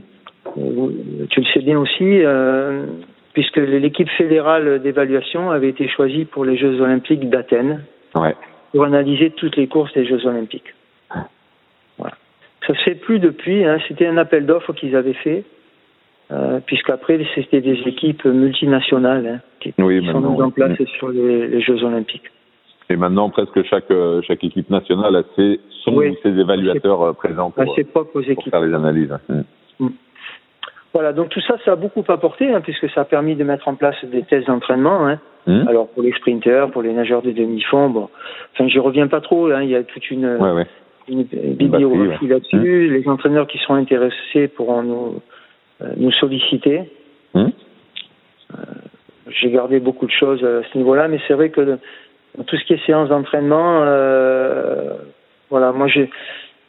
Tu 1.28 1.40
le 1.40 1.46
sais 1.52 1.60
bien 1.60 1.78
aussi, 1.78 2.24
euh, 2.24 2.86
puisque 3.36 3.58
l'équipe 3.58 4.08
fédérale 4.16 4.80
d'évaluation 4.80 5.50
avait 5.50 5.68
été 5.68 5.86
choisie 5.88 6.24
pour 6.24 6.44
les 6.44 6.56
Jeux 6.56 6.80
Olympiques 6.80 7.28
d'Athènes. 7.28 7.84
Ouais 8.14 8.34
pour 8.76 8.84
analyser 8.84 9.30
toutes 9.30 9.56
les 9.56 9.68
courses 9.68 9.92
des 9.94 10.06
Jeux 10.06 10.26
Olympiques. 10.26 10.74
Voilà. 11.98 12.14
Ça 12.66 12.74
se 12.74 12.82
fait 12.82 12.94
plus 12.94 13.18
depuis. 13.18 13.64
Hein. 13.64 13.78
C'était 13.88 14.06
un 14.06 14.18
appel 14.18 14.44
d'offres 14.44 14.74
qu'ils 14.74 14.94
avaient 14.94 15.14
fait, 15.14 15.44
euh, 16.30 16.60
puisqu'après 16.66 17.18
c'était 17.34 17.62
des 17.62 17.78
équipes 17.86 18.24
multinationales 18.26 19.26
hein, 19.26 19.40
qui, 19.60 19.72
oui, 19.78 20.00
qui 20.00 20.10
sont 20.10 20.20
mises 20.20 20.42
en 20.42 20.50
place 20.50 20.76
sur 20.98 21.08
les, 21.08 21.48
les, 21.48 21.60
Jeux 21.62 21.82
Olympiques. 21.84 22.30
Et 22.90 22.96
maintenant, 22.96 23.30
presque 23.30 23.62
chaque 23.64 23.90
euh, 23.90 24.20
chaque 24.22 24.44
équipe 24.44 24.68
nationale 24.68 25.16
a 25.16 25.22
ses 25.34 25.60
son 25.82 25.94
oui, 25.94 26.14
ses 26.22 26.38
évaluateurs 26.38 27.02
euh, 27.02 27.12
présents 27.14 27.50
pour, 27.50 27.74
ses 27.74 27.84
propres 27.84 28.22
équipes. 28.22 28.36
pour 28.36 28.50
faire 28.50 28.60
les 28.60 28.74
analyses. 28.74 29.16
Mmh. 29.28 29.40
Mmh. 29.80 29.88
Voilà, 30.96 31.12
donc 31.12 31.28
tout 31.28 31.42
ça, 31.42 31.56
ça 31.62 31.72
a 31.72 31.76
beaucoup 31.76 32.02
apporté, 32.08 32.50
hein, 32.50 32.62
puisque 32.62 32.88
ça 32.88 33.02
a 33.02 33.04
permis 33.04 33.36
de 33.36 33.44
mettre 33.44 33.68
en 33.68 33.74
place 33.74 34.02
des 34.04 34.22
tests 34.22 34.46
d'entraînement. 34.46 35.06
Hein. 35.06 35.20
Mmh. 35.46 35.68
Alors 35.68 35.88
pour 35.88 36.02
les 36.02 36.12
sprinteurs, 36.12 36.70
pour 36.70 36.80
les 36.80 36.90
nageurs 36.94 37.20
de 37.20 37.32
demi-fond, 37.32 37.90
bon, 37.90 38.08
enfin 38.54 38.66
j'y 38.66 38.78
reviens 38.78 39.06
pas 39.06 39.20
trop. 39.20 39.50
Hein, 39.50 39.62
il 39.62 39.68
y 39.68 39.76
a 39.76 39.82
toute 39.82 40.10
une, 40.10 40.24
ouais, 40.24 40.52
ouais. 40.52 40.66
une 41.06 41.24
bibliographie 41.24 42.24
ouais. 42.24 42.30
là-dessus. 42.30 42.56
Mmh. 42.56 42.94
Les 42.94 43.08
entraîneurs 43.08 43.46
qui 43.46 43.58
sont 43.58 43.74
intéressés 43.74 44.48
pourront 44.48 44.82
nous 44.82 45.20
euh, 45.82 45.88
nous 45.98 46.12
solliciter. 46.12 46.90
Mmh. 47.34 47.44
Euh, 48.54 48.56
J'ai 49.28 49.50
gardé 49.50 49.80
beaucoup 49.80 50.06
de 50.06 50.12
choses 50.12 50.42
à 50.42 50.62
ce 50.72 50.78
niveau-là, 50.78 51.08
mais 51.08 51.20
c'est 51.28 51.34
vrai 51.34 51.50
que 51.50 51.78
tout 52.46 52.56
ce 52.56 52.64
qui 52.64 52.72
est 52.72 52.86
séance 52.86 53.10
d'entraînement, 53.10 53.82
euh, 53.82 54.94
voilà, 55.50 55.72
moi 55.72 55.88
j'ai 55.88 56.08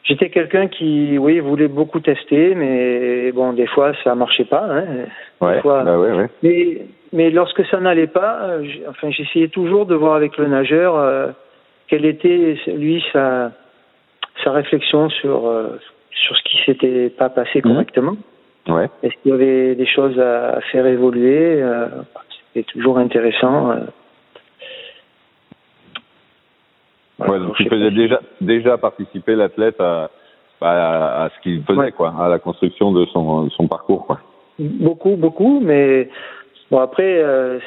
J'étais 0.07 0.29
quelqu'un 0.29 0.67
qui, 0.67 1.17
oui, 1.17 1.39
voulait 1.41 1.67
beaucoup 1.67 1.99
tester, 1.99 2.55
mais 2.55 3.31
bon, 3.33 3.51
des 3.51 3.67
fois, 3.67 3.91
ça 4.05 4.15
marchait 4.15 4.45
pas. 4.45 4.65
Hein. 4.69 4.85
Ouais, 5.41 5.59
fois, 5.61 5.83
bah 5.83 5.99
ouais, 5.99 6.11
ouais. 6.13 6.29
Mais, 6.43 6.77
mais 7.11 7.29
lorsque 7.29 7.65
ça 7.65 7.79
n'allait 7.81 8.07
pas, 8.07 8.57
enfin, 8.87 9.09
j'essayais 9.11 9.49
toujours 9.49 9.85
de 9.85 9.95
voir 9.95 10.15
avec 10.15 10.37
le 10.37 10.47
nageur 10.47 10.95
euh, 10.95 11.27
quelle 11.87 12.05
était, 12.05 12.57
lui, 12.67 13.03
sa, 13.11 13.51
sa 14.43 14.51
réflexion 14.51 15.09
sur, 15.09 15.47
euh, 15.47 15.77
sur 16.11 16.37
ce 16.37 16.43
qui 16.43 16.57
s'était 16.65 17.09
pas 17.09 17.29
passé 17.29 17.61
correctement. 17.61 18.13
Mmh. 18.67 18.71
Ouais. 18.73 18.89
Est-ce 19.03 19.13
qu'il 19.21 19.31
y 19.31 19.33
avait 19.33 19.75
des 19.75 19.87
choses 19.87 20.19
à, 20.19 20.59
faire 20.71 20.85
évoluer 20.85 21.61
euh, 21.61 21.87
C'était 22.53 22.69
toujours 22.71 22.97
intéressant. 22.97 23.71
Euh. 23.71 23.75
Voilà, 27.17 27.33
ouais, 27.33 27.39
donc 27.39 27.55
tu 27.55 27.67
faisais 27.67 27.91
déjà 27.91 28.21
déjà 28.41 28.77
participer 28.77 29.35
l'athlète 29.35 29.79
à, 29.79 30.09
à, 30.61 31.23
à, 31.23 31.29
ce 31.29 31.41
qu'il 31.41 31.63
faisait 31.63 31.79
ouais. 31.79 31.91
quoi, 31.91 32.13
à 32.19 32.29
la 32.29 32.39
construction 32.39 32.91
de 32.91 33.05
son 33.05 33.67
parcours 33.67 34.05
quoi. 34.05 34.19
Beaucoup 34.59 35.15
beaucoup, 35.15 35.59
mais 35.59 36.09
bon 36.71 36.79
après 36.79 37.21
euh, 37.23 37.59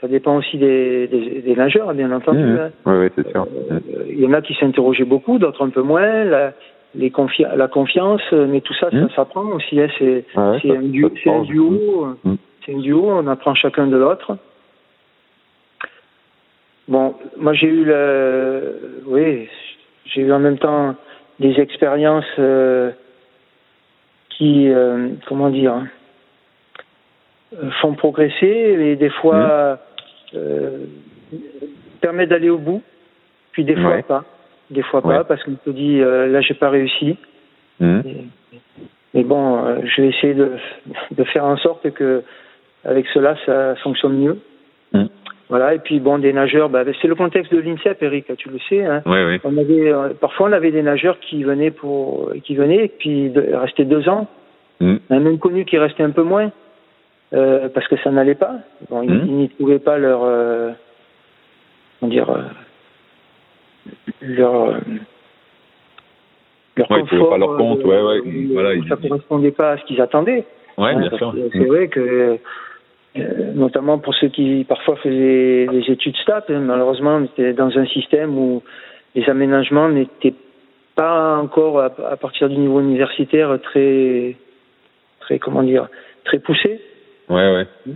ça 0.00 0.08
dépend 0.08 0.36
aussi 0.36 0.58
des, 0.58 1.06
des, 1.08 1.42
des, 1.42 1.56
nageurs 1.56 1.94
bien 1.94 2.10
entendu. 2.12 2.44
Mmh, 2.44 2.58
hein. 2.58 2.70
Oui 2.86 2.94
oui 2.98 3.08
c'est 3.16 3.30
sûr. 3.30 3.46
Euh, 3.70 3.80
il 4.08 4.20
y 4.20 4.26
en 4.26 4.32
a 4.32 4.42
qui 4.42 4.54
s'interrogeaient 4.54 5.04
beaucoup, 5.04 5.38
d'autres 5.38 5.64
un 5.64 5.70
peu 5.70 5.82
moins. 5.82 6.24
La, 6.24 6.52
les 6.96 7.10
confi 7.10 7.44
la 7.56 7.68
confiance, 7.68 8.22
mais 8.32 8.60
tout 8.60 8.74
ça, 8.74 8.88
mmh. 8.92 9.08
ça 9.08 9.16
s'apprend 9.16 9.46
aussi. 9.46 9.80
Hein. 9.80 9.88
C'est 9.98 10.24
ah 10.36 10.52
ouais, 10.52 10.76
un, 10.76 10.82
du 10.82 11.04
un 11.04 11.42
duo. 11.42 12.16
Mmh. 12.24 12.34
C'est 12.64 12.74
un 12.74 12.78
duo. 12.78 13.06
On 13.08 13.26
apprend 13.26 13.54
chacun 13.54 13.86
de 13.86 13.96
l'autre. 13.96 14.36
Bon, 16.88 17.14
moi 17.36 17.54
j'ai 17.54 17.68
eu 17.68 17.84
le, 17.84 19.02
oui, 19.06 19.48
j'ai 20.06 20.22
eu 20.22 20.32
en 20.32 20.38
même 20.38 20.58
temps 20.58 20.94
des 21.40 21.58
expériences 21.60 22.24
euh, 22.38 22.90
qui, 24.30 24.68
euh, 24.68 25.08
comment 25.26 25.50
dire, 25.50 25.86
font 27.80 27.94
progresser 27.94 28.46
et 28.46 28.96
des 28.96 29.10
fois 29.10 29.74
mmh. 30.32 30.36
euh, 30.36 30.78
permet 32.00 32.26
d'aller 32.26 32.50
au 32.50 32.58
bout, 32.58 32.82
puis 33.52 33.64
des 33.64 33.76
fois 33.76 34.02
pas. 34.02 34.24
Des 34.70 34.82
fois 34.82 35.02
pas, 35.02 35.24
parce 35.24 35.42
qu'on 35.44 35.54
te 35.54 35.70
dit, 35.70 36.00
euh, 36.00 36.26
là, 36.26 36.40
j'ai 36.40 36.54
pas 36.54 36.70
réussi. 36.70 37.16
Mhm. 37.80 38.02
Mais 39.12 39.22
bon, 39.22 39.64
euh, 39.64 39.80
je 39.84 40.02
vais 40.02 40.08
essayer 40.08 40.34
de, 40.34 40.52
de, 41.12 41.24
faire 41.24 41.44
en 41.44 41.56
sorte 41.58 41.90
que, 41.92 42.22
avec 42.84 43.06
cela, 43.14 43.36
ça 43.46 43.74
fonctionne 43.76 44.18
mieux. 44.18 44.38
Mhm. 44.92 45.08
Voilà, 45.50 45.74
et 45.74 45.78
puis 45.78 46.00
bon, 46.00 46.18
des 46.18 46.32
nageurs, 46.32 46.70
bah, 46.70 46.84
c'est 47.00 47.06
le 47.08 47.14
contexte 47.14 47.52
de 47.52 47.60
l'INSEP, 47.60 48.02
Eric, 48.02 48.34
tu 48.38 48.48
le 48.48 48.58
sais. 48.68 48.84
Hein. 48.84 49.02
Oui, 49.04 49.18
oui. 49.26 49.40
On 49.44 49.56
avait, 49.58 49.92
euh, 49.92 50.08
parfois, 50.18 50.48
on 50.48 50.52
avait 50.52 50.70
des 50.70 50.82
nageurs 50.82 51.18
qui 51.20 51.44
venaient 51.44 51.70
pour, 51.70 52.32
qui 52.44 52.54
venaient, 52.56 52.86
et 52.86 52.88
puis 52.88 53.28
de, 53.28 53.54
restaient 53.54 53.84
deux 53.84 54.08
ans. 54.08 54.26
Mhm. 54.80 55.00
On 55.10 55.16
a 55.16 55.20
même 55.20 55.38
connu 55.38 55.64
qui 55.66 55.76
restait 55.76 56.02
un 56.02 56.10
peu 56.12 56.22
moins, 56.22 56.50
euh, 57.34 57.68
parce 57.68 57.86
que 57.88 57.96
ça 57.98 58.10
n'allait 58.10 58.34
pas. 58.34 58.54
Bon, 58.88 59.02
ils, 59.02 59.10
Mhm. 59.12 59.24
ils 59.26 59.34
n'y 59.34 59.48
trouvaient 59.50 59.78
pas 59.78 59.98
leur, 59.98 60.20
euh, 60.24 60.70
comment 62.00 62.10
dire, 62.10 62.30
euh, 62.30 62.40
leur, 64.22 64.54
euh, 64.62 64.72
leur 66.76 66.90
Ouais, 66.90 67.00
ils 67.00 67.06
trouvaient 67.06 67.20
confort. 67.20 67.30
pas 67.30 67.38
leur 67.38 67.56
compte, 67.58 67.80
euh, 67.80 67.84
ouais, 67.84 68.20
ouais. 68.20 68.26
euh, 68.26 68.48
Voilà, 68.54 68.70
ça 68.88 68.96
correspondait 68.96 69.50
pas 69.52 69.72
à 69.72 69.76
ce 69.78 69.84
qu'ils 69.84 70.00
attendaient. 70.00 70.44
Ouais, 70.78 70.90
Hein, 70.92 71.00
bien 71.00 71.18
sûr. 71.18 71.34
C'est 71.52 71.64
vrai 71.66 71.88
que, 71.88 72.38
euh, 73.16 73.52
notamment 73.54 73.98
pour 73.98 74.14
ceux 74.14 74.28
qui 74.28 74.64
parfois 74.68 74.96
faisaient 74.96 75.66
des 75.66 75.84
études 75.90 76.16
STAP, 76.16 76.50
hein, 76.50 76.60
malheureusement, 76.60 77.16
on 77.16 77.24
était 77.24 77.52
dans 77.52 77.76
un 77.78 77.86
système 77.86 78.36
où 78.36 78.62
les 79.14 79.28
aménagements 79.30 79.88
n'étaient 79.88 80.34
pas 80.96 81.36
encore, 81.38 81.80
à, 81.80 81.86
à 82.10 82.16
partir 82.16 82.48
du 82.48 82.56
niveau 82.56 82.80
universitaire, 82.80 83.56
très, 83.62 84.36
très, 85.20 85.38
comment 85.38 85.62
dire, 85.62 85.88
très 86.24 86.38
poussés. 86.38 86.80
Ouais, 87.28 87.54
ouais, 87.54 87.94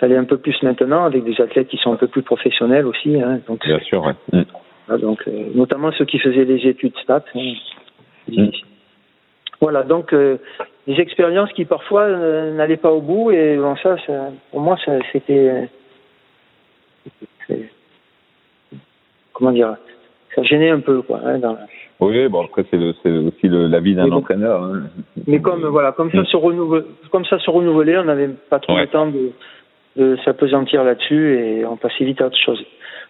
Ça 0.00 0.06
l'est 0.08 0.16
un 0.16 0.24
peu 0.24 0.38
plus 0.38 0.60
maintenant, 0.62 1.04
avec 1.04 1.24
des 1.24 1.40
athlètes 1.40 1.68
qui 1.68 1.76
sont 1.76 1.92
un 1.92 1.96
peu 1.96 2.08
plus 2.08 2.22
professionnels 2.22 2.86
aussi. 2.86 3.20
Hein, 3.20 3.40
donc, 3.46 3.64
bien 3.66 3.78
sûr, 3.80 4.02
ouais. 4.04 4.44
Ah, 4.88 4.98
donc 4.98 5.22
euh, 5.26 5.50
notamment 5.54 5.90
ceux 5.92 6.04
qui 6.04 6.18
faisaient 6.18 6.44
les 6.44 6.66
études 6.66 6.96
STAP. 7.02 7.24
hein. 7.34 7.52
Mm. 8.28 8.48
Voilà, 9.60 9.82
donc 9.82 10.12
euh, 10.12 10.36
des 10.86 11.00
expériences 11.00 11.52
qui 11.52 11.64
parfois 11.64 12.02
euh, 12.02 12.52
n'allaient 12.54 12.76
pas 12.76 12.92
au 12.92 13.00
bout 13.00 13.30
et 13.32 13.56
bon, 13.56 13.74
ça, 13.76 13.96
ça 14.06 14.30
pour 14.50 14.60
moi, 14.60 14.76
ça, 14.84 14.92
c'était 15.12 15.66
euh, 17.50 17.54
comment 19.32 19.52
dire, 19.52 19.76
ça 20.34 20.42
gênait 20.42 20.70
un 20.70 20.80
peu 20.80 21.02
quoi. 21.02 21.20
Hein, 21.24 21.38
dans 21.38 21.56
Oui, 22.00 22.28
bon, 22.28 22.44
après, 22.44 22.64
c'est 22.70 22.76
aussi 22.76 23.48
le- 23.48 23.68
la 23.68 23.80
vie 23.80 23.94
d'un 23.94 24.08
bon. 24.08 24.16
entraîneur. 24.16 24.62
hein. 24.62 24.82
Mais 25.26 25.40
comme 25.40 25.64
voilà, 25.66 25.92
comme 25.92 26.10
ça 26.10 26.20
Mm. 26.20 26.26
se 26.26 26.36
renouvelait, 26.36 26.84
comme 27.10 27.24
ça 27.24 27.38
se 27.38 27.50
renouvelait, 27.50 27.98
on 27.98 28.04
n'avait 28.04 28.28
pas 28.50 28.58
trop 28.58 28.74
Ouais. 28.74 28.82
le 28.82 28.86
temps 28.88 29.06
de, 29.06 29.32
de 29.96 30.16
s'apesantir 30.24 30.84
là-dessus 30.84 31.38
et 31.38 31.64
on 31.66 31.76
passait 31.76 32.04
vite 32.04 32.20
à 32.20 32.26
autre 32.26 32.38
chose. 32.44 32.62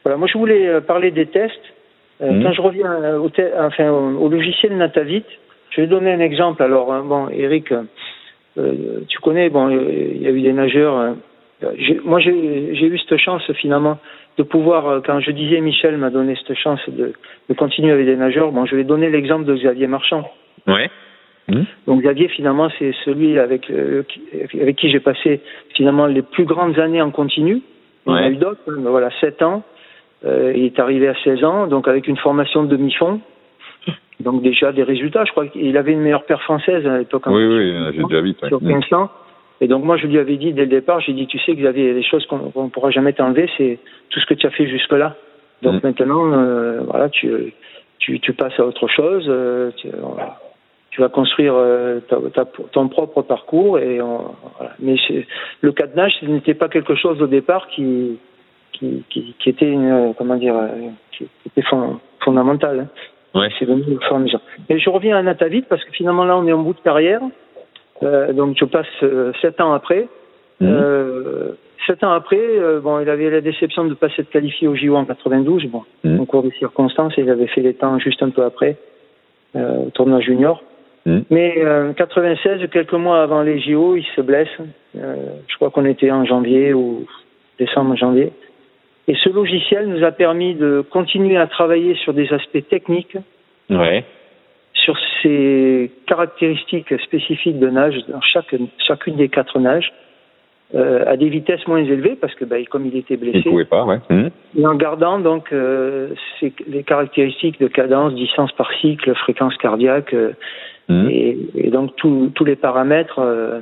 Voilà, 0.05 0.17
moi 0.17 0.29
je 0.33 0.39
voulais 0.39 0.67
euh, 0.69 0.81
parler 0.81 1.11
des 1.11 1.27
tests. 1.27 1.55
Euh, 2.23 2.31
Mm. 2.33 2.43
Quand 2.45 2.53
je 2.53 2.63
reviens 2.63 3.17
au, 3.19 3.29
te- 3.29 3.59
enfin, 3.61 3.91
au, 3.91 4.17
au 4.25 4.29
logiciel 4.31 4.77
Natavit, 4.77 5.25
je 5.71 5.81
vais 5.81 5.87
donner 5.87 6.13
un 6.13 6.21
exemple. 6.21 6.63
Alors 6.63 6.93
hein, 6.93 7.03
bon, 7.07 7.29
Eric, 7.31 7.73
euh, 7.73 9.01
tu 9.09 9.19
connais, 9.19 9.49
bon, 9.51 9.69
euh, 9.71 10.13
il 10.15 10.23
y 10.23 10.27
a 10.27 10.31
eu 10.31 10.41
des 10.41 10.53
nageurs. 10.53 10.97
euh, 10.99 11.13
moi 12.05 12.21
j'ai 12.21 12.31
eu 12.87 12.99
cette 12.99 13.19
chance 13.19 13.43
finalement 13.55 13.99
de 14.39 14.43
pouvoir, 14.43 15.01
quand 15.07 15.21
je 15.21 15.31
disais 15.31 15.61
Michel 15.63 15.97
m'a 15.97 16.11
donné 16.11 16.37
cette 16.37 16.57
chance 16.59 16.81
de, 16.89 17.13
de 17.49 17.55
continuer 17.55 17.93
avec 17.93 18.05
des 18.05 18.17
nageurs. 18.17 18.53
Bon, 18.53 18.67
je 18.67 18.77
vais 18.77 18.85
donner 18.85 19.09
l'exemple 19.09 19.45
de 19.47 19.55
Xavier 19.55 19.87
Marchand. 19.87 20.31
Ouais. 20.67 20.91
Mhm. 21.49 21.65
Donc 21.87 22.03
Xavier, 22.03 22.29
finalement, 22.29 22.69
c'est 22.79 22.93
celui 23.05 23.39
avec, 23.39 23.71
euh, 23.71 24.03
qui- 24.03 24.61
avec 24.61 24.77
qui 24.77 24.91
j'ai 24.91 25.01
passé 25.01 25.41
finalement 25.75 26.07
les 26.07 26.21
plus 26.23 26.45
grandes 26.45 26.79
années 26.79 27.01
en 27.01 27.11
continu. 27.11 27.63
Il 28.07 28.11
y 28.11 28.13
en 28.13 28.17
a 28.17 28.21
Ouais. 28.23 28.33
eu 28.33 28.37
d'autres, 28.37 28.61
hein, 28.69 28.75
mais 28.79 28.91
voilà, 28.91 29.09
7 29.21 29.41
ans. 29.43 29.63
Euh, 30.27 30.53
il 30.55 30.65
est 30.65 30.79
arrivé 30.81 31.09
à 31.09 31.15
16 31.25 31.43
ans, 31.45 31.67
donc 31.67 31.89
avec 31.89 32.07
une 32.09 32.17
formation 32.17 32.65
de 32.65 32.69
demi-fond. 32.77 33.21
Donc 34.21 34.43
déjà 34.43 34.73
des 34.73 34.83
résultats, 34.83 35.25
je 35.25 35.31
crois 35.33 35.47
qu'il 35.47 35.77
avait 35.77 35.93
une 35.93 36.01
meilleure 36.01 36.25
paire 36.25 36.43
française 36.43 36.87
à 36.87 36.99
l'époque. 36.99 37.27
en 37.27 37.35
Oui, 37.35 37.45
oui, 37.47 37.75
j'ai 37.95 38.03
déjà 38.05 38.21
ouais. 38.23 38.49
Sur 38.49 38.63
Mhm. 38.63 38.69
1500. 38.69 39.11
Et 39.61 39.69
donc 39.69 39.85
moi, 39.85 39.97
je 39.97 40.07
lui 40.07 40.19
avais 40.19 40.37
dit 40.37 40.53
dès 40.53 40.63
le 40.63 40.69
départ, 40.69 41.01
j'ai 41.01 41.13
dit, 41.13 41.27
tu 41.27 41.39
sais 41.39 41.55
Xavier, 41.55 41.95
des 41.95 42.03
choses 42.03 42.25
qu'on 42.27 42.65
ne 42.65 42.69
pourra 42.71 42.91
jamais 42.91 43.13
t'enlever, 43.13 43.49
c'est 43.57 43.79
tout 44.11 44.21
ce 44.21 44.27
que 44.27 44.35
tu 44.35 44.47
as 44.47 44.51
fait 44.51 44.67
jusque-là. 44.67 45.17
Donc 45.63 45.75
Mhm. 45.75 45.81
maintenant, 45.83 46.33
euh, 46.33 46.81
voilà, 46.87 47.09
tu, 47.09 47.53
tu, 47.99 48.21
tu 48.21 48.33
passes 48.35 48.59
à 48.59 48.67
autre 48.67 48.89
chose. 48.89 49.25
euh, 49.29 49.71
tu, 49.77 49.89
tu 50.91 51.01
vas 51.03 51.09
construire 51.11 51.53
euh, 51.57 52.01
ta, 52.09 52.17
ta- 52.35 52.51
ton 52.73 52.89
propre 52.89 53.21
parcours 53.21 53.79
et 53.79 54.01
on- 54.01 54.35
voilà. 54.57 54.73
mais 54.79 54.97
le 55.61 55.73
cadenage 55.73 56.13
ce 56.21 56.25
n'était 56.27 56.55
pas 56.55 56.69
quelque 56.71 56.95
chose 56.95 57.21
au 57.21 57.27
départ 57.27 57.67
qui 57.69 58.19
qui, 58.73 59.03
qui, 59.11 59.35
qui 59.39 59.49
était 59.51 59.71
une, 59.71 59.91
euh, 59.91 60.13
comment 60.17 60.37
dire 60.37 60.55
euh, 60.57 60.69
qui, 61.13 61.25
qui 61.25 61.49
était 61.49 61.63
fond- 61.63 61.99
fondamental 62.21 62.81
hein. 62.81 62.89
Ouais. 63.35 63.49
c'est 63.59 63.65
venu 63.67 63.83
au 63.83 64.01
fur 64.01 64.13
et 64.13 64.15
à 64.15 64.19
mesure 64.19 64.41
mais 64.69 64.79
je 64.79 64.89
reviens 64.89 65.17
à 65.17 65.23
Natavit 65.23 65.63
parce 65.63 65.85
que 65.85 65.93
finalement 65.93 66.25
là 66.25 66.37
on 66.37 66.47
est 66.47 66.53
en 66.53 66.63
bout 66.63 66.75
de 66.75 66.81
carrière 66.81 67.21
Euh, 68.03 68.33
donc 68.35 68.57
je 68.61 68.67
passe 68.67 68.87
euh, 69.03 69.33
sept 69.41 69.59
ans 69.61 69.73
après 69.73 70.07
euh, 70.63 71.53
sept 71.87 72.03
ans 72.05 72.13
après 72.13 72.39
euh, 72.41 72.81
bon 72.81 73.01
il 73.01 73.09
avait 73.09 73.31
la 73.31 73.41
déception 73.41 73.85
de 73.85 73.91
ne 73.91 73.95
pas 73.95 74.11
s'être 74.11 74.31
qualifié 74.31 74.69
au 74.69 74.75
JO 74.75 74.95
en 74.97 75.05
92 75.05 75.65
bon 75.67 75.83
Mhm. 76.05 76.21
au 76.21 76.27
cours 76.27 76.43
des 76.43 76.51
circonstances 76.59 77.15
il 77.17 77.29
avait 77.31 77.47
fait 77.47 77.63
les 77.63 77.75
temps 77.75 77.99
juste 77.99 78.23
un 78.23 78.31
peu 78.31 78.45
après 78.45 78.77
au 79.55 79.91
tournoi 79.95 80.21
junior 80.21 80.63
Mhm. 81.07 81.23
mais 81.31 81.55
euh, 81.65 81.93
96, 81.93 82.69
quelques 82.73 82.93
mois 83.07 83.23
avant 83.23 83.43
les 83.43 83.61
JO, 83.61 83.95
il 83.95 84.05
se 84.17 84.21
blesse. 84.21 84.55
Je 84.95 85.55
crois 85.55 85.71
qu'on 85.71 85.85
était 85.85 86.11
en 86.11 86.25
janvier 86.25 86.75
ou 86.75 87.07
décembre, 87.61 87.95
janvier. 87.97 88.33
Et 89.09 89.15
ce 89.15 89.29
logiciel 89.29 89.87
nous 89.89 90.05
a 90.05 90.11
permis 90.13 90.55
de 90.55 90.81
continuer 90.91 91.37
à 91.37 91.47
travailler 91.47 91.95
sur 91.97 92.13
des 92.13 92.33
aspects 92.33 92.67
techniques, 92.69 93.17
Ouais. 93.71 94.05
sur 94.75 94.97
ces 95.23 95.91
caractéristiques 96.07 96.93
spécifiques 97.03 97.59
de 97.59 97.69
nage 97.69 97.97
dans 98.09 98.21
chaque, 98.21 98.55
chacune 98.87 99.17
des 99.17 99.29
quatre 99.29 99.59
nages, 99.59 99.93
euh, 100.75 101.05
à 101.07 101.17
des 101.17 101.29
vitesses 101.29 101.65
moins 101.69 101.79
élevées, 101.79 102.17
parce 102.21 102.35
que 102.35 102.45
bah, 102.45 102.57
comme 102.69 102.87
il 102.87 102.97
était 102.97 103.15
Il 103.15 103.21
blessé, 103.21 103.49
pouvait 103.49 103.65
pas, 103.65 103.85
ouais. 103.85 103.99
Mhm. 104.11 104.31
et 104.59 104.67
en 104.67 104.75
gardant 104.75 105.21
donc 105.21 105.53
euh, 105.53 106.09
ces- 106.41 106.53
les 106.67 106.83
caractéristiques 106.83 107.61
de 107.61 107.69
cadence, 107.69 108.15
distance 108.15 108.51
par 108.53 108.73
cycle, 108.81 109.15
fréquence 109.15 109.57
cardiaque, 109.59 110.13
euh, 110.15 110.33
Mhm. 110.89 111.09
et, 111.11 111.39
et 111.57 111.71
donc 111.71 111.95
tous 111.97 112.45
les 112.45 112.57
paramètres. 112.57 113.21
euh, 113.21 113.61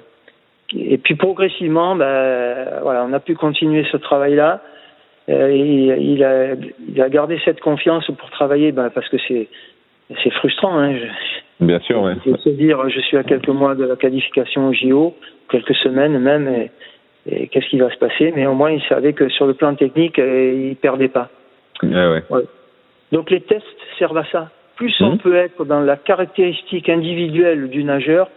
et 0.77 0.97
puis 0.99 1.15
progressivement, 1.15 1.95
ben, 1.95 2.81
voilà, 2.83 3.07
on 3.09 3.13
a 3.13 3.21
pu 3.21 3.35
continuer 3.35 3.85
ce 3.93 3.97
travail-là. 3.99 4.61
Euh, 5.31 5.53
il, 5.53 6.23
a, 6.23 6.55
il 6.89 7.01
a 7.01 7.09
gardé 7.09 7.41
cette 7.45 7.61
confiance 7.61 8.07
pour 8.19 8.31
travailler, 8.31 8.73
ben, 8.73 8.91
parce 8.91 9.09
que 9.09 9.17
c'est 9.27 9.49
c'est 10.23 10.31
frustrant. 10.31 10.79
Hein, 10.79 10.97
je, 10.97 11.65
Bien 11.65 11.79
sûr, 11.81 12.03
de 12.27 12.37
se 12.37 12.49
dire, 12.51 12.89
je 12.91 13.01
suis 13.01 13.17
à 13.17 13.23
quelques 13.23 13.49
mois 13.49 13.75
de 13.75 13.85
la 13.85 13.97
qualification 13.97 14.69
au 14.69 14.73
JO, 14.75 15.15
quelques 15.51 15.75
semaines 15.77 16.19
même, 16.19 16.47
et, 16.49 16.71
et 17.27 17.47
qu'est-ce 17.49 17.69
qui 17.71 17.79
va 17.79 17.91
se 17.91 17.97
passer? 17.97 18.33
Mais 18.37 18.45
au 18.47 18.55
moins, 18.55 18.71
il 18.73 18.83
savait 18.83 19.15
que 19.15 19.29
sur 19.31 19.47
le 19.47 19.55
plan 19.55 19.75
technique, 19.75 20.19
euh, 20.19 20.69
il 20.71 20.77
perdait 20.77 21.09
pas. 21.09 21.31
Ouais, 21.83 22.21
ouais. 22.31 22.43
Donc 23.13 23.31
les 23.31 23.41
tests 23.41 23.65
servent 23.99 24.19
à 24.19 24.25
ça. 24.31 24.51
Plus 24.77 24.95
on 25.01 25.13
Mhm. 25.13 25.19
peut 25.19 25.37
être 25.37 25.65
dans 25.65 25.81
la 25.81 25.97
caractéristique 25.97 26.89
individuelle 26.89 27.69
du 27.71 27.85
nageur, 27.85 28.29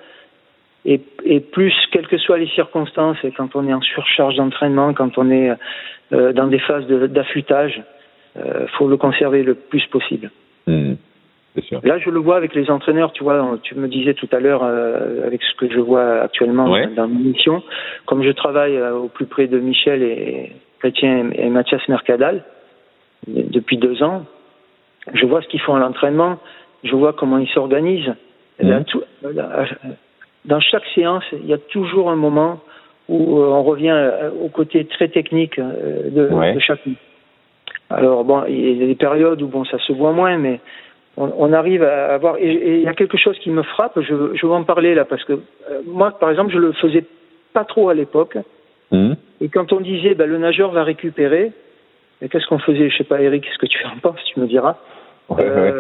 et, 0.87 0.99
et 1.25 1.39
plus, 1.41 1.73
quelles 1.91 2.07
que 2.07 2.17
soient 2.17 2.37
les 2.39 2.47
circonstances, 2.47 3.17
et 3.23 3.31
quand 3.31 3.55
on 3.55 3.67
est 3.67 3.73
en 3.73 3.81
surcharge 3.81 4.35
d'entraînement, 4.37 4.93
quand 4.93 5.17
on 5.17 5.29
est 5.29 5.51
euh, 6.13 6.31
dans 6.33 6.47
des 6.47 6.59
phases 6.59 6.87
de- 6.87 7.07
d'affûtage, 7.07 7.81
euh, 8.37 8.65
faut 8.77 8.87
le 8.87 8.97
conserver 8.97 9.43
le 9.43 9.53
plus 9.55 9.85
possible. 9.87 10.31
Sûr. 11.63 11.81
Là, 11.83 11.97
je 11.97 12.11
le 12.11 12.19
vois 12.19 12.37
avec 12.37 12.53
les 12.53 12.69
entraîneurs, 12.69 13.11
tu 13.13 13.23
vois, 13.23 13.57
tu 13.63 13.73
me 13.73 13.87
disais 13.87 14.13
tout 14.13 14.29
à 14.31 14.39
l'heure, 14.39 14.61
euh, 14.63 15.25
avec 15.25 15.41
ce 15.41 15.55
que 15.55 15.67
je 15.73 15.79
vois 15.79 16.21
actuellement 16.21 16.69
Ouais. 16.71 16.85
dans 16.95 17.07
mon 17.07 17.19
mission, 17.19 17.63
comme 18.05 18.21
je 18.23 18.29
travaille 18.29 18.79
au 18.79 19.07
plus 19.07 19.25
près 19.25 19.47
de 19.47 19.57
Michel 19.57 20.03
et 20.03 20.51
Chrétien 20.79 21.31
et 21.33 21.49
Mathias 21.49 21.81
Mercadal 21.89 22.43
de- 23.27 23.41
depuis 23.49 23.77
deux 23.77 24.03
ans, 24.03 24.23
je 25.15 25.25
vois 25.25 25.41
ce 25.41 25.47
qu'ils 25.47 25.61
font 25.61 25.73
à 25.73 25.79
l'entraînement, 25.79 26.37
je 26.83 26.95
vois 26.95 27.13
comment 27.13 27.39
ils 27.39 27.49
s'organisent. 27.49 28.13
Mhm. 28.61 28.85
Dans 30.47 30.59
chaque 30.59 30.85
séance, 30.95 31.23
il 31.33 31.45
y 31.45 31.53
a 31.53 31.57
toujours 31.57 32.09
un 32.09 32.15
moment 32.15 32.59
où 33.09 33.39
euh, 33.39 33.47
on 33.47 33.63
revient 33.63 33.91
euh, 33.93 34.29
au 34.43 34.49
côté 34.49 34.85
très 34.85 35.07
technique 35.09 35.59
euh, 35.59 36.09
de, 36.09 36.33
Ouais. 36.33 36.53
de 36.53 36.59
chacun. 36.59 36.91
Alors 37.89 38.23
bon, 38.25 38.43
il 38.47 38.77
y 38.79 38.83
a 38.83 38.87
des 38.87 38.95
périodes 38.95 39.41
où 39.41 39.47
bon 39.47 39.63
ça 39.65 39.77
se 39.79 39.93
voit 39.93 40.11
moins, 40.11 40.37
mais 40.37 40.59
on, 41.15 41.31
on 41.37 41.53
arrive 41.53 41.83
à 41.83 42.13
avoir. 42.15 42.37
Et 42.37 42.49
et 42.51 42.75
il 42.79 42.83
y 42.83 42.87
a 42.87 42.93
quelque 42.93 43.17
chose 43.17 43.37
qui 43.39 43.49
me 43.49 43.63
frappe. 43.63 43.99
Je, 44.01 44.35
je 44.35 44.45
veux 44.45 44.51
en 44.53 44.63
parler 44.63 44.93
là 44.95 45.05
parce 45.05 45.23
que 45.23 45.33
euh, 45.33 45.81
moi, 45.85 46.11
par 46.11 46.29
exemple, 46.29 46.51
je 46.53 46.59
le 46.59 46.71
faisais 46.73 47.05
pas 47.53 47.63
trop 47.63 47.89
à 47.89 47.93
l'époque. 47.93 48.37
Mhm. 48.91 49.15
Et 49.41 49.49
quand 49.49 49.71
on 49.73 49.79
disait 49.79 50.15
ben, 50.15 50.29
le 50.29 50.37
nageur 50.37 50.71
va 50.71 50.83
récupérer, 50.83 51.51
mais 52.21 52.27
qu'est-ce 52.29 52.47
qu'on 52.47 52.59
faisait? 52.59 52.89
Je 52.89 52.97
sais 52.97 53.03
pas, 53.05 53.21
Eric, 53.21 53.43
qu'est-ce 53.43 53.57
que 53.57 53.67
tu 53.67 53.85
en 53.85 53.99
penses 54.01 54.19
Tu 54.33 54.39
me 54.39 54.47
diras. 54.47 54.75
Ouais, 55.29 55.43
ouais. 55.43 55.73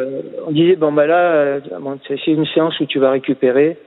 On 0.47 0.51
disait 0.51 0.75
bon 0.77 0.91
ben 0.93 1.07
là, 1.07 1.59
bon, 1.81 1.97
c'est 2.07 2.27
une 2.27 2.45
séance 2.47 2.77
où 2.79 2.85
tu 2.85 2.99
vas 2.99 3.11
récupérer. 3.11 3.77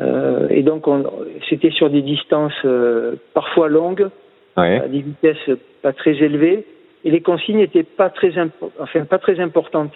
Euh, 0.00 0.48
et 0.50 0.62
donc 0.62 0.88
on- 0.88 1.04
c'était 1.48 1.70
sur 1.70 1.88
des 1.88 2.02
distances 2.02 2.52
euh, 2.64 3.14
parfois 3.32 3.68
longues, 3.68 4.08
Ouais. 4.56 4.80
à 4.80 4.88
des 4.88 5.00
vitesses 5.00 5.50
pas 5.82 5.92
très 5.92 6.12
élevées. 6.22 6.64
et 7.06 7.10
les 7.10 7.20
consignes 7.20 7.58
n'étaient 7.58 7.82
pas 7.82 8.08
très, 8.08 8.32
enfin, 8.80 9.04
pas 9.04 9.18
très 9.18 9.38
importantes. 9.38 9.94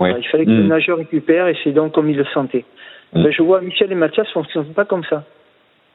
il 0.00 0.26
fallait 0.30 0.44
que 0.44 0.50
le 0.50 0.64
mmh. 0.64 0.68
nageur 0.68 0.98
récupère 0.98 1.48
et 1.48 1.56
c'est 1.64 1.72
donc 1.72 1.92
comme 1.92 2.10
il 2.10 2.16
le 2.16 2.26
sentait. 2.26 2.64
Mmh. 3.14 3.22
Ben, 3.22 3.32
je 3.32 3.42
vois 3.42 3.62
Michel 3.62 3.90
et 3.90 3.94
Mathias 3.94 4.26
ne 4.26 4.32
fonctionnent 4.32 4.74
pas 4.74 4.84
comme 4.84 5.04
ça. 5.04 5.24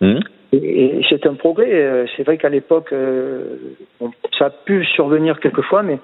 Mmh. 0.02 0.20
Et, 0.54 1.02
c'est 1.10 1.26
un 1.28 1.36
progrès. 1.36 1.72
Euh, 1.72 2.06
c'est 2.16 2.24
vrai 2.24 2.38
qu'à 2.38 2.50
l'époque, 2.50 2.92
euh, 2.92 3.58
ça 4.38 4.46
a 4.46 4.50
pu 4.50 4.86
survenir 4.86 5.40
quelquefois, 5.40 5.84
mais 5.84 6.00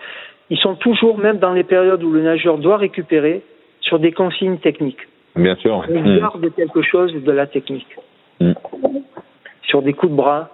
ils 0.50 0.58
sont 0.58 0.76
toujours, 0.76 1.18
même 1.18 1.38
dans 1.38 1.54
les 1.54 1.64
périodes 1.64 2.04
où 2.04 2.12
le 2.12 2.22
nageur 2.22 2.58
doit 2.58 2.78
récupérer, 2.78 3.41
sur 3.82 4.00
des 4.00 4.12
consignes 4.12 4.58
techniques. 4.58 5.08
Bien 5.36 5.56
sûr. 5.56 5.84
On 5.90 6.18
garde 6.18 6.54
quelque 6.56 6.82
chose 6.82 7.14
de 7.14 7.32
la 7.32 7.48
technique. 7.48 7.88
Sur 9.64 9.82
des 9.82 9.94
coups 9.94 10.12
de 10.12 10.18
bras, 10.18 10.50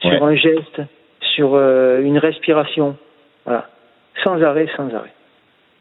sur 0.00 0.24
un 0.24 0.34
geste, 0.34 0.82
sur 1.20 1.54
euh, 1.54 2.00
une 2.00 2.18
respiration. 2.18 2.96
Voilà. 3.44 3.68
Sans 4.22 4.42
arrêt, 4.42 4.68
sans 4.76 4.92
arrêt. 4.94 5.12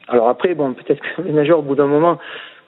Alors 0.07 0.29
après, 0.29 0.53
bon, 0.53 0.73
peut-être 0.73 1.01
que 1.01 1.21
les 1.21 1.31
nageurs, 1.31 1.59
au 1.59 1.63
bout 1.63 1.75
d'un 1.75 1.87
moment, 1.87 2.19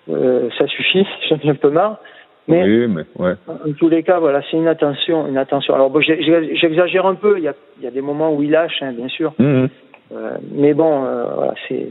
euh, 0.10 0.50
ça 0.58 0.68
suffit, 0.68 1.06
j'en 1.30 1.38
ai 1.38 1.50
un 1.50 1.56
peu 1.56 1.70
marre. 1.70 2.00
Mais, 2.48 2.64
oui, 2.64 2.88
mais 2.88 3.04
ouais. 3.18 3.34
en 3.48 3.74
tous 3.74 3.90
les 3.90 4.04
cas, 4.04 4.20
voilà, 4.20 4.42
c'est 4.44 4.58
une 4.58 4.68
attention, 4.68 5.28
une 5.28 5.38
attention. 5.38 5.74
Alors 5.74 5.90
bon, 5.90 6.00
j'exagère 6.00 7.08
un 7.08 7.16
peu. 7.16 7.40
Il 7.40 7.44
y 7.44 7.48
a, 7.48 7.56
il 7.80 7.84
y 7.84 7.88
a 7.88 7.92
des 7.92 8.02
moments 8.02 8.34
où 8.34 8.44
il 8.44 8.52
lâche, 8.52 8.84
hein, 8.84 8.94
bien 8.94 9.08
sûr. 9.08 9.34
Mmh. 9.40 9.66
Euh, 10.12 10.38
mais 10.52 10.76
bon, 10.76 11.00
voilà, 11.00 11.56
c'est, 11.68 11.88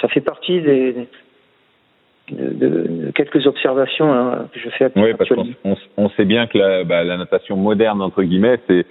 ça 0.00 0.08
fait 0.08 0.22
partie 0.22 0.62
des, 0.62 1.06
de, 2.30 2.68
de, 2.68 3.10
quelques 3.14 3.46
observations 3.46 4.12
hein, 4.12 4.48
que 4.52 4.60
je 4.60 4.68
fais 4.70 4.86
actuellement. 4.86 5.08
Oui, 5.08 5.14
parce 5.16 5.30
qu'on 5.30 5.76
on 5.96 6.08
sait 6.10 6.24
bien 6.24 6.46
que 6.46 6.58
la, 6.58 6.84
bah, 6.84 7.04
la 7.04 7.16
natation 7.16 7.56
moderne 7.56 8.00
entre 8.00 8.22
guillemets, 8.22 8.58
c'est 8.66 8.86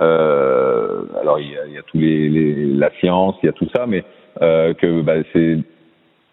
euh, 0.00 1.02
alors 1.20 1.40
il 1.40 1.50
y 1.50 1.56
a, 1.56 1.66
il 1.66 1.74
y 1.74 1.78
a 1.78 1.82
tous 1.82 1.98
les, 1.98 2.28
les, 2.28 2.66
la 2.66 2.90
science, 3.00 3.36
il 3.42 3.46
y 3.46 3.48
a 3.48 3.52
tout 3.52 3.68
ça, 3.74 3.86
mais 3.86 4.04
euh, 4.42 4.72
que 4.74 5.02
bah, 5.02 5.14
c'est 5.32 5.58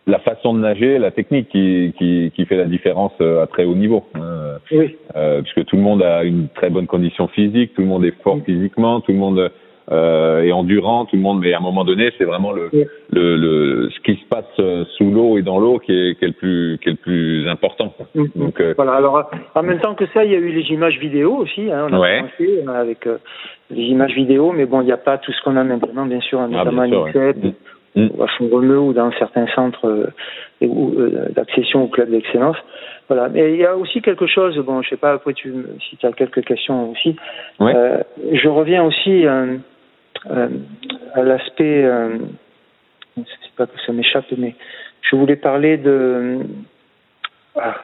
la 0.08 0.20
façon 0.20 0.54
de 0.54 0.60
nager, 0.60 1.00
la 1.00 1.12
technique 1.12 1.50
qui, 1.50 1.94
qui, 1.98 2.32
qui 2.36 2.46
fait 2.46 2.58
la 2.58 2.66
différence 2.66 3.14
euh, 3.22 3.44
à 3.44 3.48
très 3.48 3.66
haut 3.66 3.76
niveau. 3.76 4.06
Hein. 4.14 4.58
Oui. 4.72 4.96
Euh, 5.16 5.42
puisque 5.42 5.66
tout 5.66 5.76
le 5.76 5.82
monde 5.82 6.04
a 6.04 6.24
une 6.24 6.48
très 6.50 6.70
bonne 6.70 6.88
condition 6.88 7.28
physique, 7.28 7.74
tout 7.74 7.82
le 7.82 7.88
monde 7.88 8.06
est 8.06 8.16
fort 8.22 8.40
physiquement, 8.46 9.02
tout 9.02 9.12
le 9.12 9.18
monde 9.18 9.52
euh, 9.92 10.42
et 10.42 10.52
endurant, 10.52 11.06
tout 11.06 11.16
le 11.16 11.22
monde, 11.22 11.40
mais 11.42 11.54
à 11.54 11.58
un 11.58 11.62
moment 11.62 11.86
donné, 11.86 12.12
c'est 12.18 12.24
vraiment 12.24 12.52
le, 12.52 12.70
le, 13.12 13.36
le, 13.36 13.90
ce 13.92 14.00
qui 14.02 14.20
se 14.20 14.26
passe 14.28 14.46
euh, 14.60 14.84
sous 14.98 15.12
l'eau 15.12 15.38
et 15.38 15.44
dans 15.44 15.60
l'eau 15.60 15.80
qui 15.80 15.92
est, 15.92 16.18
qui 16.18 16.26
est 16.26 16.30
le 16.30 16.34
plus 16.34 16.80
qui 16.82 16.90
est 16.90 16.94
le 16.94 16.98
plus 16.98 17.48
important. 17.48 17.94
Mm-hmm. 18.16 18.30
Donc 18.36 18.60
euh, 18.60 18.74
voilà. 18.76 18.94
Alors 18.94 19.30
en 19.54 19.64
même 19.64 19.80
temps 19.80 19.94
que 19.94 20.06
ça, 20.08 20.26
il 20.26 20.32
y 20.32 20.36
a 20.36 20.40
eu 20.40 20.52
les 20.52 20.74
images 20.74 20.98
vidéo 20.98 21.36
aussi. 21.36 21.72
Hein, 21.72 21.88
on 21.90 21.94
a 21.94 22.00
ouais. 22.00 22.18
commencé 22.18 22.64
euh, 22.68 22.82
avec 22.82 23.06
euh, 23.06 23.18
les 23.70 23.84
images 23.84 24.14
vidéo, 24.14 24.52
mais 24.52 24.66
bon, 24.66 24.82
il 24.82 24.86
n'y 24.86 24.92
a 24.92 24.98
pas 24.98 25.18
tout 25.18 25.32
ce 25.32 25.42
qu'on 25.44 25.56
a 25.56 25.64
maintenant, 25.64 26.06
bien 26.06 26.22
sûr, 26.22 26.40
notamment 26.48 26.84
ah, 26.84 26.88
bien 26.88 27.12
sûr, 27.12 27.22
ouais. 27.22 27.34
Mm. 27.96 28.10
ou 28.18 28.24
à 28.24 28.28
Font-Romeu 28.28 28.80
ou 28.80 28.94
dans 28.94 29.12
certains 29.14 29.48
centres 29.56 29.88
euh, 29.88 31.30
d'accession 31.36 31.84
au 31.84 31.88
club 31.88 32.10
d'excellence. 32.10 32.58
Voilà. 33.08 33.30
Mais 33.30 33.54
il 33.54 33.60
y 33.60 33.66
a 33.66 33.76
aussi 33.76 34.02
quelque 34.02 34.28
chose, 34.28 34.58
bon, 34.58 34.82
je 34.82 34.90
sais 34.90 34.98
pas, 34.98 35.14
après 35.14 35.34
tu, 35.34 35.54
si 35.90 35.96
tu 35.98 36.06
as 36.06 36.12
quelques 36.12 36.44
questions 36.44 36.92
aussi. 36.92 37.16
Ouais. 37.60 37.74
Euh, 37.76 37.98
je 38.34 38.50
reviens 38.50 38.84
aussi 38.84 39.26
euh, 39.26 39.58
à 40.30 41.22
l'aspect, 41.22 41.84
euh, 41.84 42.18
je 43.18 43.22
sais 43.22 43.52
pas 43.56 43.66
que 43.66 43.80
ça 43.86 43.94
m'échappe, 43.94 44.26
mais 44.38 44.56
je 45.02 45.16
voulais 45.16 45.36
parler 45.36 45.78
de, 45.78 46.40
ah, 47.56 47.76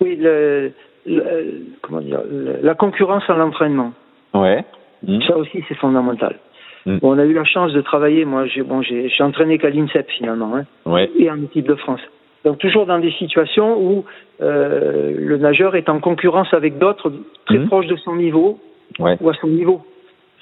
oui, 0.00 0.16
le, 0.16 0.72
le, 1.06 1.66
comment 1.82 2.00
dire, 2.00 2.20
la 2.62 2.74
concurrence 2.74 3.24
à 3.28 3.34
l'entraînement. 3.34 3.92
Ouais. 4.34 4.64
Mmh. 5.06 5.20
Ça 5.26 5.36
aussi, 5.36 5.64
c'est 5.68 5.76
fondamental. 5.76 6.38
Mmh. 6.86 6.98
Bon, 6.98 7.14
on 7.14 7.18
a 7.18 7.24
eu 7.24 7.32
la 7.32 7.44
chance 7.44 7.72
de 7.72 7.80
travailler. 7.80 8.24
Moi, 8.24 8.46
j'ai 8.46 8.62
bon, 8.62 8.82
j'ai 8.82 9.10
entraîné 9.20 9.58
qu'à 9.58 9.70
l'INSEP 9.70 10.08
finalement, 10.10 10.56
hein, 10.56 10.64
ouais. 10.86 11.10
et 11.18 11.30
en 11.30 11.42
équipe 11.42 11.66
de 11.66 11.74
France. 11.74 12.00
Donc 12.44 12.58
toujours 12.58 12.86
dans 12.86 12.98
des 12.98 13.12
situations 13.12 13.80
où 13.80 14.04
euh, 14.40 15.14
le 15.16 15.36
nageur 15.36 15.76
est 15.76 15.88
en 15.88 16.00
concurrence 16.00 16.52
avec 16.52 16.78
d'autres 16.78 17.12
très 17.46 17.58
mmh. 17.58 17.66
proches 17.68 17.86
de 17.86 17.96
son 17.96 18.16
niveau 18.16 18.58
ouais. 18.98 19.16
ou 19.20 19.28
à 19.28 19.34
son 19.34 19.46
niveau. 19.46 19.82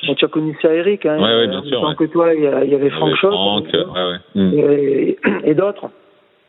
Bon, 0.07 0.15
tu 0.15 0.25
as 0.25 0.29
connu 0.29 0.57
ça, 0.63 0.73
Eric. 0.73 1.05
Hein, 1.07 1.19
ouais, 1.19 1.37
ouais, 1.37 1.49
bien 1.49 1.63
sûr. 1.63 1.83
Ouais. 1.83 1.95
que 1.95 2.05
toi, 2.05 2.35
il 2.35 2.43
y, 2.43 2.75
avait 2.75 2.91
Franck 2.91 3.17
Schott. 3.17 3.35
Mm. 4.35 4.53
Et, 4.55 5.19
et 5.45 5.55
d'autres. 5.55 5.91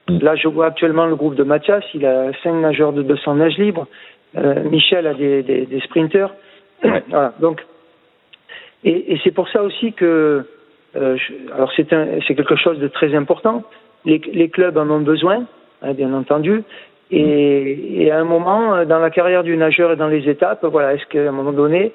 Mm. 0.10 0.20
Là, 0.22 0.36
je 0.36 0.48
vois 0.48 0.68
actuellement 0.68 1.06
le 1.06 1.16
groupe 1.16 1.36
de 1.36 1.44
Mathias. 1.44 1.84
Il 1.94 2.06
a 2.06 2.32
cinq 2.44 2.54
nageurs 2.54 2.94
de 2.94 3.02
200 3.02 3.36
nages 3.36 3.58
libres. 3.58 3.88
Euh, 4.38 4.64
Michel 4.70 5.08
a 5.08 5.14
des, 5.14 5.44
des. 5.44 5.68
Ouais. 5.96 7.04
voilà. 7.10 7.34
Donc, 7.40 7.62
et, 8.84 9.14
et 9.14 9.22
c'est 9.24 9.32
pour 9.32 9.50
ça 9.50 9.62
aussi 9.62 9.94
que, 9.94 10.46
euh, 10.96 11.18
je, 11.18 11.54
alors 11.54 11.72
c'est 11.76 11.88
c'est 12.28 12.36
quelque 12.36 12.56
chose 12.56 12.80
de 12.80 12.88
très 12.88 13.14
important. 13.16 13.64
Les, 14.06 14.22
les 14.34 14.50
clubs 14.50 14.78
en 14.78 14.90
ont 14.90 15.02
besoin, 15.02 15.46
hein, 15.82 15.94
bien 15.94 16.14
entendu. 16.14 16.64
Et, 17.12 18.04
et, 18.04 18.12
à 18.12 18.20
un 18.20 18.24
moment, 18.24 18.86
dans 18.86 19.00
la 19.00 19.10
carrière 19.10 19.44
du 19.44 19.58
nageur 19.58 19.92
et 19.92 19.96
dans 19.98 20.08
les 20.08 20.30
étapes, 20.30 20.64
voilà, 20.64 20.94
est-ce 20.94 21.06
qu'à 21.08 21.28
un 21.28 21.34
moment 21.34 21.52
donné, 21.52 21.92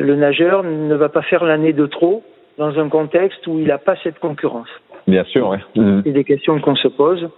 le 0.00 0.16
nageur 0.16 0.62
ne 0.62 0.94
va 0.94 1.08
pas 1.08 1.22
faire 1.22 1.44
l'année 1.44 1.72
de 1.72 1.86
trop 1.86 2.22
dans 2.58 2.78
un 2.78 2.88
contexte 2.88 3.46
où 3.46 3.58
il 3.58 3.66
n'a 3.66 3.78
pas 3.78 3.96
cette 4.02 4.18
concurrence. 4.18 4.68
Bien 5.06 5.24
sûr, 5.24 5.48
oui. 5.48 5.58
Mmh. 5.76 6.02
C'est 6.04 6.12
des 6.12 6.24
questions 6.24 6.60
qu'on 6.60 6.76
se 6.76 6.88
pose. 6.88 7.28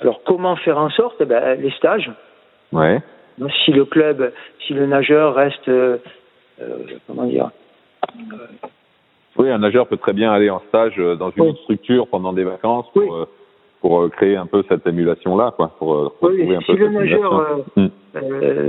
Alors, 0.00 0.22
comment 0.24 0.56
faire 0.56 0.78
en 0.78 0.90
sorte 0.90 1.16
eh 1.20 1.24
ben, 1.24 1.60
Les 1.60 1.70
stages. 1.72 2.10
Ouais. 2.72 3.00
Si 3.64 3.72
le 3.72 3.84
club, 3.84 4.32
si 4.66 4.74
le 4.74 4.86
nageur 4.86 5.34
reste, 5.34 5.68
euh, 5.68 5.98
euh, 6.60 6.76
comment 7.06 7.24
dire 7.24 7.50
euh, 8.32 8.36
Oui, 9.36 9.50
un 9.50 9.58
nageur 9.58 9.86
peut 9.86 9.96
très 9.96 10.12
bien 10.12 10.30
aller 10.30 10.50
en 10.50 10.60
stage 10.68 10.96
dans 10.96 11.30
une 11.30 11.42
oui. 11.42 11.58
structure 11.62 12.06
pendant 12.08 12.32
des 12.32 12.44
vacances 12.44 12.86
pour, 12.92 13.02
oui. 13.02 13.24
pour 13.80 14.10
créer 14.10 14.36
un 14.36 14.46
peu 14.46 14.62
cette 14.68 14.86
émulation-là, 14.86 15.54
quoi, 15.56 15.74
pour 15.78 16.12
oui, 16.20 16.54
un 16.54 16.60
si 16.60 16.66
peu 16.66 16.76
le 16.76 16.88
nageur 16.88 17.64
mmh. 17.76 17.86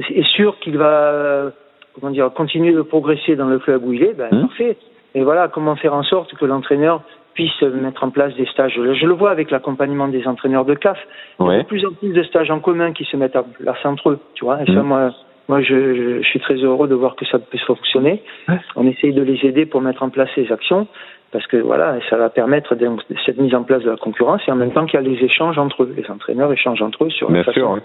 est 0.10 0.28
sûr 0.36 0.58
qu'il 0.60 0.78
va 0.78 1.52
comment 1.94 2.12
dire, 2.12 2.32
continuer 2.34 2.74
de 2.74 2.82
progresser 2.82 3.36
dans 3.36 3.48
le 3.48 3.60
club 3.60 3.84
où 3.86 3.94
il 3.94 4.04
est, 4.04 4.14
ben, 4.14 4.30
mmh. 4.32 4.42
parfait. 4.42 4.78
Et 5.14 5.24
voilà, 5.24 5.48
comment 5.48 5.76
faire 5.76 5.94
en 5.94 6.04
sorte 6.04 6.34
que 6.36 6.46
l'entraîneur 6.46 7.02
puisse 7.34 7.62
mettre 7.62 8.04
en 8.04 8.10
place 8.10 8.36
des 8.36 8.46
stages. 8.46 8.74
Je 8.76 9.06
le 9.06 9.14
vois 9.14 9.32
avec 9.32 9.52
l'accompagnement 9.52 10.08
des 10.08 10.28
entraîneurs 10.28 10.66
de 10.66 10.74
CAF. 10.74 10.98
Il 11.40 11.48
y 11.48 11.50
a 11.50 11.58
de 11.60 11.64
plus 11.64 11.86
en 11.86 11.92
plus 11.92 12.14
de 12.14 12.24
stages 12.24 12.52
en 12.52 12.60
commun 12.60 12.92
qui 12.92 13.06
se 13.06 13.16
mettent 13.16 13.36
en 13.36 13.44
place 13.44 13.86
entre 13.86 14.12
eux, 14.12 14.20
tu 14.34 14.46
vois. 14.46 14.62
Et 14.62 14.70
mmh. 14.70 14.76
ça, 14.76 14.84
moi, 14.84 15.12
moi, 15.48 15.62
je, 15.62 16.22
suis 16.24 16.40
très 16.40 16.56
heureux 16.56 16.88
de 16.88 16.96
voir 16.96 17.16
que 17.16 17.26
ça 17.26 17.40
peut 17.40 17.58
fonctionner. 17.66 18.24
Ouais. 18.48 18.60
On 18.76 18.88
essaye 18.88 19.14
de 19.14 19.22
les 19.22 19.46
aider 19.46 19.66
pour 19.66 19.82
mettre 19.82 20.04
en 20.04 20.10
place 20.10 20.30
ces 20.36 20.52
actions 20.52 20.88
parce 21.32 21.48
que 21.48 21.58
voilà, 21.58 21.98
ça 22.10 22.18
va 22.18 22.30
permettre 22.30 22.76
de, 22.76 22.90
cette 23.26 23.38
mise 23.38 23.56
en 23.56 23.64
place 23.64 23.84
de 23.84 23.90
la 23.90 23.98
concurrence 23.98 24.42
et 24.48 24.52
en 24.52 24.56
même 24.56 24.72
temps 24.72 24.86
qu'il 24.86 25.00
y 25.00 25.04
a 25.04 25.08
les 25.08 25.24
échanges 25.24 25.58
entre 25.58 25.84
eux. 25.84 25.94
Les 25.96 26.10
entraîneurs 26.10 26.52
échangent 26.52 26.82
entre 26.82 27.06
eux 27.06 27.10
sur 27.10 27.28
Bien 27.30 27.38
la 27.38 27.44
façon. 27.44 27.76
sûr. 27.76 27.82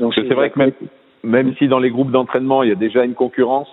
Donc 0.00 0.14
c'est 0.14 0.34
vrai 0.34 0.50
que 0.50 0.58
même, 0.58 0.72
même 1.22 1.54
si 1.56 1.68
dans 1.68 1.78
les 1.78 1.90
groupes 1.90 2.10
d'entraînement 2.10 2.62
il 2.62 2.68
y 2.68 2.72
a 2.72 2.76
déjà 2.76 3.04
une 3.04 3.14
concurrence, 3.14 3.68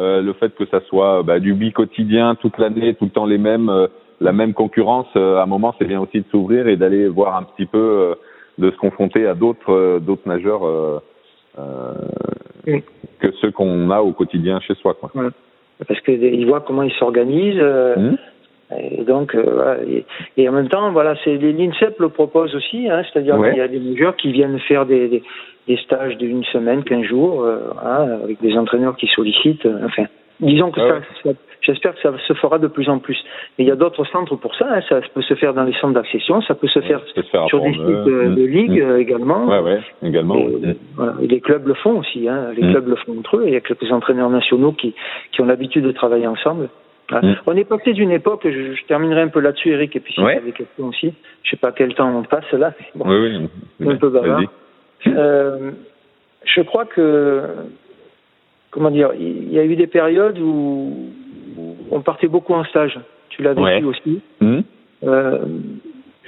euh, 0.00 0.22
le 0.22 0.32
fait 0.34 0.54
que 0.54 0.66
ça 0.66 0.80
soit 0.82 1.22
bah, 1.22 1.40
du 1.40 1.54
bi 1.54 1.72
quotidien 1.72 2.34
toute 2.36 2.58
l'année, 2.58 2.94
tout 2.94 3.06
le 3.06 3.10
temps 3.10 3.26
les 3.26 3.38
mêmes, 3.38 3.68
euh, 3.68 3.88
la 4.20 4.32
même 4.32 4.54
concurrence, 4.54 5.08
euh, 5.16 5.38
à 5.38 5.42
un 5.42 5.46
moment 5.46 5.74
c'est 5.78 5.86
bien 5.86 6.00
aussi 6.00 6.20
de 6.20 6.26
s'ouvrir 6.30 6.68
et 6.68 6.76
d'aller 6.76 7.08
voir 7.08 7.36
un 7.36 7.42
petit 7.42 7.66
peu, 7.66 7.78
euh, 7.78 8.14
de 8.58 8.70
se 8.70 8.76
confronter 8.76 9.26
à 9.26 9.34
d'autres 9.34 9.72
euh, 9.72 9.98
d'autres 9.98 10.28
nageurs 10.28 10.62
oui. 12.66 12.84
que 13.18 13.32
ceux 13.40 13.50
qu'on 13.50 13.90
a 13.90 14.00
au 14.00 14.12
quotidien 14.12 14.60
chez 14.60 14.74
soi. 14.74 14.94
Quoi. 14.94 15.10
Ouais. 15.14 15.30
Parce 15.86 16.00
qu'ils 16.00 16.46
voient 16.46 16.60
comment 16.60 16.82
ils 16.82 16.92
s'organisent. 16.92 17.56
Mmh. 17.56 18.16
Donc, 19.18 19.34
euh, 19.34 19.42
voilà. 19.42 19.82
et, 19.82 20.04
et, 20.36 20.48
en 20.48 20.52
même 20.52 20.68
temps, 20.68 20.90
voilà, 20.92 21.14
c'est 21.24 21.36
l'INSEP 21.36 21.98
le 21.98 22.08
propose 22.08 22.54
aussi, 22.54 22.88
hein, 22.88 23.02
c'est-à-dire 23.04 23.36
ouais. 23.38 23.50
qu'il 23.50 23.58
y 23.58 23.62
a 23.62 23.68
des 23.68 23.80
nageurs 23.80 24.16
qui 24.16 24.30
viennent 24.32 24.58
faire 24.60 24.86
des, 24.86 25.08
des, 25.08 25.22
des 25.66 25.76
stages 25.78 26.16
d'une 26.18 26.44
semaine, 26.44 26.84
quinze 26.84 27.04
jours, 27.04 27.42
euh, 27.42 27.58
hein, 27.84 28.20
avec 28.22 28.40
des 28.40 28.56
entraîneurs 28.56 28.96
qui 28.96 29.08
sollicitent. 29.08 29.66
Euh, 29.66 29.86
enfin, 29.86 30.04
disons 30.40 30.70
que 30.70 30.80
ouais. 30.80 31.00
ça, 31.24 31.30
ça 31.30 31.36
j'espère 31.62 31.94
que 31.94 32.00
ça 32.00 32.12
se 32.26 32.32
fera 32.34 32.58
de 32.58 32.68
plus 32.68 32.88
en 32.88 32.98
plus. 32.98 33.18
Et 33.58 33.62
il 33.62 33.68
y 33.68 33.70
a 33.70 33.76
d'autres 33.76 34.04
centres 34.06 34.36
pour 34.36 34.54
ça. 34.54 34.66
Hein, 34.70 34.80
ça 34.88 35.00
peut 35.12 35.22
se 35.22 35.34
faire 35.34 35.52
dans 35.52 35.64
les 35.64 35.74
centres 35.74 35.94
d'accession, 35.94 36.40
ça 36.42 36.54
peut 36.54 36.68
se 36.68 36.80
faire, 36.80 37.00
peut 37.00 37.22
se 37.22 37.28
faire 37.28 37.46
sur 37.46 37.60
des 37.60 37.72
sites 37.72 37.80
de, 37.80 38.34
de 38.34 38.44
ligue 38.44 38.82
mmh. 38.82 38.98
également. 38.98 39.46
Ouais, 39.46 39.60
ouais, 39.60 39.80
également. 40.02 40.36
Et, 40.36 40.76
voilà. 40.96 41.14
et 41.20 41.26
les 41.26 41.40
clubs 41.40 41.66
le 41.66 41.74
font 41.74 41.98
aussi. 41.98 42.28
Hein. 42.28 42.52
Les 42.56 42.62
mmh. 42.62 42.70
clubs 42.70 42.88
le 42.88 42.96
font 42.96 43.18
entre 43.18 43.38
eux. 43.38 43.44
Il 43.46 43.52
y 43.52 43.56
a 43.56 43.60
quelques 43.60 43.90
entraîneurs 43.90 44.30
nationaux 44.30 44.72
qui, 44.72 44.94
qui 45.32 45.40
ont 45.40 45.46
l'habitude 45.46 45.84
de 45.84 45.92
travailler 45.92 46.26
ensemble. 46.26 46.68
Mmh. 47.10 47.34
On 47.46 47.56
est 47.56 47.64
passé 47.64 47.94
d'une 47.94 48.10
époque, 48.10 48.42
je, 48.44 48.74
je, 48.74 48.84
terminerai 48.84 49.22
un 49.22 49.28
peu 49.28 49.40
là-dessus, 49.40 49.70
Eric, 49.70 49.96
et 49.96 50.00
puis 50.00 50.12
si 50.12 50.20
ouais. 50.20 50.42
vous 50.76 50.88
aussi, 50.88 51.14
je 51.42 51.50
sais 51.50 51.56
pas 51.56 51.72
quel 51.72 51.94
temps 51.94 52.14
on 52.14 52.22
passe 52.22 52.50
là. 52.52 52.74
Bon, 52.94 53.06
oui, 53.08 53.48
oui. 53.80 53.88
Un 53.88 53.96
peu 53.96 54.10
bavard. 54.10 54.42
Euh, 55.06 55.70
je 56.44 56.60
crois 56.62 56.84
que, 56.84 57.44
comment 58.70 58.90
dire, 58.90 59.12
il 59.18 59.50
y 59.52 59.58
a 59.58 59.64
eu 59.64 59.76
des 59.76 59.86
périodes 59.86 60.38
où, 60.38 61.10
on 61.90 62.00
partait 62.02 62.28
beaucoup 62.28 62.52
en 62.52 62.64
stage. 62.64 63.00
Tu 63.30 63.42
l'as 63.42 63.54
vécu 63.54 63.64
ouais. 63.64 63.82
aussi. 63.84 64.20
Mmh. 64.40 64.60
Euh, 65.04 65.38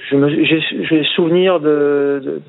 j'ai 0.09 1.03
souvenir 1.15 1.59
de, 1.59 2.21
de 2.23 2.41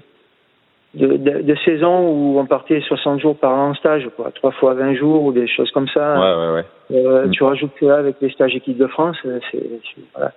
de, 0.94 1.16
de, 1.16 1.42
de, 1.42 1.54
saisons 1.64 2.10
où 2.10 2.38
on 2.38 2.44
partait 2.44 2.80
60 2.80 3.20
jours 3.20 3.36
par 3.36 3.52
an 3.52 3.70
en 3.70 3.74
stage, 3.74 4.08
quoi, 4.14 4.30
trois 4.34 4.50
fois 4.52 4.74
20 4.74 4.94
jours 4.94 5.24
ou 5.24 5.32
des 5.32 5.48
choses 5.48 5.70
comme 5.70 5.88
ça. 5.88 6.14
Ouais, 6.14 6.46
ouais, 6.46 6.54
ouais. 6.54 6.64
Euh, 6.98 7.26
mm. 7.26 7.30
Tu 7.30 7.42
rajoutes 7.44 7.70
cela 7.80 7.96
avec 7.96 8.16
les 8.20 8.30
stages 8.30 8.54
équipe 8.54 8.76
de 8.76 8.86
France, 8.86 9.16
euh, 9.24 9.38
c'est 9.50 9.80
voilà. 10.14 10.32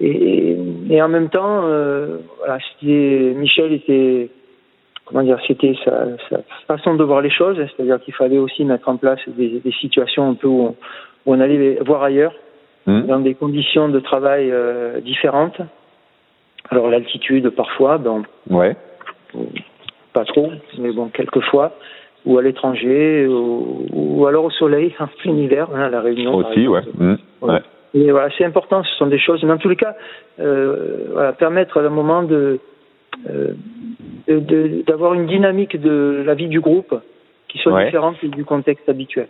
Et, 0.00 0.56
et, 0.88 1.02
en 1.02 1.08
même 1.08 1.28
temps, 1.28 1.62
euh, 1.64 2.18
voilà, 2.38 2.58
Michel 2.82 3.72
était 3.72 4.30
comment 5.04 5.22
dire, 5.22 5.38
c'était 5.46 5.74
sa, 5.84 6.06
sa, 6.28 6.38
façon 6.66 6.94
de 6.94 7.04
voir 7.04 7.20
les 7.20 7.30
choses, 7.30 7.56
c'est-à-dire 7.56 8.00
qu'il 8.00 8.14
fallait 8.14 8.38
aussi 8.38 8.64
mettre 8.64 8.88
en 8.88 8.96
place 8.96 9.20
des, 9.28 9.60
des 9.60 9.72
situations 9.72 10.30
un 10.30 10.34
peu 10.34 10.46
où 10.48 10.62
on, 10.62 10.76
où 11.26 11.34
on 11.34 11.40
allait 11.40 11.78
voir 11.84 12.02
ailleurs, 12.02 12.34
mm. 12.86 13.02
dans 13.02 13.20
des 13.20 13.34
conditions 13.34 13.88
de 13.88 14.00
travail 14.00 14.50
euh, 14.50 15.00
différentes. 15.00 15.60
Alors 16.70 16.88
l'altitude 16.88 17.50
parfois, 17.50 17.98
bon. 17.98 18.22
Ouais 18.48 18.76
pas 20.12 20.24
trop, 20.24 20.50
mais 20.78 20.92
bon, 20.92 21.08
quelquefois, 21.08 21.72
ou 22.26 22.38
à 22.38 22.42
l'étranger, 22.42 23.26
ou, 23.26 23.86
ou, 23.92 24.26
alors 24.26 24.44
au 24.44 24.50
soleil, 24.50 24.94
en 25.00 25.06
plein 25.06 25.32
hiver, 25.32 25.68
hein, 25.74 25.82
à 25.82 25.88
la 25.88 26.00
Réunion. 26.00 26.34
Aussi, 26.34 26.66
ouais. 26.66 26.82
Mmh. 26.98 27.14
ouais. 27.42 27.60
Et 27.94 28.10
voilà, 28.10 28.28
c'est 28.36 28.44
important, 28.44 28.84
ce 28.84 28.94
sont 28.96 29.06
des 29.06 29.18
choses, 29.18 29.42
mais 29.42 29.52
en 29.52 29.58
tous 29.58 29.68
les 29.68 29.76
cas, 29.76 29.94
euh, 30.38 31.08
voilà, 31.12 31.32
permettre 31.32 31.78
à 31.78 31.84
un 31.84 31.90
moment 31.90 32.22
de 32.22 32.60
euh, 33.28 33.52
d'avoir 34.86 35.14
une 35.14 35.26
dynamique 35.26 35.80
de 35.80 36.22
la 36.24 36.34
vie 36.34 36.46
du 36.46 36.60
groupe 36.60 36.94
qui 37.48 37.58
soit 37.58 37.72
ouais. 37.72 37.86
différente 37.86 38.24
du 38.24 38.44
contexte 38.44 38.88
habituel. 38.88 39.26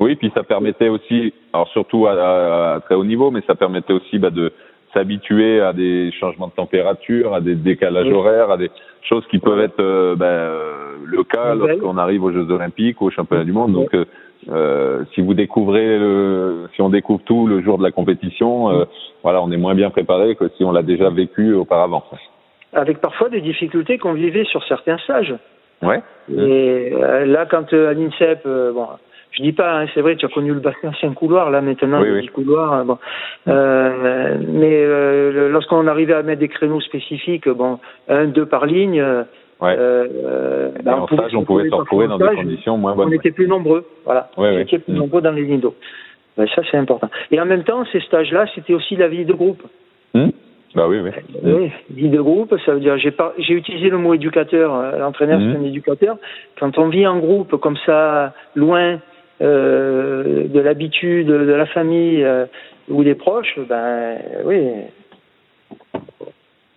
Oui, 0.00 0.16
puis 0.16 0.32
ça 0.34 0.42
permettait 0.42 0.88
aussi, 0.88 1.34
alors 1.52 1.68
surtout 1.68 2.06
à, 2.06 2.12
à, 2.12 2.74
à 2.76 2.80
très 2.80 2.94
haut 2.94 3.04
niveau, 3.04 3.30
mais 3.30 3.42
ça 3.46 3.54
permettait 3.54 3.92
aussi 3.92 4.18
bah, 4.18 4.30
de 4.30 4.52
s'habituer 4.92 5.60
à 5.60 5.72
des 5.72 6.10
changements 6.18 6.48
de 6.48 6.52
température, 6.52 7.34
à 7.34 7.40
des 7.40 7.54
décalages 7.54 8.06
oui. 8.06 8.12
horaires, 8.12 8.50
à 8.50 8.56
des 8.56 8.70
choses 9.08 9.26
qui 9.30 9.38
peuvent 9.38 9.60
être 9.60 9.80
euh, 9.80 10.14
ben, 10.16 10.26
euh, 10.26 10.96
le 11.04 11.24
cas 11.24 11.54
lorsqu'on 11.54 11.98
arrive 11.98 12.24
aux 12.24 12.32
Jeux 12.32 12.50
Olympiques 12.50 13.00
ou 13.00 13.06
aux 13.06 13.10
Championnats 13.10 13.44
du 13.44 13.52
Monde. 13.52 13.72
Donc, 13.72 13.94
euh, 14.48 15.04
si 15.14 15.20
vous 15.20 15.34
découvrez, 15.34 15.98
le, 15.98 16.68
si 16.74 16.82
on 16.82 16.88
découvre 16.88 17.22
tout 17.24 17.46
le 17.46 17.62
jour 17.62 17.78
de 17.78 17.82
la 17.82 17.90
compétition, 17.90 18.70
euh, 18.70 18.84
voilà, 19.22 19.42
on 19.42 19.50
est 19.50 19.56
moins 19.56 19.74
bien 19.74 19.90
préparé 19.90 20.34
que 20.34 20.48
si 20.56 20.64
on 20.64 20.72
l'a 20.72 20.82
déjà 20.82 21.10
vécu 21.10 21.52
auparavant. 21.54 22.04
Avec 22.72 23.00
parfois 23.00 23.28
des 23.28 23.40
difficultés 23.40 23.98
qu'on 23.98 24.14
vivait 24.14 24.44
sur 24.44 24.64
certains 24.64 24.98
stages. 24.98 25.34
Ouais. 25.82 26.00
Et 26.30 26.90
là, 27.26 27.44
quand 27.46 27.72
à 27.72 27.92
l'INSEP, 27.92 28.44
bon, 28.44 28.86
je 29.32 29.42
dis 29.42 29.52
pas, 29.52 29.80
hein, 29.80 29.86
c'est 29.94 30.02
vrai, 30.02 30.16
tu 30.16 30.26
as 30.26 30.28
connu 30.28 30.52
le 30.52 30.60
bassin, 30.60 30.92
c'est 31.00 31.06
un 31.06 31.14
couloir, 31.14 31.50
là 31.50 31.62
maintenant, 31.62 32.02
oui, 32.02 32.10
oui. 32.10 32.20
oui. 32.20 32.26
couloirs. 32.28 32.84
Bon. 32.84 32.98
Euh, 33.48 34.36
mais 34.46 34.74
euh, 34.74 35.48
lorsqu'on 35.48 35.86
arrivait 35.86 36.12
à 36.12 36.22
mettre 36.22 36.40
des 36.40 36.48
créneaux 36.48 36.80
spécifiques, 36.80 37.48
bon, 37.48 37.78
un, 38.08 38.26
deux 38.26 38.44
par 38.44 38.66
ligne, 38.66 39.02
ouais. 39.02 39.74
euh, 39.78 40.70
ben, 40.84 40.94
en 40.94 41.04
on 41.04 41.06
stage, 41.06 41.34
on 41.34 41.44
pouvait 41.44 41.68
se 41.70 41.74
retrouver 41.74 42.08
dans 42.08 42.18
des 42.18 42.26
conditions 42.26 42.76
moins 42.76 42.94
bonnes. 42.94 43.08
On 43.08 43.12
était 43.12 43.30
plus 43.30 43.48
nombreux, 43.48 43.86
voilà. 44.04 44.28
Ouais, 44.36 44.52
on 44.54 44.58
était 44.58 44.78
plus 44.78 44.92
mmh. 44.92 44.98
nombreux 44.98 45.22
dans 45.22 45.32
les 45.32 45.44
lignes 45.44 45.60
d'eau. 45.60 45.74
Ben, 46.36 46.46
ça, 46.54 46.60
c'est 46.70 46.76
important. 46.76 47.08
Et 47.30 47.40
en 47.40 47.46
même 47.46 47.64
temps, 47.64 47.84
ces 47.90 48.00
stages-là, 48.00 48.44
c'était 48.54 48.74
aussi 48.74 48.96
la 48.96 49.08
vie 49.08 49.24
de 49.24 49.32
groupe. 49.32 49.62
Mmh. 50.12 50.28
Bah 50.74 50.86
oui, 50.88 51.00
oui. 51.00 51.10
Oui, 51.42 51.70
vie 51.90 52.08
de 52.08 52.20
groupe, 52.20 52.54
ça 52.64 52.72
veut 52.72 52.80
dire 52.80 52.96
j'ai 52.96 53.10
pas 53.10 53.34
j'ai 53.36 53.52
utilisé 53.52 53.90
le 53.90 53.98
mot 53.98 54.14
éducateur, 54.14 54.98
l'entraîneur 54.98 55.38
mmh. 55.38 55.52
c'est 55.52 55.58
un 55.58 55.64
éducateur. 55.64 56.16
Quand 56.58 56.78
on 56.78 56.88
vit 56.88 57.06
en 57.06 57.18
groupe 57.18 57.56
comme 57.56 57.76
ça, 57.84 58.32
loin, 58.54 58.92
euh, 58.92 58.96
de 59.42 60.60
l'habitude 60.60 61.26
de 61.26 61.52
la 61.52 61.66
famille 61.66 62.22
euh, 62.22 62.46
ou 62.88 63.04
des 63.04 63.14
proches, 63.14 63.58
ben 63.68 64.18
oui, 64.44 64.68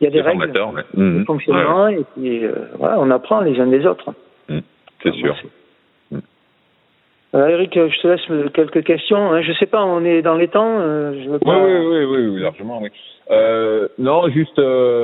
il 0.02 0.04
y 0.04 0.08
a 0.08 0.10
des 0.10 0.22
règles 0.22 0.52
de 0.52 1.02
mmh. 1.02 1.26
fonctionnement 1.26 1.86
ouais, 1.86 2.02
et 2.02 2.06
puis 2.16 2.46
euh, 2.46 2.52
voilà, 2.78 3.00
on 3.00 3.10
apprend 3.12 3.42
les 3.42 3.60
uns 3.60 3.68
des 3.68 3.86
autres. 3.86 4.14
Mmh. 4.50 4.60
C'est 5.04 5.14
sûr. 5.14 5.36
Euh, 7.34 7.48
Eric, 7.48 7.74
je 7.74 8.02
te 8.02 8.08
laisse 8.08 8.52
quelques 8.54 8.84
questions. 8.84 9.34
Hein. 9.34 9.42
Je 9.42 9.52
sais 9.54 9.66
pas, 9.66 9.84
on 9.84 10.06
est 10.06 10.22
dans 10.22 10.36
les 10.36 10.48
temps. 10.48 10.80
Euh, 10.80 11.22
je 11.22 11.30
veux 11.30 11.40
pas... 11.40 11.66
oui, 11.66 11.74
oui, 11.74 12.06
oui, 12.06 12.28
oui, 12.28 12.42
largement. 12.42 12.80
Oui. 12.82 12.90
Euh, 13.30 13.90
non, 13.98 14.30
juste 14.30 14.62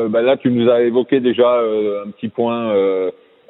bah 0.09 0.21
là, 0.21 0.37
tu 0.37 0.49
nous 0.49 0.69
as 0.69 0.81
évoqué 0.81 1.19
déjà 1.19 1.59
un 1.59 2.09
petit 2.11 2.29
point 2.29 2.73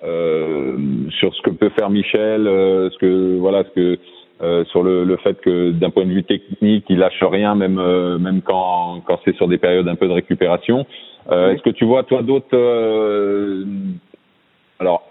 euh, 0.04 0.78
sur 1.20 1.34
ce 1.36 1.42
que 1.42 1.50
peut 1.52 1.70
faire 1.70 1.90
Michel, 1.90 2.48
euh, 2.48 2.90
ce 2.90 2.98
que 2.98 3.38
voilà, 3.38 3.64
ce 3.64 3.70
que 3.70 4.00
euh, 4.42 4.66
sur 4.66 4.82
le, 4.82 5.04
le, 5.04 5.18
fait 5.18 5.40
que 5.40 5.72
d'un 5.72 5.92
point 5.92 6.06
de 6.06 6.12
vue 6.12 6.24
technique, 6.24 6.86
il 6.90 6.98
lâche 6.98 7.22
rien, 7.22 7.54
même 7.54 7.78
euh, 7.78 8.18
même 8.18 8.42
quand 8.42 9.02
quand 9.06 9.20
c'est 9.24 9.36
sur 9.36 9.48
des 9.48 9.58
périodes 9.58 9.88
un 9.88 9.96
peu 9.96 10.08
de 10.08 10.14
récupération. 10.14 10.86
Euh, 11.30 11.50
oui. 11.50 11.56
Est-ce 11.56 11.62
que 11.62 11.70
tu 11.70 11.86
vois 11.86 12.04
toi 12.04 12.24
d'autres 12.24 13.66
alors 14.80 15.04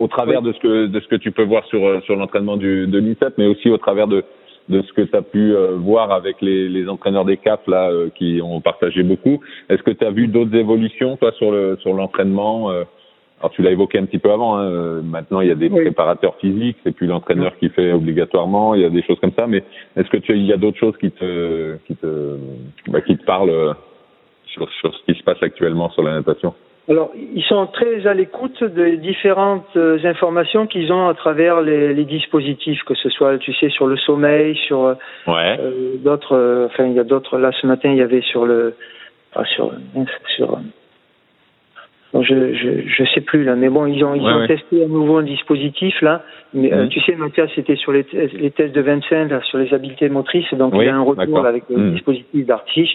au 0.00 0.08
travers 0.08 0.42
oui. 0.42 0.48
de 0.48 0.52
ce 0.52 0.58
que 0.58 0.86
de 0.86 1.00
ce 1.00 1.06
que 1.06 1.16
tu 1.16 1.30
peux 1.30 1.44
voir 1.44 1.64
sur 1.66 2.02
sur 2.04 2.16
l'entraînement 2.16 2.56
du 2.56 2.86
de 2.88 2.98
l'INSEP, 2.98 3.34
mais 3.38 3.46
aussi 3.46 3.70
au 3.70 3.78
travers 3.78 4.08
de 4.08 4.24
de 4.68 4.82
ce 4.82 4.92
que 4.92 5.02
tu 5.02 5.16
as 5.16 5.22
pu 5.22 5.54
euh, 5.54 5.76
voir 5.76 6.12
avec 6.12 6.40
les, 6.40 6.68
les 6.68 6.88
entraîneurs 6.88 7.24
des 7.24 7.36
CAF 7.36 7.60
là 7.66 7.90
euh, 7.90 8.10
qui 8.14 8.40
ont 8.42 8.60
partagé 8.60 9.02
beaucoup. 9.02 9.40
Est-ce 9.68 9.82
que 9.82 9.90
tu 9.90 10.04
as 10.04 10.10
vu 10.10 10.28
d'autres 10.28 10.54
évolutions 10.54 11.16
toi 11.16 11.32
sur 11.32 11.50
le 11.50 11.76
sur 11.80 11.92
l'entraînement 11.94 12.70
euh, 12.70 12.84
alors 13.42 13.50
tu 13.50 13.62
l'as 13.62 13.72
évoqué 13.72 13.98
un 13.98 14.04
petit 14.04 14.18
peu 14.18 14.30
avant. 14.30 14.56
Hein. 14.56 15.02
Maintenant, 15.02 15.40
il 15.40 15.48
y 15.48 15.50
a 15.50 15.56
des 15.56 15.68
oui. 15.68 15.82
préparateurs 15.82 16.36
physiques, 16.36 16.76
c'est 16.84 16.94
plus 16.94 17.08
l'entraîneur 17.08 17.56
qui 17.58 17.68
fait 17.70 17.92
obligatoirement. 17.92 18.74
Il 18.74 18.82
y 18.82 18.84
a 18.84 18.90
des 18.90 19.02
choses 19.02 19.18
comme 19.20 19.32
ça. 19.36 19.48
Mais 19.48 19.64
est-ce 19.96 20.08
que 20.08 20.16
tu 20.16 20.32
il 20.36 20.46
y 20.46 20.52
a 20.52 20.56
d'autres 20.56 20.78
choses 20.78 20.96
qui 20.98 21.10
te 21.10 21.76
qui 21.86 21.96
te 21.96 22.36
bah, 22.88 23.00
qui 23.00 23.16
te 23.16 23.24
parlent 23.24 23.74
sur 24.46 24.70
sur 24.80 24.94
ce 24.94 25.04
qui 25.04 25.18
se 25.18 25.24
passe 25.24 25.42
actuellement 25.42 25.90
sur 25.90 26.02
la 26.02 26.12
natation? 26.12 26.54
Alors, 26.88 27.12
ils 27.14 27.44
sont 27.44 27.66
très 27.68 28.08
à 28.08 28.14
l'écoute 28.14 28.62
des 28.64 28.96
différentes 28.96 29.76
informations 29.76 30.66
qu'ils 30.66 30.92
ont 30.92 31.06
à 31.06 31.14
travers 31.14 31.60
les, 31.60 31.94
les, 31.94 32.04
dispositifs, 32.04 32.82
que 32.82 32.94
ce 32.96 33.08
soit, 33.08 33.38
tu 33.38 33.54
sais, 33.54 33.68
sur 33.68 33.86
le 33.86 33.96
sommeil, 33.96 34.56
sur 34.66 34.96
ouais. 35.28 35.56
euh, 35.60 35.96
d'autres. 35.98 36.36
Euh, 36.36 36.66
enfin, 36.66 36.86
il 36.86 36.94
y 36.94 36.98
a 36.98 37.04
d'autres. 37.04 37.38
Là, 37.38 37.52
ce 37.60 37.68
matin, 37.68 37.90
il 37.90 37.98
y 37.98 38.02
avait 38.02 38.20
sur 38.22 38.46
le, 38.46 38.74
sur, 39.54 39.72
sur 40.34 40.58
Bon, 42.12 42.22
je, 42.22 42.52
je 42.52 42.82
je 42.86 43.04
sais 43.14 43.22
plus 43.22 43.42
là, 43.44 43.54
mais 43.56 43.70
bon, 43.70 43.86
ils 43.86 44.04
ont 44.04 44.14
ils 44.14 44.22
ouais, 44.22 44.32
ont 44.32 44.40
ouais. 44.40 44.46
testé 44.46 44.84
à 44.84 44.86
nouveau 44.86 45.16
un 45.16 45.22
dispositif 45.22 46.00
là. 46.02 46.22
Mais 46.52 46.68
mmh. 46.68 46.72
euh, 46.74 46.86
tu 46.88 47.00
sais, 47.00 47.14
Mathias, 47.16 47.50
c'était 47.54 47.76
sur 47.76 47.92
les, 47.92 48.04
les 48.12 48.50
tests 48.50 48.74
de 48.74 48.82
Vincent 48.82 49.28
là, 49.30 49.40
sur 49.42 49.56
les 49.56 49.72
habiletés 49.72 50.10
motrices, 50.10 50.52
donc 50.52 50.74
oui, 50.74 50.84
il 50.84 50.86
y 50.86 50.90
a 50.90 50.94
un 50.94 51.02
retour 51.02 51.42
là, 51.42 51.48
avec 51.48 51.64
le 51.70 51.76
mmh. 51.76 51.92
dispositif 51.94 52.46
d'Artiche. 52.46 52.94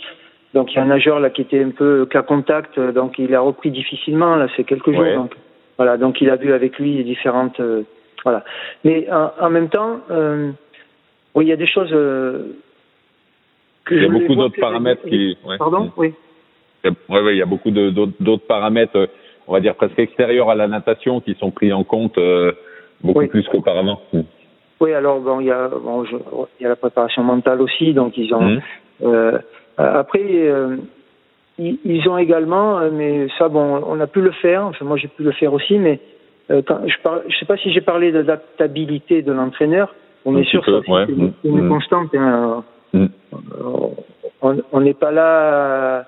Donc 0.54 0.72
il 0.72 0.76
y 0.76 0.80
a 0.80 0.84
un 0.84 0.88
nageur 0.88 1.20
là 1.20 1.30
qui 1.30 1.42
était 1.42 1.64
un 1.64 1.72
peu 1.72 2.06
cas 2.06 2.22
contact, 2.22 2.80
donc 2.80 3.18
il 3.18 3.34
a 3.34 3.42
repris 3.42 3.72
difficilement 3.72 4.36
là, 4.36 4.48
c'est 4.56 4.64
quelques 4.64 4.92
jours. 4.92 5.02
Ouais. 5.02 5.16
Donc 5.16 5.36
voilà, 5.78 5.98
donc 5.98 6.22
il 6.22 6.30
a 6.30 6.36
vu 6.36 6.54
avec 6.54 6.78
lui 6.78 7.04
différentes 7.04 7.60
euh, 7.60 7.82
voilà. 8.24 8.44
Mais 8.84 9.08
en, 9.12 9.32
en 9.40 9.50
même 9.50 9.70
temps, 9.70 10.00
euh, 10.12 10.52
oui, 11.34 11.46
il 11.46 11.50
y 11.50 11.54
a 11.54 11.58
des 11.58 11.68
choses 11.68 11.92
euh, 11.92 12.56
que 13.86 13.96
il 13.96 14.04
y 14.04 14.06
a 14.06 14.10
beaucoup 14.10 14.36
d'autres 14.36 14.60
paramètres 14.60 15.04
qui. 15.04 15.38
Ouais. 15.46 15.58
Pardon, 15.58 15.86
mmh. 15.86 15.92
oui. 15.98 16.14
Oui, 17.10 17.20
ouais, 17.20 17.36
il 17.36 17.38
y 17.38 17.42
a 17.42 17.46
beaucoup 17.46 17.72
d'autres 17.72 18.48
paramètres, 18.48 19.10
on 19.48 19.54
va 19.54 19.60
dire 19.60 19.76
presque 19.76 20.00
extérieurs 20.00 20.50
à 20.50 20.56
la 20.56 20.68
natation, 20.68 21.22
qui 21.22 21.36
sont 21.36 21.52
pris 21.52 21.72
en 21.74 21.84
compte 21.84 22.18
euh, 22.18 22.52
beaucoup 23.02 23.20
oui. 23.20 23.28
plus 23.28 23.48
qu'auparavant. 23.48 24.00
Mmh. 24.14 24.22
Oui, 24.80 24.94
alors 24.94 25.20
bon, 25.20 25.40
il 25.40 25.48
y 25.48 25.52
a 25.52 25.68
bon, 25.70 26.06
je, 26.06 26.16
il 26.60 26.64
y 26.64 26.66
a 26.66 26.70
la 26.70 26.76
préparation 26.76 27.24
mentale 27.24 27.62
aussi, 27.62 27.94
donc 27.94 28.18
ils 28.18 28.34
ont. 28.34 28.42
Mmh. 28.42 28.62
Euh, 29.04 29.38
après, 29.78 30.24
euh, 30.24 30.78
ils, 31.60 31.78
ils, 31.86 32.08
ont 32.10 32.18
également, 32.18 32.80
mais 32.92 33.28
ça, 33.38 33.48
bon, 33.48 33.84
on 33.88 34.00
a 34.00 34.08
pu 34.08 34.22
le 34.22 34.32
faire. 34.32 34.66
Enfin, 34.66 34.86
moi, 34.86 34.98
j'ai 34.98 35.08
pu 35.08 35.24
le 35.24 35.32
faire 35.32 35.54
aussi, 35.54 35.78
mais 35.78 36.00
euh, 36.50 36.62
quand, 36.66 36.80
je 36.82 37.10
ne 37.10 37.30
je 37.30 37.38
sais 37.38 37.46
pas 37.46 37.58
si 37.58 37.72
j'ai 37.72 37.82
parlé 37.82 38.12
d'adaptabilité 38.12 39.22
de 39.22 39.32
l'entraîneur. 39.32 39.94
On 40.26 40.36
Un 40.36 40.40
est 40.40 40.46
sûr, 40.46 40.64
c'est 40.66 40.92
ouais. 40.92 41.06
une, 41.08 41.34
une 41.44 41.66
mmh. 41.66 41.70
constante. 41.70 42.10
Hein. 42.16 42.64
On 44.42 44.82
n'est 44.82 44.94
pas 44.94 45.12
là 45.12 45.42
euh, 45.42 46.02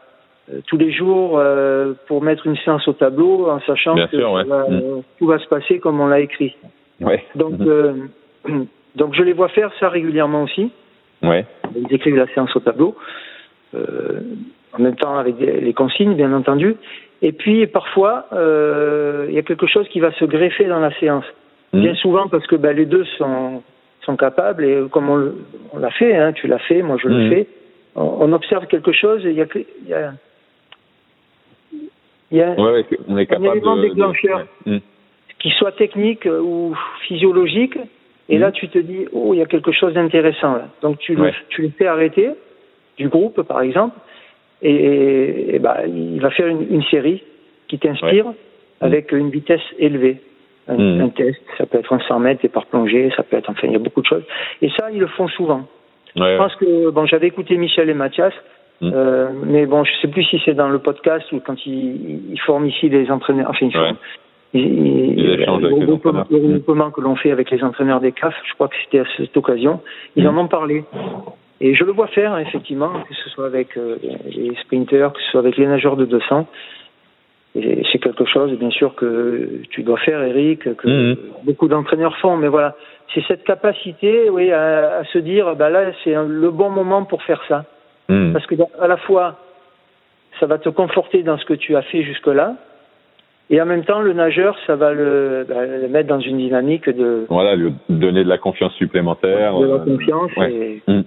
tous 0.67 0.77
les 0.77 0.91
jours 0.91 1.37
euh, 1.37 1.93
pour 2.07 2.21
mettre 2.21 2.47
une 2.47 2.57
séance 2.57 2.87
au 2.87 2.93
tableau 2.93 3.49
en 3.49 3.59
sachant 3.61 3.95
Bien 3.95 4.07
que 4.07 4.17
sûr, 4.17 4.31
ouais. 4.31 4.43
va, 4.43 4.69
mmh. 4.69 5.03
tout 5.17 5.27
va 5.27 5.39
se 5.39 5.47
passer 5.47 5.79
comme 5.79 5.99
on 5.99 6.07
l'a 6.07 6.19
écrit. 6.19 6.55
Ouais. 7.01 7.23
Donc, 7.35 7.59
mmh. 7.59 8.65
donc 8.95 9.13
je 9.13 9.23
les 9.23 9.33
vois 9.33 9.49
faire 9.49 9.71
ça 9.79 9.89
régulièrement 9.89 10.43
aussi. 10.43 10.71
Ouais. 11.21 11.45
Ils 11.75 11.93
écrivent 11.93 12.15
la 12.15 12.27
séance 12.27 12.55
au 12.55 12.59
tableau. 12.59 12.95
Euh, 13.75 14.21
en 14.73 14.81
même 14.81 14.95
temps 14.95 15.17
avec 15.17 15.35
les 15.39 15.73
consignes, 15.73 16.15
bien 16.15 16.31
entendu. 16.33 16.75
Et 17.21 17.31
puis 17.31 17.65
parfois, 17.67 18.25
euh, 18.33 19.25
il 19.29 19.35
y 19.35 19.39
a 19.39 19.41
quelque 19.41 19.67
chose 19.67 19.87
qui 19.89 19.99
va 19.99 20.11
se 20.13 20.25
greffer 20.25 20.65
dans 20.65 20.79
la 20.79 20.91
séance. 20.99 21.25
Mmh. 21.73 21.81
Bien 21.81 21.95
souvent 21.95 22.27
parce 22.27 22.47
que 22.47 22.55
ben, 22.55 22.75
les 22.75 22.85
deux 22.85 23.05
sont, 23.17 23.61
sont 24.01 24.15
capables, 24.15 24.63
et 24.63 24.83
comme 24.89 25.09
on, 25.09 25.33
on 25.73 25.79
l'a 25.79 25.91
fait, 25.91 26.15
hein, 26.15 26.33
tu 26.33 26.47
l'as 26.47 26.59
fait, 26.59 26.81
moi 26.81 26.97
je 27.01 27.07
le 27.07 27.29
fais, 27.29 27.47
on, 27.95 28.17
on, 28.21 28.33
observe 28.33 28.67
quelque 28.67 28.91
chose 28.91 29.25
et 29.25 29.31
il 29.31 29.35
y 29.35 29.41
a, 29.41 29.45
y 29.87 29.93
a, 29.93 30.13
il 32.31 32.37
y 32.37 32.41
a 32.41 32.51
ouais, 32.51 32.85
on 33.07 33.17
est 33.17 33.25
capable 33.25 33.49
un 33.49 33.51
élément 33.53 33.75
de, 33.77 33.81
déclencheur, 33.81 34.45
de... 34.65 34.75
Mmh. 34.75 34.81
qui 35.39 35.49
soit 35.51 35.71
technique 35.73 36.25
ou 36.25 36.75
physiologique, 37.07 37.77
et 38.29 38.37
là 38.37 38.51
tu 38.51 38.67
te 38.69 38.79
dis, 38.79 39.07
oh, 39.11 39.33
il 39.33 39.39
y 39.39 39.41
a 39.41 39.45
quelque 39.45 39.71
chose 39.71 39.93
d'intéressant 39.93 40.53
là. 40.53 40.67
Donc 40.81 40.99
tu, 40.99 41.15
le, 41.15 41.31
tu 41.49 41.63
le 41.63 41.69
fais 41.69 41.87
arrêter, 41.87 42.29
du 42.97 43.09
groupe, 43.09 43.41
par 43.43 43.61
exemple, 43.61 43.97
et, 44.61 45.55
et 45.55 45.59
bah, 45.59 45.87
il 45.87 46.19
va 46.19 46.29
faire 46.31 46.47
une, 46.47 46.67
une 46.69 46.83
série 46.83 47.23
qui 47.67 47.79
t'inspire. 47.79 48.25
Avec 48.81 49.11
une 49.11 49.29
vitesse 49.29 49.61
élevée. 49.77 50.21
Un, 50.69 50.77
Mm. 50.77 51.01
un 51.01 51.09
test, 51.09 51.41
ça 51.57 51.65
peut 51.65 51.79
être 51.79 51.91
un 51.91 51.99
100 51.99 52.19
mètres 52.19 52.45
et 52.45 52.47
par 52.47 52.65
plongée, 52.67 53.11
ça 53.17 53.23
peut 53.23 53.35
être, 53.35 53.49
enfin, 53.49 53.67
il 53.67 53.73
y 53.73 53.75
a 53.75 53.79
beaucoup 53.79 54.01
de 54.01 54.05
choses. 54.05 54.23
Et 54.61 54.69
ça, 54.69 54.91
ils 54.91 54.99
le 54.99 55.07
font 55.07 55.27
souvent. 55.27 55.67
Ouais, 56.15 56.33
Je 56.33 56.37
pense 56.37 56.55
que, 56.55 56.89
bon, 56.91 57.05
j'avais 57.07 57.27
écouté 57.27 57.57
Michel 57.57 57.89
et 57.89 57.93
Mathias, 57.93 58.33
Mm. 58.81 58.91
euh, 58.93 59.27
mais 59.45 59.65
bon, 59.65 59.83
je 59.83 59.91
sais 60.01 60.07
plus 60.07 60.23
si 60.23 60.41
c'est 60.45 60.53
dans 60.53 60.69
le 60.69 60.79
podcast 60.79 61.29
ou 61.33 61.39
quand 61.39 61.65
ils, 61.65 62.31
ils 62.33 62.39
forment 62.41 62.65
ici 62.67 62.87
les 62.89 63.11
entraîneurs, 63.11 63.49
enfin, 63.49 63.65
ils 63.65 63.77
Ouais. 63.77 63.83
forment. 63.83 63.97
Ils, 64.53 64.61
ils- 64.61 65.25
le 65.25 65.35
les 65.35 65.45
regroupement, 65.45 66.25
le 66.31 66.89
que 66.91 67.01
l'on 67.01 67.15
fait 67.15 67.31
avec 67.31 67.51
les 67.51 67.63
entraîneurs 67.63 67.99
des 67.99 68.11
CAF, 68.13 68.33
je 68.47 68.53
crois 68.55 68.67
que 68.67 68.75
c'était 68.83 68.99
à 68.99 69.03
cette 69.17 69.35
occasion, 69.37 69.81
ils 70.15 70.23
Mm. 70.23 70.37
en 70.37 70.41
ont 70.43 70.47
parlé. 70.47 70.83
Et 71.61 71.75
je 71.75 71.83
le 71.83 71.91
vois 71.91 72.07
faire, 72.07 72.37
effectivement, 72.39 72.89
que 73.07 73.13
ce 73.13 73.29
soit 73.29 73.45
avec 73.45 73.77
euh, 73.77 73.97
les 74.31 74.55
sprinters, 74.63 75.11
que 75.11 75.19
ce 75.21 75.31
soit 75.31 75.41
avec 75.41 75.57
les 75.57 75.67
nageurs 75.67 75.97
de 75.97 76.05
200. 76.05 76.47
Et 77.55 77.83
c'est 77.91 77.97
quelque 77.99 78.25
chose, 78.25 78.51
bien 78.57 78.69
sûr, 78.69 78.95
que 78.95 79.61
tu 79.71 79.83
dois 79.83 79.97
faire, 79.97 80.21
Eric, 80.23 80.75
que 80.77 81.17
beaucoup 81.43 81.67
d'entraîneurs 81.67 82.15
font. 82.17 82.37
Mais 82.37 82.47
voilà, 82.47 82.75
c'est 83.13 83.23
cette 83.27 83.43
capacité, 83.43 84.29
oui, 84.29 84.51
à, 84.51 84.99
à 84.99 85.03
se 85.05 85.17
dire, 85.17 85.55
bah 85.55 85.69
là, 85.69 85.91
c'est 86.03 86.13
le 86.15 86.51
bon 86.51 86.69
moment 86.69 87.03
pour 87.03 87.23
faire 87.23 87.41
ça. 87.47 87.65
Mm. 88.09 88.33
Parce 88.33 88.45
que 88.47 88.55
à 88.81 88.87
la 88.87 88.97
fois, 88.97 89.37
ça 90.39 90.45
va 90.47 90.57
te 90.57 90.69
conforter 90.69 91.23
dans 91.23 91.37
ce 91.37 91.45
que 91.45 91.53
tu 91.53 91.75
as 91.75 91.81
fait 91.83 92.03
jusque-là, 92.03 92.55
et 93.51 93.61
en 93.61 93.65
même 93.65 93.83
temps, 93.83 94.01
le 94.01 94.13
nageur, 94.13 94.57
ça 94.67 94.75
va 94.75 94.93
le, 94.93 95.45
bah, 95.47 95.65
le 95.65 95.87
mettre 95.87 96.07
dans 96.09 96.19
une 96.19 96.37
dynamique 96.37 96.89
de, 96.89 97.25
Voilà, 97.29 97.55
lui 97.55 97.73
donner 97.89 98.23
de 98.23 98.29
la 98.29 98.37
confiance 98.37 98.73
supplémentaire. 98.73 99.57
de 99.57 99.65
la 99.65 99.73
euh, 99.75 99.79
confiance 99.85 100.31
ouais. 100.37 100.51
et, 100.87 101.03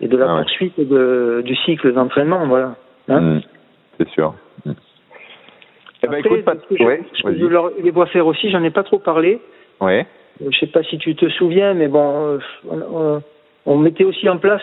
et 0.00 0.08
de 0.08 0.16
la 0.16 0.26
Ah 0.30 0.34
ouais. 0.36 0.40
poursuite 0.42 0.78
de, 0.78 1.42
du 1.44 1.54
cycle 1.56 1.92
d'entraînement, 1.92 2.46
voilà. 2.46 2.74
Hein 3.08 3.20
Mm. 3.20 3.40
C'est 3.98 4.08
sûr. 4.10 4.34
Eh 6.02 6.08
ben, 6.08 6.18
Après, 6.18 6.18
écoute, 6.20 6.44
Pat- 6.44 6.58
ce 6.60 6.66
que 6.68 6.76
je, 6.78 6.84
ouais, 6.84 7.02
ce 7.14 7.22
que 7.22 7.28
vas-y. 7.28 7.38
je 7.40 7.46
leur- 7.46 7.70
les 7.82 7.90
vois 7.90 8.06
faire 8.06 8.26
aussi, 8.26 8.50
j'en 8.50 8.62
ai 8.62 8.70
pas 8.70 8.82
trop 8.82 8.98
parlé. 8.98 9.40
Ouais. 9.80 10.06
Euh, 10.42 10.48
Je 10.50 10.58
sais 10.58 10.66
pas 10.66 10.82
si 10.82 10.98
tu 10.98 11.14
te 11.16 11.28
souviens, 11.30 11.72
mais 11.74 11.88
bon, 11.88 12.34
euh, 12.34 12.38
on, 12.68 12.78
on- 12.78 13.22
on 13.64 13.76
mettait 13.78 14.04
aussi 14.04 14.28
en 14.28 14.36
place. 14.38 14.60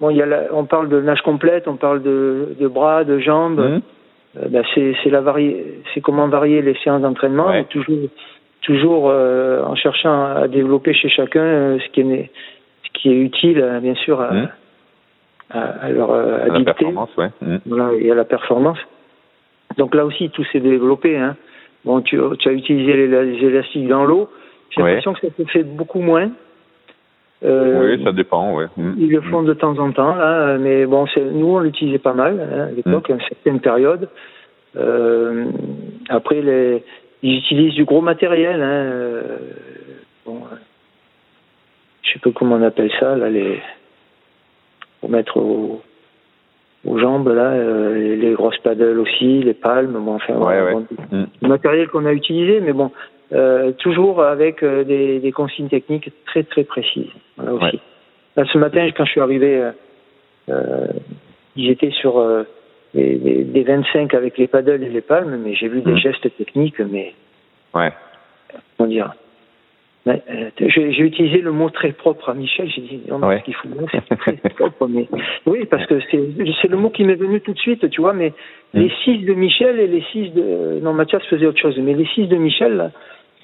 Bon, 0.00 0.10
il 0.10 0.16
y 0.16 0.22
a 0.22 0.26
la- 0.26 0.44
on 0.52 0.64
parle 0.64 0.88
de 0.88 1.00
nage 1.00 1.20
complète, 1.22 1.68
on 1.68 1.76
parle 1.76 2.02
de, 2.02 2.56
de 2.58 2.68
bras, 2.68 3.04
de 3.04 3.18
jambes. 3.18 3.60
Euh, 3.60 4.48
ben, 4.48 4.62
c'est 4.74 5.10
la 5.10 5.20
vari- 5.20 5.56
c'est 5.92 6.00
comment 6.00 6.28
varier 6.28 6.62
les 6.62 6.74
séances 6.82 7.02
d'entraînement, 7.02 7.48
Ouais. 7.48 7.64
toujours 7.64 7.96
toujours 8.62 9.08
euh, 9.10 9.62
en 9.64 9.74
cherchant 9.74 10.24
à 10.36 10.46
développer 10.48 10.92
chez 10.94 11.08
chacun 11.08 11.42
euh, 11.42 11.78
ce 11.80 11.88
qui 11.92 12.00
est 12.02 12.30
ce 12.84 12.90
qui 13.00 13.10
est 13.10 13.20
utile, 13.20 13.78
bien 13.82 13.94
sûr, 13.94 14.20
à, 14.20 14.32
Mm. 14.32 14.48
à, 15.50 15.60
à 15.60 15.88
leur 15.90 16.10
À 16.12 16.46
la 16.48 16.64
performance, 16.64 17.10
ouais. 17.16 17.30
Mm. 17.42 17.56
voilà, 17.66 17.92
et 17.98 18.10
à 18.10 18.14
la 18.14 18.24
performance. 18.24 18.78
Donc 19.78 19.94
là 19.94 20.04
aussi, 20.04 20.30
tout 20.30 20.44
s'est 20.52 20.60
développé. 20.60 21.16
Hein. 21.16 21.36
Bon, 21.84 22.00
tu, 22.00 22.18
tu 22.38 22.48
as 22.48 22.52
utilisé 22.52 22.92
les, 22.94 23.06
les 23.08 23.44
élastiques 23.46 23.88
dans 23.88 24.04
l'eau. 24.04 24.28
J'ai 24.70 24.82
Ouais. 24.82 24.88
l'impression 24.90 25.14
que 25.14 25.20
ça 25.20 25.28
se 25.36 25.44
fait 25.50 25.62
beaucoup 25.64 26.00
moins. 26.00 26.30
Euh, 27.42 27.96
Oui, 27.96 28.04
ça 28.04 28.12
dépend, 28.12 28.54
ouais. 28.54 28.66
Mm. 28.76 28.92
ils 28.98 29.10
le 29.10 29.20
font 29.22 29.42
de 29.42 29.54
temps 29.54 29.78
en 29.78 29.90
temps, 29.92 30.14
là, 30.14 30.58
mais 30.58 30.84
bon, 30.86 31.06
nous 31.32 31.46
on 31.46 31.60
l'utilisait 31.60 31.98
pas 31.98 32.12
mal 32.12 32.38
hein, 32.40 32.68
à 32.68 32.70
l'époque, 32.70 33.08
Mm. 33.08 33.12
à 33.12 33.14
une 33.14 33.20
certaine 33.28 33.60
période. 33.60 34.08
Euh, 34.76 35.46
après, 36.10 36.42
les, 36.42 36.84
ils 37.22 37.38
utilisent 37.38 37.74
du 37.74 37.84
gros 37.84 38.02
matériel. 38.02 38.60
Hein, 38.62 38.68
euh, 38.92 39.22
bon, 40.26 40.36
euh, 40.36 40.56
je 42.02 42.12
sais 42.12 42.18
pas 42.18 42.30
comment 42.34 42.56
on 42.56 42.62
appelle 42.62 42.90
ça, 43.00 43.16
là, 43.16 43.30
les 43.30 43.60
pour 45.00 45.08
mettre 45.08 45.38
au- 45.38 45.80
aux 46.86 46.98
jambes, 46.98 47.28
là, 47.28 47.54
les, 47.94 48.16
les 48.16 48.32
grosses 48.32 48.58
paddles 48.58 48.98
aussi, 48.98 49.42
les 49.42 49.54
palmes, 49.54 49.92
bon, 49.98 50.14
enfin, 50.16 50.34
Ouais, 50.34 50.38
voilà, 50.40 50.64
ouais. 50.66 50.72
bon, 50.72 50.86
Mm. 51.10 51.24
le 51.42 51.48
matériel 51.48 51.88
qu'on 51.88 52.04
a 52.04 52.12
utilisé, 52.12 52.60
mais 52.60 52.74
bon, 52.74 52.90
euh, 53.32 53.72
toujours 53.72 54.22
avec 54.22 54.62
euh, 54.62 54.84
des, 54.84 55.20
des 55.20 55.32
consignes 55.32 55.68
techniques 55.68 56.10
très 56.26 56.42
très 56.42 56.64
précises. 56.64 57.10
Voilà 57.36 57.54
aussi. 57.54 57.64
Ouais. 57.76 57.80
Là, 58.36 58.44
ce 58.52 58.58
matin, 58.58 58.88
quand 58.96 59.04
je 59.04 59.10
suis 59.12 59.20
arrivé, 59.20 59.56
euh, 59.56 59.70
euh, 60.50 60.86
ils 61.56 61.70
étaient 61.70 61.90
sur 61.90 62.24
les 62.94 63.62
25 63.64 64.14
avec 64.14 64.38
les 64.38 64.46
paddles 64.46 64.82
et 64.82 64.88
les 64.88 65.00
palmes, 65.00 65.36
mais 65.44 65.54
j'ai 65.54 65.68
vu 65.68 65.80
des 65.82 65.92
Mm. 65.92 65.98
gestes 65.98 66.36
techniques, 66.36 66.80
mais 66.80 67.12
Ouais. 67.74 67.92
comment 68.76 68.88
dire 68.88 69.12
j'ai 70.58 71.02
utilisé 71.02 71.38
le 71.42 71.52
mot 71.52 71.68
très 71.70 71.92
propre 71.92 72.30
à 72.30 72.34
Michel. 72.34 72.68
J'ai 72.70 72.80
dit 72.80 73.00
non, 73.08 73.18
non, 73.18 73.28
Ouais. 73.28 73.38
ce 73.40 73.44
qu'il 73.44 73.54
faut 73.54 73.68
c'est 73.92 74.16
très 74.16 74.32
propre. 74.56 74.88
Mais 74.88 75.06
oui, 75.46 75.66
parce 75.66 75.84
que 75.86 76.00
c'est 76.10 76.68
le 76.68 76.76
mot 76.78 76.88
qui 76.90 77.04
m'est 77.04 77.14
venu 77.16 77.40
tout 77.42 77.52
de 77.52 77.58
suite, 77.58 77.88
tu 77.90 78.00
vois. 78.00 78.14
Mais 78.14 78.32
Mm. 78.72 78.80
les 78.80 78.90
6 79.04 79.18
de 79.26 79.34
Michel 79.34 79.78
et 79.78 79.86
les 79.86 80.02
6 80.12 80.30
de 80.30 80.80
non 80.82 80.94
Mathias 80.94 81.22
faisait 81.24 81.46
autre 81.46 81.60
chose. 81.60 81.76
Mais 81.78 81.92
les 81.94 82.06
6 82.06 82.28
de 82.28 82.36
Michel 82.36 82.90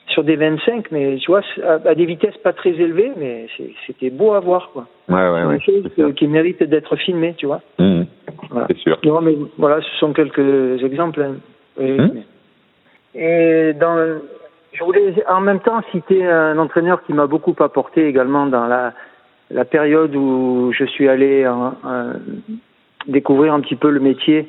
sur 0.08 0.22
des 0.24 0.36
25, 0.36 0.90
mais 0.92 1.16
tu 1.16 1.30
vois, 1.30 1.42
à, 1.64 1.88
à 1.88 1.94
des 1.94 2.06
vitesses 2.06 2.36
pas 2.38 2.52
très 2.52 2.70
élevées, 2.70 3.12
mais 3.16 3.46
c'était 3.86 4.10
beau 4.10 4.32
à 4.34 4.40
voir 4.40 4.70
quoi. 4.72 4.86
Ouais, 5.08 5.28
ouais, 5.30 5.44
ouais. 5.44 5.58
c'est 5.64 5.94
que- 5.94 6.10
qui 6.12 6.26
méritent 6.28 6.62
d'être 6.62 6.96
filmées, 6.96 7.34
tu 7.36 7.46
vois. 7.46 7.60
Mm. 7.78 8.02
Voilà. 8.50 8.66
C'est 8.70 8.78
sûr. 8.78 8.98
Non, 9.04 9.20
mais 9.20 9.34
voilà, 9.58 9.80
ce 9.82 9.96
sont 9.98 10.12
quelques 10.12 10.82
exemples. 10.84 11.22
hein. 11.22 11.34
Et, 11.80 11.98
Hmm. 12.00 12.10
et 13.14 13.72
dans, 13.74 14.20
je 14.72 14.84
voulais 14.84 15.14
en 15.28 15.40
même 15.40 15.60
temps 15.60 15.80
citer 15.92 16.24
un 16.26 16.56
entraîneur 16.58 17.02
qui 17.04 17.12
m'a 17.12 17.26
beaucoup 17.26 17.54
apporté 17.60 18.06
également 18.06 18.46
dans 18.46 18.66
la, 18.66 18.92
la 19.50 19.64
période 19.64 20.14
où 20.16 20.72
je 20.72 20.84
suis 20.84 21.08
allé 21.08 21.46
en- 21.46 21.74
en- 21.84 22.12
découvrir 23.08 23.52
un 23.54 23.60
petit 23.60 23.76
peu 23.76 23.90
le 23.90 24.00
métier 24.00 24.48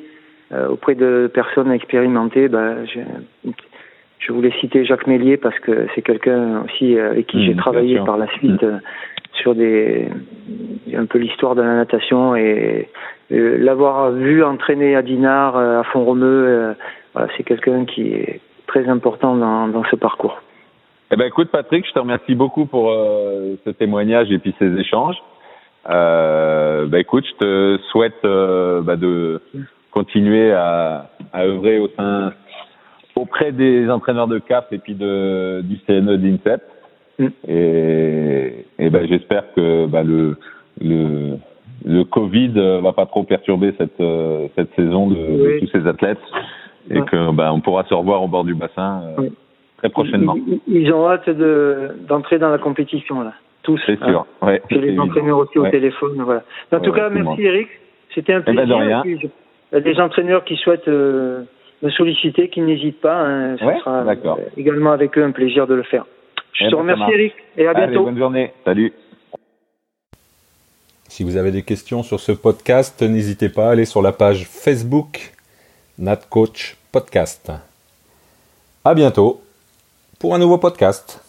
euh, 0.52 0.68
auprès 0.68 0.94
de 0.94 1.30
personnes 1.32 1.70
expérimentées. 1.70 2.48
Ben, 2.48 2.86
je, 2.86 3.00
je 4.18 4.32
voulais 4.32 4.52
citer 4.60 4.84
Jacques 4.84 5.06
Mélier 5.06 5.36
parce 5.36 5.58
que 5.60 5.86
c'est 5.94 6.02
quelqu'un 6.02 6.62
aussi 6.64 6.96
euh, 6.96 7.10
avec 7.12 7.26
qui 7.28 7.38
Hmm, 7.38 7.42
j'ai 7.46 7.56
travaillé 7.56 8.00
par 8.00 8.18
la 8.18 8.26
suite 8.38 8.62
euh, 8.62 8.78
sur 9.34 9.54
des 9.54 10.08
un 10.94 11.06
peu 11.06 11.18
l'histoire 11.18 11.54
de 11.54 11.62
la 11.62 11.76
natation 11.76 12.34
et 12.34 12.88
euh, 13.32 13.58
l'avoir 13.58 14.10
vu 14.10 14.42
entraîner 14.42 14.96
à 14.96 15.02
Dinard, 15.02 15.56
euh, 15.56 15.80
à 15.80 15.84
Font-Romeu, 15.84 16.26
euh, 16.26 16.72
voilà, 17.14 17.28
c'est 17.36 17.44
quelqu'un 17.44 17.84
qui 17.84 18.08
est 18.08 18.40
très 18.66 18.88
important 18.88 19.36
dans, 19.36 19.68
dans 19.68 19.84
ce 19.84 19.96
parcours. 19.96 20.42
Eh 21.10 21.16
ben, 21.16 21.26
écoute, 21.26 21.48
Patrick, 21.50 21.86
je 21.86 21.92
te 21.92 21.98
remercie 21.98 22.34
beaucoup 22.34 22.66
pour 22.66 22.90
euh, 22.90 23.54
ce 23.64 23.70
témoignage 23.70 24.30
et 24.30 24.38
puis 24.38 24.54
ces 24.58 24.78
échanges. 24.78 25.16
Euh, 25.88 26.86
bah, 26.86 26.98
écoute, 26.98 27.24
je 27.26 27.34
te 27.36 27.82
souhaite 27.90 28.24
euh, 28.24 28.82
bah, 28.82 28.96
de 28.96 29.40
continuer 29.90 30.52
à, 30.52 31.10
à 31.32 31.44
œuvrer 31.44 31.78
au 31.78 31.88
sein 31.96 32.32
auprès 33.18 33.52
des 33.52 33.88
entraîneurs 33.90 34.28
de 34.28 34.38
CAF 34.38 34.66
et 34.72 34.78
puis 34.78 34.94
de, 34.94 35.60
du 35.62 35.78
CNE 35.86 36.16
d'INSEP. 36.16 36.62
Mm. 37.18 37.26
Et, 37.48 38.64
et 38.78 38.90
ben, 38.90 39.06
j'espère 39.08 39.44
que 39.54 39.86
bah, 39.86 40.02
le, 40.02 40.36
le, 40.80 41.36
le 41.84 42.04
Covid 42.04 42.52
euh, 42.56 42.80
va 42.80 42.92
pas 42.92 43.06
trop 43.06 43.24
perturber 43.24 43.74
cette, 43.78 44.00
euh, 44.00 44.46
cette 44.56 44.74
saison 44.76 45.08
de, 45.08 45.58
tous 45.60 45.68
ces 45.72 45.86
athlètes 45.86 46.18
et 46.90 47.00
Ouais. 47.00 47.04
que 47.06 47.16
on 47.16 47.60
pourra 47.60 47.84
se 47.84 47.92
revoir 47.92 48.22
au 48.22 48.28
bord 48.28 48.44
du 48.44 48.54
bassin 48.54 49.02
euh, 49.04 49.14
Oui. 49.22 49.32
très 49.78 49.90
prochainement. 49.90 50.36
Ils, 50.36 50.60
ils 50.68 50.92
ont 50.92 51.06
hâte 51.08 51.28
de, 51.28 51.90
d'entrer 52.08 52.38
dans 52.38 52.48
la 52.50 52.58
compétition, 52.58 53.20
là. 53.20 53.34
Tous. 53.62 53.78
C'est 53.84 54.00
hein. 54.02 54.06
sûr. 54.08 54.26
Ouais, 54.40 54.62
Puis 54.68 54.76
c'est 54.80 54.86
les 54.86 54.98
entraîneurs 54.98 55.38
aussi 55.38 55.58
au 55.58 55.62
Ouais. 55.64 55.70
téléphone, 55.70 56.14
voilà. 56.24 56.42
En 56.72 56.80
tout 56.80 56.90
Ouais, 56.90 56.96
cas, 56.98 57.10
merci. 57.10 57.42
Eric. 57.42 57.68
C'était 58.14 58.32
un 58.32 58.42
Eh 58.46 58.52
ben, 58.52 58.54
de 58.54 58.58
plaisir. 58.60 58.78
rien. 58.78 58.98
Et 59.00 59.02
puis, 59.02 59.18
je- 59.20 59.26
il 59.26 59.74
y 59.74 59.76
a 59.76 59.80
des 59.80 60.00
entraîneurs 60.00 60.44
qui 60.44 60.56
souhaitent 60.56 60.88
euh, 60.88 61.42
me 61.82 61.90
solliciter, 61.90 62.48
qui 62.48 62.60
n'hésitent 62.60 63.00
pas. 63.00 63.20
Hein. 63.20 63.56
Ce 63.58 63.64
Ouais, 63.64 63.78
sera 63.78 64.04
d'accord. 64.04 64.38
euh, 64.40 64.48
également 64.56 64.92
avec 64.92 65.16
eux 65.18 65.24
un 65.24 65.30
plaisir 65.30 65.66
de 65.66 65.74
le 65.74 65.82
faire. 65.84 66.06
Je 66.54 66.64
Eh 66.64 66.70
te 66.70 66.74
ben, 66.74 66.80
remercie. 66.80 67.12
Eric 67.12 67.34
et 67.56 67.66
à 67.66 67.70
Allez, 67.70 67.86
bientôt. 67.86 68.04
bonne 68.04 68.18
journée. 68.18 68.52
Salut. 68.64 68.92
Si 71.08 71.24
vous 71.24 71.36
avez 71.36 71.50
des 71.50 71.62
questions 71.62 72.02
sur 72.02 72.20
ce 72.20 72.32
podcast, 72.32 73.00
n'hésitez 73.02 73.48
pas 73.48 73.68
à 73.68 73.70
aller 73.72 73.84
sur 73.84 74.02
la 74.02 74.12
page 74.12 74.44
Facebook 74.46 75.32
NatCoach 75.98 76.76
Podcast. 76.92 77.50
À 78.84 78.94
bientôt 78.94 79.40
pour 80.18 80.34
un 80.34 80.38
nouveau 80.38 80.58
podcast. 80.58 81.22